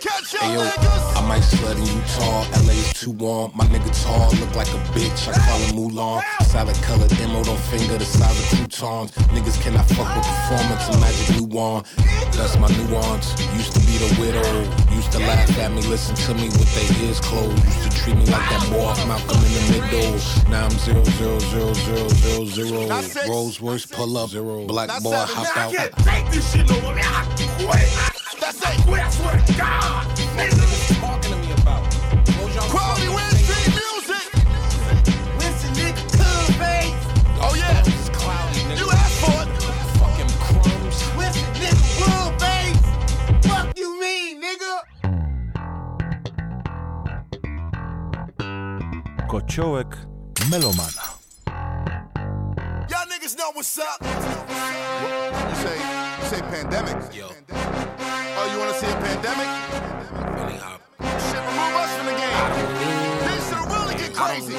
Catch 0.00 0.36
Hey 0.36 0.54
yo, 0.54 0.60
I 0.62 1.24
might 1.28 1.42
slut 1.42 1.76
in 1.76 1.84
Utah. 1.84 2.48
LA's 2.66 2.92
too 2.94 3.10
warm. 3.10 3.52
My 3.54 3.66
nigga 3.66 3.92
tall, 4.02 4.30
look 4.40 4.54
like 4.54 4.68
a 4.68 4.80
bitch. 4.96 5.28
I 5.28 5.36
call 5.36 5.58
him 5.58 5.76
Mulan. 5.76 6.22
Salad 6.44 6.76
colored 6.76 7.12
emerald 7.20 7.48
on 7.48 7.58
finger, 7.68 7.98
the 7.98 8.04
size 8.04 8.38
of 8.38 8.58
croutons. 8.58 9.10
Niggas 9.34 9.60
cannot 9.60 9.86
fuck 9.90 10.08
with 10.16 10.24
performance 10.24 10.88
and 10.88 11.00
magic 11.00 11.28
new. 11.36 11.82
That's 12.32 12.56
my 12.56 12.68
nuance. 12.68 13.36
Used 13.52 13.72
to 13.74 13.80
be 13.80 13.98
the 13.98 14.16
widow. 14.20 14.94
Used 14.96 15.12
to 15.12 15.18
laugh 15.18 15.58
at 15.58 15.70
me, 15.72 15.82
listen 15.82 16.16
to 16.16 16.34
me 16.34 16.48
with 16.48 16.72
their 16.74 17.06
ears 17.06 17.20
closed. 17.20 17.62
Used 17.64 17.82
to 17.82 17.90
treat 17.90 18.16
me 18.16 18.24
like 18.26 18.48
that 18.48 18.64
boy 18.72 18.94
Malcolm 19.06 19.44
in 19.44 19.52
the 19.52 19.64
middle. 19.76 20.50
Now 20.50 20.64
I'm 20.64 20.78
zero 20.78 21.04
zero 21.04 21.38
zero 21.38 21.72
zero 21.74 22.08
zero 22.08 22.44
zero. 22.46 23.28
Rolls 23.28 23.60
Royce 23.60 23.84
pull 23.84 24.16
up. 24.16 24.30
Zero. 24.30 24.64
Black 24.66 25.02
boy 25.02 25.12
hop 25.16 25.56
out. 25.56 25.72
take 25.72 26.30
this 26.30 26.52
shit 26.52 26.68
more. 26.70 26.94
man. 26.94 27.04
I 27.04 27.24
quit. 27.66 28.11
That's 28.42 28.58
it. 28.58 28.82
Quit. 28.88 28.98
I 28.98 29.10
swear 29.10 29.38
to 29.38 29.52
God. 29.54 30.06
Nigga. 30.34 30.64
Talking 30.98 31.30
to 31.30 31.36
me 31.38 31.52
about. 31.62 31.82
Quality 32.74 33.08
Wednesday 33.08 33.64
music. 33.70 34.26
Listen, 35.38 35.70
nigga, 35.78 36.02
cool 36.18 36.46
face. 36.58 37.02
Oh 37.38 37.54
yeah. 37.54 37.86
It's 37.86 38.08
cloudy, 38.10 38.62
nigga. 38.66 38.80
You 38.80 38.90
asked 38.90 39.18
for 39.22 39.38
it. 39.42 39.48
Fucking 40.02 40.32
crumbs. 40.42 40.98
Listen, 41.16 41.46
nigga, 41.54 41.82
wool 42.02 42.30
face. 42.42 42.86
Fuck 43.46 43.78
you 43.78 43.90
mean, 44.00 44.42
nigga? 44.42 44.74
Kociołek 49.28 49.92
Melomana. 50.50 51.06
Y'all 52.90 53.06
niggas 53.06 53.34
know 53.38 53.52
what's 53.54 53.78
up. 53.78 54.02
You 54.02 54.08
say, 55.62 55.76
you 56.18 56.26
say 56.26 56.40
pandemic. 56.50 56.98
Yo, 57.14 57.28
you 57.28 57.91
wanna 58.62 58.78
see 58.78 58.86
a 58.86 58.96
pandemic? 58.96 59.50
Billy 60.36 60.58
Hop. 60.62 60.80
Shit, 61.26 61.42
remove 61.50 61.74
us 61.82 61.90
from 61.96 62.06
the 62.06 62.16
game. 62.22 62.46
This 63.26 63.48
shit'll 63.48 63.66
really 63.74 63.94
get 63.96 64.14
crazy. 64.14 64.56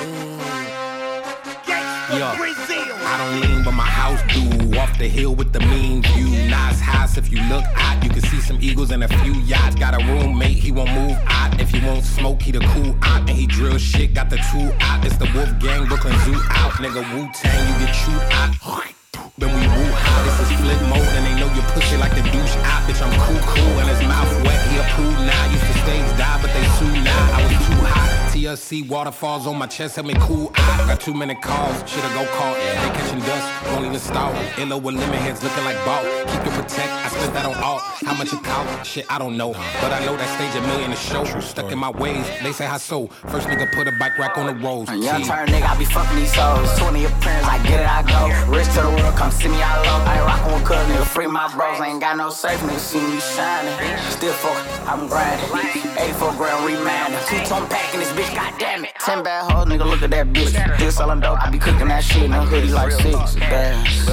I 3.06 3.18
don't 3.18 3.42
lean, 3.42 3.64
but 3.64 3.72
my 3.72 3.86
house 3.86 4.22
do. 4.34 4.78
Off 4.80 4.98
the 4.98 5.08
hill 5.08 5.36
with 5.36 5.54
the 5.54 5.60
mean 5.60 6.02
view. 6.02 6.30
Nice 6.50 6.80
house 6.80 7.18
if 7.18 7.32
you 7.32 7.40
look, 7.44 7.64
out, 7.76 8.04
You 8.04 8.10
can 8.10 8.22
see 8.22 8.42
some 8.42 8.58
eagles 8.60 8.92
and 8.92 9.04
a 9.04 9.08
few 9.08 9.34
yachts. 9.34 9.76
Got 9.76 9.94
a 9.94 10.06
roommate, 10.06 10.58
he 10.58 10.72
won't 10.72 10.92
move 10.92 11.18
out. 11.28 11.60
If 11.60 11.70
he 11.70 11.80
won't 11.86 12.04
smoke, 12.04 12.42
he 12.42 12.52
the 12.52 12.60
cool 12.60 12.96
out. 13.04 13.22
And 13.30 13.30
he 13.30 13.48
drill 13.48 13.78
shit, 13.78 14.14
got 14.14 14.30
the 14.30 14.38
two 14.52 14.72
out. 14.82 15.06
It's 15.06 15.18
the 15.18 15.30
Wolf 15.34 15.52
Gang, 15.60 15.86
Brooklyn 15.86 16.18
Zoo 16.26 16.36
out. 16.50 16.74
Nigga 16.74 17.04
Wu 17.14 17.30
Tang, 17.34 17.80
you 17.80 17.86
get 17.86 17.96
chewed 17.96 18.22
out. 18.34 19.03
Then 19.36 19.50
we 19.50 19.66
woo 19.66 19.90
out. 19.90 20.26
This 20.26 20.40
is 20.46 20.60
flip 20.62 20.80
mode, 20.82 21.02
and 21.18 21.26
they 21.26 21.34
know 21.40 21.50
you 21.56 21.62
pussy 21.74 21.98
like 21.98 22.14
the 22.14 22.22
douche 22.22 22.56
out. 22.70 22.88
Bitch, 22.88 23.02
I'm 23.02 23.10
cool, 23.26 23.42
cool, 23.42 23.80
and 23.80 23.90
his 23.90 24.02
mouth 24.08 24.30
wet. 24.46 24.62
He 24.70 24.78
a 24.78 24.84
poo 24.94 25.10
now. 25.26 25.52
Used 25.52 25.66
to 25.66 25.74
stage 25.80 26.18
die, 26.20 26.38
but 26.40 26.54
they 26.54 26.64
sue 26.78 27.02
now. 27.02 27.34
I 27.34 27.42
was 27.42 27.52
too 27.66 27.82
hot. 27.82 28.13
TLC 28.34 28.90
waterfalls 28.90 29.46
on 29.46 29.60
my 29.60 29.68
chest, 29.68 29.96
help 29.96 30.08
me 30.08 30.16
cool 30.22 30.52
out. 30.56 30.88
Got 30.88 31.02
too 31.02 31.14
many 31.14 31.36
calls, 31.36 31.78
shoulda 31.88 32.10
go 32.16 32.26
call. 32.34 32.56
They 32.56 32.90
catching 32.98 33.20
dust, 33.20 33.72
won't 33.72 33.86
even 33.86 34.00
start. 34.00 34.36
Illo 34.58 34.80
with 34.80 34.96
lemon 34.96 35.20
heads 35.20 35.44
looking 35.44 35.64
like 35.64 35.78
ball. 35.86 36.02
Keep 36.26 36.44
your 36.44 36.56
protect, 36.56 36.90
I 36.90 37.10
spent 37.10 37.34
that 37.36 37.46
on 37.46 37.54
all. 37.64 37.78
How 37.78 38.16
much 38.16 38.34
it 38.34 38.44
cost? 38.44 38.90
Shit, 38.90 39.06
I 39.08 39.20
don't 39.20 39.38
know. 39.38 39.54
But 39.82 39.94
I 39.94 40.04
know 40.04 40.18
that 40.18 40.30
stage 40.34 40.56
a 40.58 40.66
million 40.66 40.90
to 40.90 40.96
show. 40.98 41.24
Stuck 41.42 41.72
in 41.72 41.78
my 41.78 41.92
ways, 41.92 42.26
they 42.42 42.52
say 42.52 42.66
how 42.66 42.78
so. 42.78 43.06
First 43.30 43.48
nigga 43.48 43.72
put 43.72 43.88
a 43.88 43.92
bike 44.00 44.18
rack 44.18 44.36
on 44.36 44.48
the 44.48 44.56
rolls. 44.66 44.90
Young 44.90 45.22
turn 45.22 45.48
nigga, 45.50 45.70
I 45.70 45.78
be 45.78 45.86
fucking 45.86 46.18
these 46.18 46.34
hoes. 46.34 46.74
20 46.80 47.06
appearance, 47.06 47.46
I 47.46 47.62
get 47.68 47.82
it, 47.82 47.88
I 47.88 48.02
go. 48.02 48.52
Rich 48.52 48.66
to 48.74 48.82
the 48.82 48.90
world, 48.90 49.16
come 49.16 49.30
see 49.30 49.48
me, 49.48 49.62
I 49.62 49.78
low. 49.86 50.04
I 50.10 50.18
ain't 50.18 50.26
rockin' 50.26 50.54
with 50.54 50.66
cuz, 50.66 50.78
nigga, 50.90 51.06
free 51.06 51.28
my 51.28 51.54
bros. 51.54 51.80
I 51.80 51.94
Ain't 51.94 52.02
got 52.02 52.18
no 52.18 52.32
safe, 52.32 52.60
nigga, 52.62 52.80
see 52.80 53.00
me 53.00 53.20
shining. 53.20 53.78
Still 54.10 54.34
fuck, 54.34 54.58
I'm 54.90 55.08
grinding. 55.08 55.94
84 56.02 56.34
grand 56.34 56.66
remanding. 56.66 57.20
Two 57.30 57.38
tone 57.46 57.68
pack 57.70 57.94
in 57.94 58.00
this 58.00 58.10
bitch, 58.14 58.23
goddamn 58.32 58.86
it. 58.86 58.92
10 59.00 59.24
bad 59.24 59.52
hoes, 59.52 59.66
nigga, 59.68 59.86
look 59.86 60.02
at 60.02 60.10
that 60.12 60.28
bitch. 60.28 60.54
Still 60.78 60.92
selling 60.92 61.20
dope, 61.20 61.42
I 61.42 61.50
be 61.50 61.60
cooking 61.60 61.88
that 61.88 62.04
shit. 62.04 62.30
No 62.30 62.42
hoodie 62.42 62.72
like 62.72 62.92
six 62.92 63.36
bands. 63.36 64.10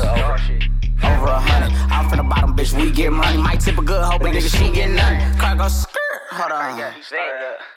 Over 1.02 1.26
a 1.32 1.40
hundred. 1.40 1.72
I'm 1.90 2.08
from 2.08 2.18
the 2.18 2.24
bottom, 2.24 2.54
bitch, 2.56 2.76
we 2.76 2.90
get 2.90 3.12
money. 3.12 3.38
Might 3.38 3.60
tip 3.60 3.78
a 3.78 3.82
good 3.82 4.02
hoe, 4.02 4.18
but 4.18 4.32
nigga, 4.32 4.50
she 4.50 4.70
get 4.72 4.90
nothing. 4.90 5.38
Cargo 5.38 5.68
skirt. 5.68 5.96
Hold 6.30 6.52
on. 6.52 6.92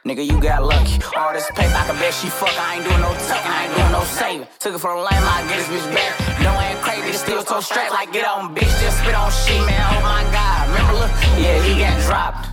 Nigga, 0.05 0.25
you 0.25 0.39
got 0.41 0.63
lucky. 0.63 1.01
All 1.15 1.33
this 1.33 1.47
paper, 1.51 1.73
I 1.73 1.87
can 1.87 1.95
bet 1.95 2.13
she 2.13 2.27
fuck. 2.27 2.53
I 2.59 2.75
ain't 2.75 2.83
doing 2.83 3.01
no 3.01 3.13
tucking, 3.13 3.51
I 3.51 3.65
ain't 3.65 3.75
doing 3.75 3.91
no 3.91 4.03
saving. 4.03 4.47
Took 4.59 4.75
it 4.75 4.79
from 4.79 4.97
the 4.97 5.03
lame, 5.03 5.23
I 5.23 5.45
get 5.47 5.57
this 5.57 5.67
bitch 5.67 5.87
back. 5.95 6.41
No, 6.41 6.51
I 6.51 6.71
ain't 6.71 6.81
crazy, 6.81 7.01
nigga, 7.01 7.15
still 7.15 7.45
so 7.45 7.61
strapped. 7.61 7.91
Like, 7.91 8.11
get 8.11 8.27
on, 8.27 8.53
bitch, 8.53 8.73
just 8.81 8.99
spit 8.99 9.15
on 9.15 9.31
shit, 9.31 9.59
man. 9.65 9.81
Oh 9.95 10.01
my 10.03 10.23
god. 10.31 10.69
Remember, 10.69 10.93
look? 10.99 11.11
Yeah, 11.39 11.61
he 11.63 11.79
got 11.79 11.95
dropped. 12.03 12.49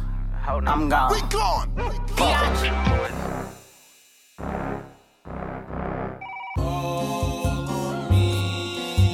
I'm 0.46 0.88
gone. 0.88 1.12
We 1.12 1.20
gone. 1.28 1.70
Fuck. 2.16 3.39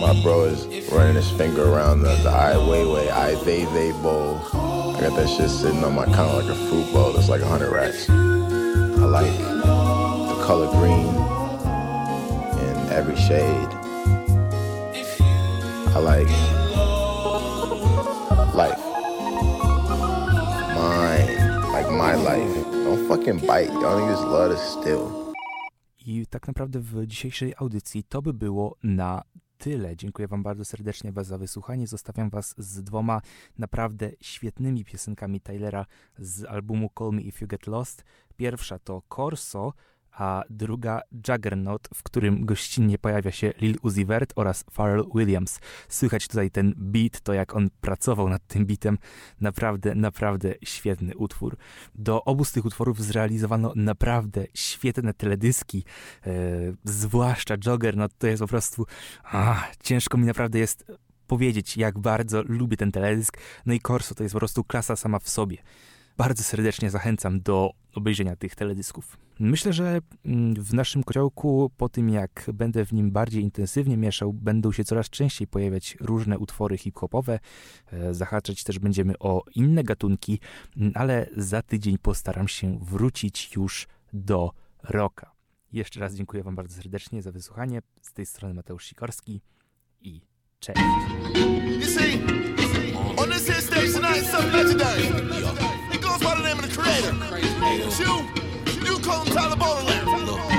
My 0.01 0.13
bro 0.23 0.45
is 0.45 0.67
running 0.93 1.17
his 1.17 1.31
finger 1.33 1.65
around 1.65 2.03
the, 2.03 2.15
the 2.23 2.29
Ai 2.29 2.55
Weiwei, 2.55 3.11
Ai 3.11 3.35
Weiwei 3.35 3.93
bowl. 4.03 4.37
I 4.95 5.01
got 5.01 5.17
that 5.17 5.29
shit 5.29 5.51
sitting 5.51 5.83
on 5.83 5.95
my 5.95 6.05
counter 6.07 6.43
like 6.43 6.51
a 6.51 6.55
fruit 6.69 6.93
bowl 6.93 7.13
that's 7.13 7.29
like 7.29 7.41
100 7.41 7.73
racks. 7.73 8.09
I 8.09 9.05
like 9.05 9.37
the 9.39 10.43
color 10.45 10.71
green 10.71 11.09
in 12.61 12.93
every 12.93 13.17
shade. 13.17 13.69
I 15.95 15.99
like 15.99 16.29
life. 18.55 18.79
Mine. 20.77 21.73
Like 21.73 21.91
my 21.91 22.15
life. 22.15 22.66
Fucking 23.09 23.41
bite. 23.41 23.73
Y'all 23.73 24.01
niggas 24.01 24.21
love 24.25 24.55
to 24.55 24.59
steal. 24.59 25.35
I 26.07 26.27
tak 26.27 26.47
naprawdę 26.49 26.81
w 26.81 27.07
dzisiejszej 27.07 27.55
audycji 27.57 28.05
to 28.05 28.23
by 28.23 28.33
było 28.33 28.77
na 28.83 29.23
tyle. 29.59 29.97
Dziękuję 29.97 30.29
Wam 30.29 30.43
bardzo 30.43 30.65
serdecznie 30.65 31.13
za 31.23 31.39
wysłuchanie. 31.39 31.87
Zostawiam 31.87 32.31
Was 32.31 32.55
z 32.59 32.83
dwoma 32.83 33.21
naprawdę 33.59 34.11
świetnymi 34.21 34.85
piosenkami 34.85 35.41
Tylera 35.41 35.87
z 36.19 36.45
albumu 36.45 36.91
Call 36.99 37.13
Me 37.13 37.23
If 37.23 37.39
You 37.41 37.49
Get 37.49 37.67
Lost. 37.67 38.05
Pierwsza 38.37 38.79
to 38.79 39.03
Corso, 39.15 39.73
a 40.17 40.43
druga 40.51 41.01
Juggernaut, 41.29 41.89
w 41.95 42.03
którym 42.03 42.47
gościnnie 42.47 42.99
pojawia 42.99 43.33
się 43.33 43.53
Lil 43.61 43.77
Uzi 43.83 44.05
Vert 44.05 44.33
oraz 44.37 44.65
Pharrell 44.71 45.05
Williams. 45.15 45.61
Słychać 45.89 46.29
tutaj 46.29 46.51
ten 46.51 46.75
beat, 46.77 47.21
to 47.21 47.33
jak 47.33 47.57
on 47.57 47.69
pracował 47.81 48.29
nad 48.29 48.47
tym 48.47 48.67
beatem. 48.67 48.99
Naprawdę, 49.41 49.95
naprawdę 49.95 50.55
świetny 50.65 51.17
utwór. 51.17 51.57
Do 51.95 52.25
obu 52.25 52.45
z 52.45 52.53
tych 52.53 52.65
utworów 52.65 53.03
zrealizowano 53.03 53.73
naprawdę 53.77 54.47
świetne 54.55 55.15
teledyski, 55.15 55.85
e, 56.27 56.31
zwłaszcza 56.85 57.55
Juggernaut, 57.67 58.13
to 58.19 58.27
jest 58.27 58.43
po 58.43 58.49
prostu... 58.49 58.87
Ah, 59.25 59.71
ciężko 59.83 60.19
mi 60.19 60.27
naprawdę 60.27 60.59
jest 60.59 60.85
powiedzieć, 61.27 61.77
jak 61.77 61.99
bardzo 61.99 62.43
lubię 62.43 62.77
ten 62.77 62.93
teledysk. 62.93 63.39
No 63.67 63.75
i 63.75 63.81
Corso 63.81 64.15
to 64.15 64.23
jest 64.23 64.33
po 64.33 64.39
prostu 64.39 64.65
klasa 64.65 64.97
sama 64.97 65.19
w 65.19 65.29
sobie. 65.29 65.57
Bardzo 66.17 66.43
serdecznie 66.43 66.91
zachęcam 66.91 67.41
do 67.41 67.71
obejrzenia 67.95 68.37
tych 68.37 68.55
teledysków. 68.55 69.19
Myślę, 69.39 69.73
że 69.73 69.99
mm, 70.25 70.55
w 70.55 70.75
naszym 70.75 71.05
kociołku, 71.05 71.71
po 71.77 71.89
tym 71.89 72.11
jak 72.11 72.51
będę 72.55 72.85
w 72.85 72.93
nim 72.93 73.11
bardziej 73.11 73.43
intensywnie 73.43 73.97
mieszał, 73.97 74.33
będą 74.33 74.73
się 74.73 74.85
coraz 74.85 75.11
częściej 75.11 75.49
pojawiać 75.49 75.97
różne 76.01 76.39
utwory 76.39 76.79
hip-hopowe. 76.79 77.39
E, 77.93 78.15
Zahaczać 78.15 78.65
też 78.65 78.79
będziemy 78.79 79.19
o 79.19 79.43
inne 79.55 79.85
gatunki, 79.85 80.41
mm, 80.77 80.93
ale 80.95 81.27
za 81.37 81.63
tydzień 81.63 81.99
postaram 81.99 82.49
się 82.49 82.79
wrócić 82.83 83.57
już 83.57 83.87
do 84.13 84.51
rocka. 84.83 85.33
Jeszcze 85.73 86.01
raz 86.01 86.15
dziękuję 86.15 86.43
Wam 86.43 86.55
bardzo 86.55 86.77
serdecznie 86.77 87.23
za 87.23 87.33
wysłuchanie. 87.33 87.83
Z 88.03 88.13
tej 88.13 88.27
strony 88.27 88.55
Mateusz 88.55 88.85
Sikorski 88.85 89.41
i 90.01 90.21
cześć. 90.61 90.81
You 91.81 91.87
see, 91.87 92.23
on 93.17 93.31
this. 93.31 93.47
Creator. 96.77 97.13
You, 98.03 98.29
you 98.85 98.99
call 99.01 99.25
him 99.25 99.33
Tyler 99.35 99.57
Boland. 99.57 100.56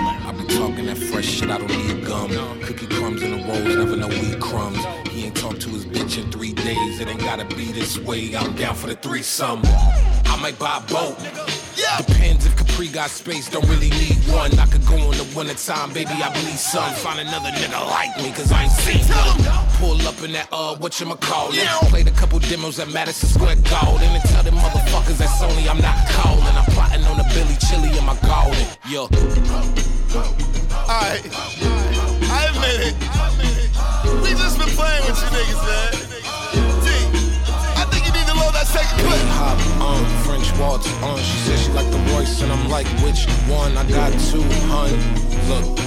Talking 0.58 0.88
that 0.88 0.98
fresh 0.98 1.26
shit, 1.26 1.52
I 1.52 1.60
don't 1.60 1.70
need 1.70 2.04
gum. 2.04 2.32
Cookie 2.64 2.88
crumbs 2.88 3.22
in 3.22 3.38
the 3.38 3.44
rolls, 3.46 3.76
never 3.76 3.96
know 3.96 4.08
weed 4.08 4.40
crumbs. 4.40 4.84
He 5.12 5.26
ain't 5.26 5.38
talked 5.38 5.62
to 5.62 5.70
his 5.70 5.86
bitch 5.86 6.18
in 6.18 6.32
three 6.32 6.54
days, 6.54 7.00
it 7.00 7.08
ain't 7.08 7.20
gotta 7.20 7.46
be 7.56 7.72
this 7.72 8.00
way. 8.00 8.36
I'm 8.36 8.56
down 8.56 8.74
for 8.74 8.88
the 8.88 8.96
threesome. 8.96 9.62
I 9.64 10.40
might 10.42 10.58
buy 10.58 10.78
a 10.78 10.92
boat. 10.92 11.16
Depends 11.98 12.46
if 12.48 12.56
Capri 12.56 12.88
got 12.88 13.12
space, 13.12 13.50
don't 13.50 13.68
really 13.70 13.92
need 13.92 14.18
one. 14.34 14.58
I 14.58 14.66
could 14.66 14.86
go 14.88 14.96
in 14.96 15.18
the 15.18 15.28
wintertime, 15.36 15.94
baby, 15.94 16.10
I 16.12 16.34
bleed 16.34 16.58
some. 16.58 16.92
Find 16.96 17.20
another 17.20 17.50
nigga 17.50 17.80
like 17.88 18.18
me, 18.18 18.32
cause 18.32 18.52
I 18.52 18.64
ain't 18.64 18.72
seen 18.72 19.06
one. 19.14 19.68
Pull 19.78 20.08
up 20.08 20.22
in 20.24 20.32
that, 20.34 20.48
uh, 20.52 20.76
whatchamacallit. 20.78 21.90
Played 21.90 22.08
a 22.08 22.12
couple 22.12 22.40
demos 22.40 22.80
at 22.80 22.92
Madison 22.92 23.30
Square 23.30 23.58
Garden. 23.70 24.10
And 24.10 24.24
tell 24.24 24.42
them 24.42 24.56
motherfuckers 24.56 25.18
that 25.20 25.30
Sony 25.30 25.70
I'm 25.70 25.78
not 25.82 25.98
calling. 26.10 26.42
I'm 26.58 26.66
plotting 26.74 27.04
on 27.06 27.17
the 27.38 27.44
Billy 27.44 27.58
Chili 27.68 27.98
in 27.98 28.06
my 28.06 28.16
garden. 28.26 28.68
Yo. 28.90 29.04
Alright, 30.88 31.22
I 32.30 32.48
admit 32.50 32.80
it. 32.88 32.96
We 34.24 34.30
just 34.32 34.58
been 34.58 34.70
playing 34.74 35.04
with 35.06 35.20
you 35.22 35.30
niggas, 35.36 35.62
man. 35.68 35.92
T, 36.82 36.88
I 37.76 37.86
think 37.92 38.06
you 38.08 38.14
need 38.14 38.28
to 38.28 38.34
load 38.34 38.54
that 38.54 38.68
second 38.68 38.98
clip. 39.06 39.22
Hop 39.38 39.60
on 39.82 40.06
French 40.24 40.50
waltz 40.60 40.88
on. 41.04 41.18
She 41.18 41.38
said 41.46 41.60
she 41.60 41.72
like 41.74 41.90
the 41.92 42.00
Royce, 42.14 42.42
and 42.42 42.52
I'm 42.52 42.70
like, 42.70 42.88
which 43.04 43.28
one? 43.50 43.78
I 43.78 43.84
got 43.90 44.12
two, 44.32 44.44
hun. 44.72 44.92
Look. 45.50 45.78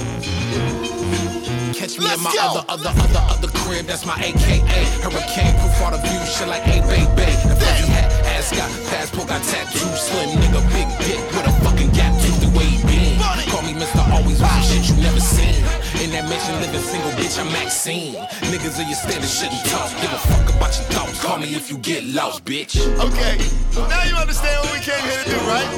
Catch 1.75 1.97
me 1.97 2.13
in 2.13 2.21
my 2.21 2.31
other, 2.39 2.63
other, 2.69 2.93
other, 2.93 3.23
other 3.27 3.47
crib. 3.65 3.87
That's 3.87 4.05
my 4.05 4.15
AKA. 4.21 4.85
Hurricane 5.01 5.57
proof 5.59 5.81
all 5.81 5.91
the 5.91 5.97
view. 5.97 6.21
Shit 6.29 6.47
like 6.47 6.61
a 6.67 6.79
baby. 6.85 7.25
The 7.49 7.57
fuzzy 7.57 7.89
hat, 7.89 8.20
ass 8.41 8.51
got 8.57 8.69
passport, 8.89 9.27
got 9.27 9.43
tattoo. 9.43 9.85
Slim 9.93 10.29
nigga, 10.41 10.61
big 10.73 10.89
dick 11.05 11.21
with 11.29 11.45
a 11.45 11.53
fucking 11.61 11.91
gap 11.93 12.13
tooth. 12.21 12.41
The 12.41 12.49
way 12.57 12.65
he 12.65 12.81
been. 12.89 13.19
Call 13.53 13.61
me 13.61 13.73
Mr. 13.77 14.01
Always 14.09 14.41
with 14.41 14.65
shit 14.65 14.89
you 14.89 14.95
never 15.01 15.21
seen. 15.21 15.53
In 16.01 16.09
that 16.17 16.25
mansion, 16.25 16.57
living 16.61 16.81
single, 16.81 17.11
bitch, 17.11 17.37
I'm 17.37 17.51
Maxine. 17.53 18.15
Niggas 18.49 18.81
of 18.81 18.87
your 18.89 18.97
standard 18.97 19.29
shouldn't 19.29 19.63
talk. 19.69 19.89
Give 20.01 20.11
a 20.11 20.21
fuck 20.29 20.47
about 20.49 20.73
your 20.73 20.87
thoughts. 20.89 21.21
Call 21.21 21.37
me 21.37 21.53
if 21.53 21.69
you 21.69 21.77
get 21.77 22.03
lost, 22.03 22.43
bitch. 22.45 22.81
Okay, 22.97 23.37
now 23.77 24.03
you 24.09 24.15
understand 24.17 24.57
what 24.65 24.73
we 24.73 24.81
came 24.81 25.03
here 25.05 25.21
to 25.21 25.29
do, 25.29 25.39
right? 25.45 25.69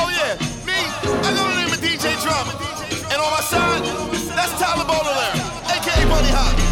Oh 0.00 0.08
yeah, 0.08 0.32
me, 0.64 0.78
I 1.04 1.28
go 1.36 1.44
to 1.44 1.54
name 1.60 1.72
of 1.76 1.80
DJ 1.84 2.16
Drum, 2.24 2.46
And 3.12 3.18
on 3.20 3.30
my 3.36 3.44
side, 3.44 3.84
that's 4.32 4.52
Tyler 4.60 4.88
Baudelaire, 4.88 5.36
aka 5.68 6.04
Bunny 6.08 6.32
Hop, 6.32 6.65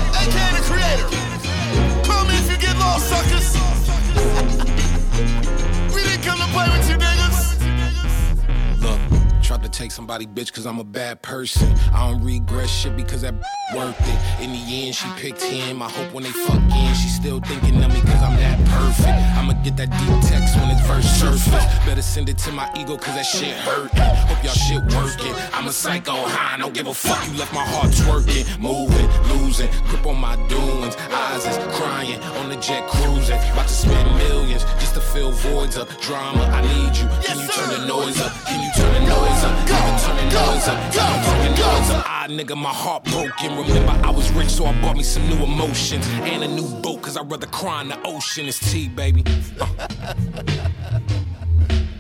tried 9.44 9.62
to 9.62 9.68
take 9.68 9.92
somebody 9.92 10.26
bitch 10.26 10.54
cause 10.54 10.64
I'm 10.64 10.78
a 10.78 10.84
bad 10.84 11.20
person. 11.20 11.76
I 11.92 12.10
don't 12.10 12.24
regret 12.24 12.68
shit 12.68 12.96
because 12.96 13.20
that 13.20 13.34
worth 13.74 14.00
it. 14.00 14.42
In 14.42 14.52
the 14.52 14.86
end, 14.86 14.94
she 14.94 15.06
picked 15.16 15.42
him. 15.42 15.82
I 15.82 15.90
hope 15.90 16.14
when 16.14 16.24
they 16.24 16.30
fuck 16.30 16.56
in, 16.56 16.94
she 16.94 17.08
still 17.08 17.40
thinking 17.40 17.82
of 17.84 17.92
me 17.92 18.00
cause 18.00 18.22
I'm 18.22 18.36
that 18.40 18.58
perfect. 18.72 19.18
I'ma 19.36 19.52
get 19.62 19.76
that 19.76 19.90
deep 19.90 20.30
text 20.30 20.56
when 20.56 20.70
it's 20.70 20.80
verse 20.86 21.04
surface. 21.20 21.64
Better 21.84 22.00
send 22.00 22.30
it 22.30 22.38
to 22.38 22.52
my 22.52 22.70
ego 22.74 22.96
cause 22.96 23.14
that 23.16 23.26
shit 23.26 23.54
hurting. 23.54 24.00
Hope 24.00 24.42
y'all 24.42 24.54
shit 24.54 24.82
working. 24.96 25.34
I'm 25.52 25.66
a 25.66 25.72
psycho 25.72 26.12
high, 26.12 26.56
don't 26.56 26.72
give 26.72 26.86
a 26.86 26.94
fuck. 26.94 27.20
You 27.28 27.36
left 27.36 27.52
my 27.52 27.64
heart 27.64 27.92
twerking, 27.92 28.58
moving, 28.58 29.08
losing, 29.28 29.68
grip 29.88 30.06
on 30.06 30.18
my 30.18 30.36
doings. 30.48 30.96
Eyes 31.12 31.44
is 31.44 31.58
crying 31.76 32.18
on 32.40 32.48
the 32.48 32.56
jet 32.56 32.88
cruising. 32.88 33.36
About 33.52 33.68
to 33.68 33.74
spend 33.74 34.08
millions 34.16 34.64
just 34.80 34.94
to 34.94 35.00
fill 35.00 35.32
voids 35.32 35.76
up. 35.76 35.88
Drama, 36.00 36.44
I 36.44 36.62
need 36.62 36.96
you. 36.96 37.08
Can 37.28 37.38
you 37.38 37.48
turn 37.48 37.68
the 37.68 37.86
noise 37.86 38.18
up? 38.22 38.32
Can 38.46 38.62
you 38.64 38.70
turn 38.72 38.92
the 38.94 39.08
noise 39.08 39.33
up? 39.42 39.66
Can 39.66 39.98
turn 39.98 40.16
the 40.16 40.24
noise 40.24 40.68
up? 40.68 40.92
Can 40.92 41.24
turn 41.24 41.38
the 41.44 41.50
noise 41.50 41.90
up? 41.90 42.04
Ah, 42.06 42.26
nigga, 42.28 42.56
my 42.56 42.70
heart 42.70 43.04
broken. 43.04 43.56
Remember, 43.56 43.92
I 44.06 44.10
was 44.10 44.30
rich, 44.32 44.50
so 44.50 44.66
I 44.66 44.80
bought 44.80 44.96
me 44.96 45.02
some 45.02 45.26
new 45.28 45.42
emotions 45.42 46.06
and 46.22 46.44
a 46.44 46.48
new 46.48 46.68
boat, 46.82 47.02
cause 47.02 47.16
I'd 47.16 47.30
rather 47.30 47.46
cry 47.46 47.80
in 47.82 47.88
the 47.88 47.98
ocean. 48.06 48.46
It's 48.46 48.58
tea, 48.70 48.88
baby. 48.88 49.24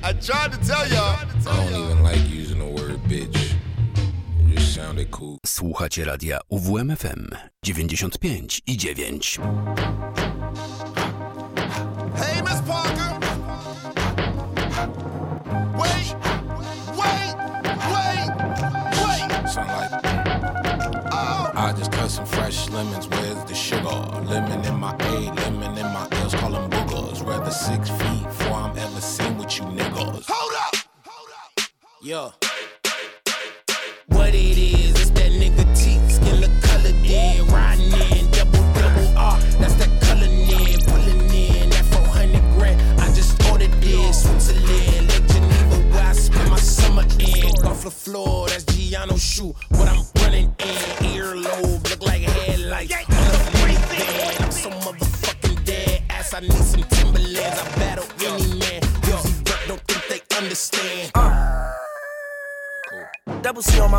I 0.04 0.12
tried 0.12 0.52
to 0.52 0.58
tell 0.66 0.86
y'all. 0.88 1.18
I 1.48 1.70
don't 1.70 1.82
even 1.82 2.02
like 2.02 2.28
using 2.28 2.58
the 2.58 2.66
word 2.66 3.02
bitch. 3.04 3.54
It 4.38 4.54
just 4.54 4.74
sounded 4.74 5.10
cool. 5.10 5.38
Słuchacie 5.46 6.04
radia 6.04 6.40
UWMFM 6.50 7.30
95 7.62 8.60
i 8.66 8.76
9. 8.76 9.20
Hey, 12.16 12.42
Miss 12.42 12.60
Parker. 12.60 12.93
Lemons. 22.74 23.06
Where's 23.08 23.44
the 23.44 23.54
sugar? 23.54 23.98
Lemon 24.30 24.64
in 24.64 24.74
my 24.74 24.94
A, 24.98 25.32
lemon 25.40 25.78
in 25.78 25.88
my 25.92 26.08
L's. 26.22 26.34
Call 26.34 26.50
them 26.50 26.68
boogers. 26.70 27.24
Rather 27.26 27.50
six 27.50 27.88
feet 27.88 28.24
before 28.24 28.56
I'm 28.64 28.76
ever 28.76 29.00
seen 29.00 29.38
with 29.38 29.56
you 29.56 29.64
niggas. 29.64 30.24
Hold 30.28 30.54
up. 30.66 30.74
Hold 31.06 31.30
up, 31.42 31.68
yeah. 32.02 32.30
What 34.08 34.34
it 34.34 34.58
is, 34.58 34.73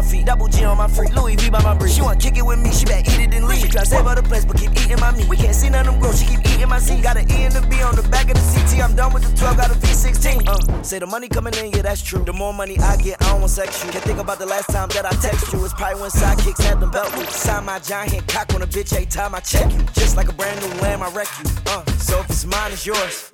feet, 0.05 0.25
double 0.25 0.47
G 0.47 0.63
on 0.63 0.77
my 0.77 0.87
freak. 0.87 1.13
Louis 1.15 1.35
V 1.35 1.49
by 1.49 1.61
my 1.63 1.75
brief. 1.75 1.93
She 1.93 2.01
want 2.01 2.19
to 2.19 2.27
kick 2.27 2.37
it 2.37 2.45
with 2.45 2.59
me, 2.59 2.71
she 2.71 2.85
better 2.85 3.09
eat 3.11 3.27
it 3.27 3.33
and 3.33 3.47
leave. 3.47 3.59
She 3.59 3.67
try 3.69 3.83
save 3.83 4.05
her 4.05 4.15
the 4.15 4.23
place, 4.23 4.45
but 4.45 4.57
keep 4.57 4.71
eating 4.71 4.99
my 4.99 5.11
meat. 5.11 5.27
We 5.27 5.37
can't 5.37 5.55
see 5.55 5.69
none 5.69 5.87
of 5.87 5.93
them 5.93 6.01
grow, 6.01 6.11
she 6.13 6.25
keep 6.25 6.39
eating 6.39 6.69
my 6.69 6.79
seat. 6.79 7.03
Got 7.03 7.17
an 7.17 7.29
E 7.31 7.43
and 7.43 7.55
a 7.55 7.61
B 7.67 7.81
on 7.81 7.95
the 7.95 8.03
back 8.09 8.29
of 8.29 8.35
the 8.35 8.45
CT. 8.53 8.81
I'm 8.83 8.95
done 8.95 9.13
with 9.13 9.23
the 9.23 9.35
12, 9.37 9.57
got 9.57 9.71
a 9.71 9.75
V16. 9.75 10.47
Uh, 10.47 10.83
say 10.83 10.99
the 10.99 11.07
money 11.07 11.27
coming 11.27 11.53
in, 11.55 11.71
yeah, 11.71 11.81
that's 11.81 12.01
true. 12.01 12.23
The 12.23 12.33
more 12.33 12.53
money 12.53 12.77
I 12.79 12.97
get, 12.97 13.21
I 13.21 13.31
don't 13.31 13.41
want 13.41 13.51
sex 13.51 13.83
you. 13.83 13.91
Can't 13.91 14.03
think 14.03 14.19
about 14.19 14.39
the 14.39 14.45
last 14.45 14.69
time 14.69 14.89
that 14.89 15.05
I 15.05 15.11
text 15.21 15.51
you. 15.51 15.63
It's 15.63 15.73
probably 15.73 16.01
when 16.01 16.11
sidekicks 16.11 16.63
had 16.63 16.79
them 16.79 16.91
belt 16.91 17.15
loops. 17.17 17.35
Sign 17.35 17.65
my 17.65 17.79
giant 17.79 18.27
cock 18.27 18.53
on 18.53 18.61
a 18.61 18.67
bitch 18.67 18.93
every 18.93 19.05
time 19.05 19.35
I 19.35 19.39
check 19.39 19.71
you. 19.73 19.81
Just 19.93 20.17
like 20.17 20.29
a 20.29 20.33
brand 20.33 20.59
new 20.61 20.81
lamb, 20.81 21.01
I 21.01 21.09
wreck 21.11 21.27
you. 21.43 21.49
Uh, 21.67 21.85
so 21.97 22.19
if 22.19 22.29
it's 22.29 22.45
mine, 22.45 22.71
it's 22.71 22.85
yours. 22.85 23.31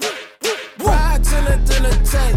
To 1.22 1.38
the, 1.48 1.56
to 1.56 1.82
the 1.84 1.92
tank, 2.04 2.36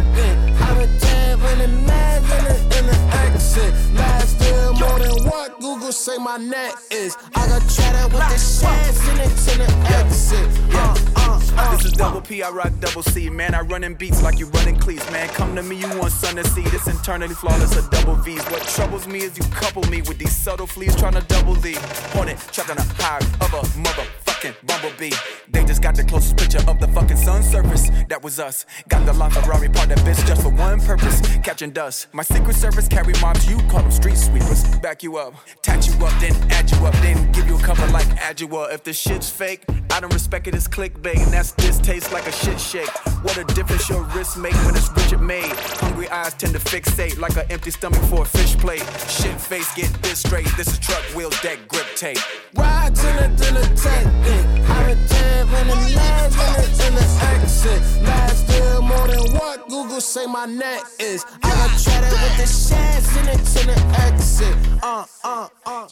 have 0.58 0.78
a 0.78 0.86
tab 0.98 1.40
in 1.52 1.58
the 1.58 1.68
mag 1.86 2.22
in 2.22 2.44
the, 2.44 2.78
in 2.78 2.86
the 2.86 2.96
accent. 3.10 3.74
Last 3.94 4.36
still 4.36 4.72
more 4.74 4.98
than 4.98 5.24
what 5.24 5.58
Google 5.60 5.90
say 5.90 6.16
my 6.18 6.36
net 6.36 6.74
is. 6.90 7.16
I 7.34 7.48
got 7.48 7.62
chatter 7.68 8.06
with 8.08 8.28
the 8.28 8.38
shads 8.38 9.08
in 9.08 9.20
it 9.20 9.34
to 9.44 9.58
the 9.58 9.68
exit. 9.96 10.48
Uh, 10.72 10.94
uh, 11.16 11.40
uh. 11.56 11.76
This 11.76 11.86
is 11.86 11.92
double 11.92 12.20
P, 12.20 12.42
I 12.42 12.50
rock 12.50 12.72
double 12.80 13.02
C. 13.02 13.30
Man, 13.30 13.54
I 13.54 13.62
run 13.62 13.82
in 13.84 13.94
beats 13.94 14.22
like 14.22 14.38
you 14.38 14.46
running 14.46 14.78
cleats. 14.78 15.10
Man, 15.10 15.28
come 15.28 15.56
to 15.56 15.62
me, 15.62 15.76
you 15.76 15.88
want 15.98 16.12
sun 16.12 16.36
to 16.36 16.44
see. 16.44 16.62
This 16.62 16.86
internally 16.86 17.34
flawless, 17.34 17.76
a 17.76 17.90
double 17.90 18.16
V's. 18.16 18.44
What 18.46 18.62
troubles 18.62 19.08
me 19.08 19.20
is 19.20 19.36
you 19.36 19.44
couple 19.44 19.82
me 19.84 20.02
with 20.02 20.18
these 20.18 20.36
subtle 20.36 20.66
fleas 20.66 20.94
trying 20.94 21.14
to 21.14 21.22
double 21.22 21.54
D. 21.56 21.74
Hornet, 22.12 22.38
trapped 22.52 22.70
on 22.70 22.78
a 22.78 22.82
high 22.82 23.18
of 23.40 23.54
a 23.54 23.78
motherfucking 24.44 24.66
bumblebee. 24.66 25.12
They 25.50 25.64
just 25.64 25.82
got 25.82 25.94
the 25.94 26.04
closest 26.04 26.36
picture 26.36 26.58
of 26.68 26.80
the 26.80 26.88
fucking 26.88 27.16
sun 27.16 27.42
surface. 27.42 27.90
That 28.08 28.22
was 28.22 28.38
us. 28.38 28.66
Got 28.88 29.06
the 29.06 29.12
LaFerrari 29.12 29.74
part 29.74 29.88
that 29.88 29.98
bitch 29.98 30.26
just 30.26 30.42
for 30.42 30.50
one 30.50 30.80
purpose. 30.80 31.20
Catching 31.38 31.70
dust. 31.70 32.08
My 32.12 32.22
secret 32.22 32.56
service 32.56 32.88
carry 32.88 33.14
mobs, 33.20 33.48
you 33.48 33.58
call 33.68 33.82
them 33.82 33.90
street 33.90 34.16
sweepers. 34.16 34.64
Back 34.78 35.02
you 35.02 35.16
up, 35.16 35.34
tat 35.62 35.86
you 35.86 35.94
up, 36.04 36.12
then 36.20 36.34
add 36.50 36.70
you 36.70 36.78
up, 36.86 36.94
then 36.94 37.30
give 37.32 37.46
you 37.46 37.56
a 37.56 37.62
cover 37.62 37.86
like 37.88 38.06
Adwoa. 38.18 38.72
If 38.72 38.84
the 38.84 38.92
shit's 38.92 39.30
fake, 39.30 39.64
I 39.90 40.00
don't 40.00 40.12
respect 40.12 40.46
it 40.46 40.54
as 40.54 40.68
clickbait. 40.68 41.22
And 41.22 41.32
that's 41.32 41.52
this 41.52 41.78
tastes 41.78 42.12
like 42.12 42.26
a 42.26 42.32
shit 42.32 42.60
shake. 42.60 42.90
What 43.22 43.36
a 43.38 43.44
difference 43.54 43.88
your 43.88 44.02
wrist 44.14 44.36
make 44.36 44.54
when 44.64 44.76
it's 44.76 44.90
Richard 44.92 45.20
made. 45.20 45.52
Hungry 45.80 46.08
eyes 46.08 46.34
tend 46.34 46.52
to 46.54 46.58
fixate 46.60 47.18
like 47.18 47.36
an 47.36 47.46
empty 47.50 47.70
stomach 47.70 48.02
for 48.04 48.22
a 48.22 48.26
fish 48.26 48.56
plate. 48.56 48.84
Shit 49.08 49.40
face, 49.40 49.72
get 49.74 49.90
this 50.02 50.20
straight. 50.20 50.48
This 50.56 50.68
is 50.68 50.78
truck 50.78 51.02
wheel 51.14 51.30
deck 51.42 51.58
grip 51.68 51.86
tape. 51.96 52.18
Ride 52.54 52.94
to 52.94 53.02
the, 53.02 53.44
to 53.44 53.54
the 53.54 53.80
tank, 53.80 54.24
in 55.60 55.68
the 55.68 55.76
in 56.86 56.94
in 56.94 57.04
accent. 57.20 58.82
More 58.82 59.08
than 59.08 59.32
what 59.32 59.68
Google 59.68 60.00
say 60.00 60.26
my 60.26 60.46
net 60.46 60.82
is. 60.98 61.24
I 61.42 61.50
got 61.50 61.78
chatter 61.78 62.10
with 62.10 62.36
the 62.36 62.46
shads 62.46 63.16
in 63.16 63.28
it 63.28 63.44
to 63.54 63.66
the 63.66 63.78
exit. 64.02 64.56
Uh, 64.82 65.04
uh, 65.24 65.48
uh. 65.66 65.88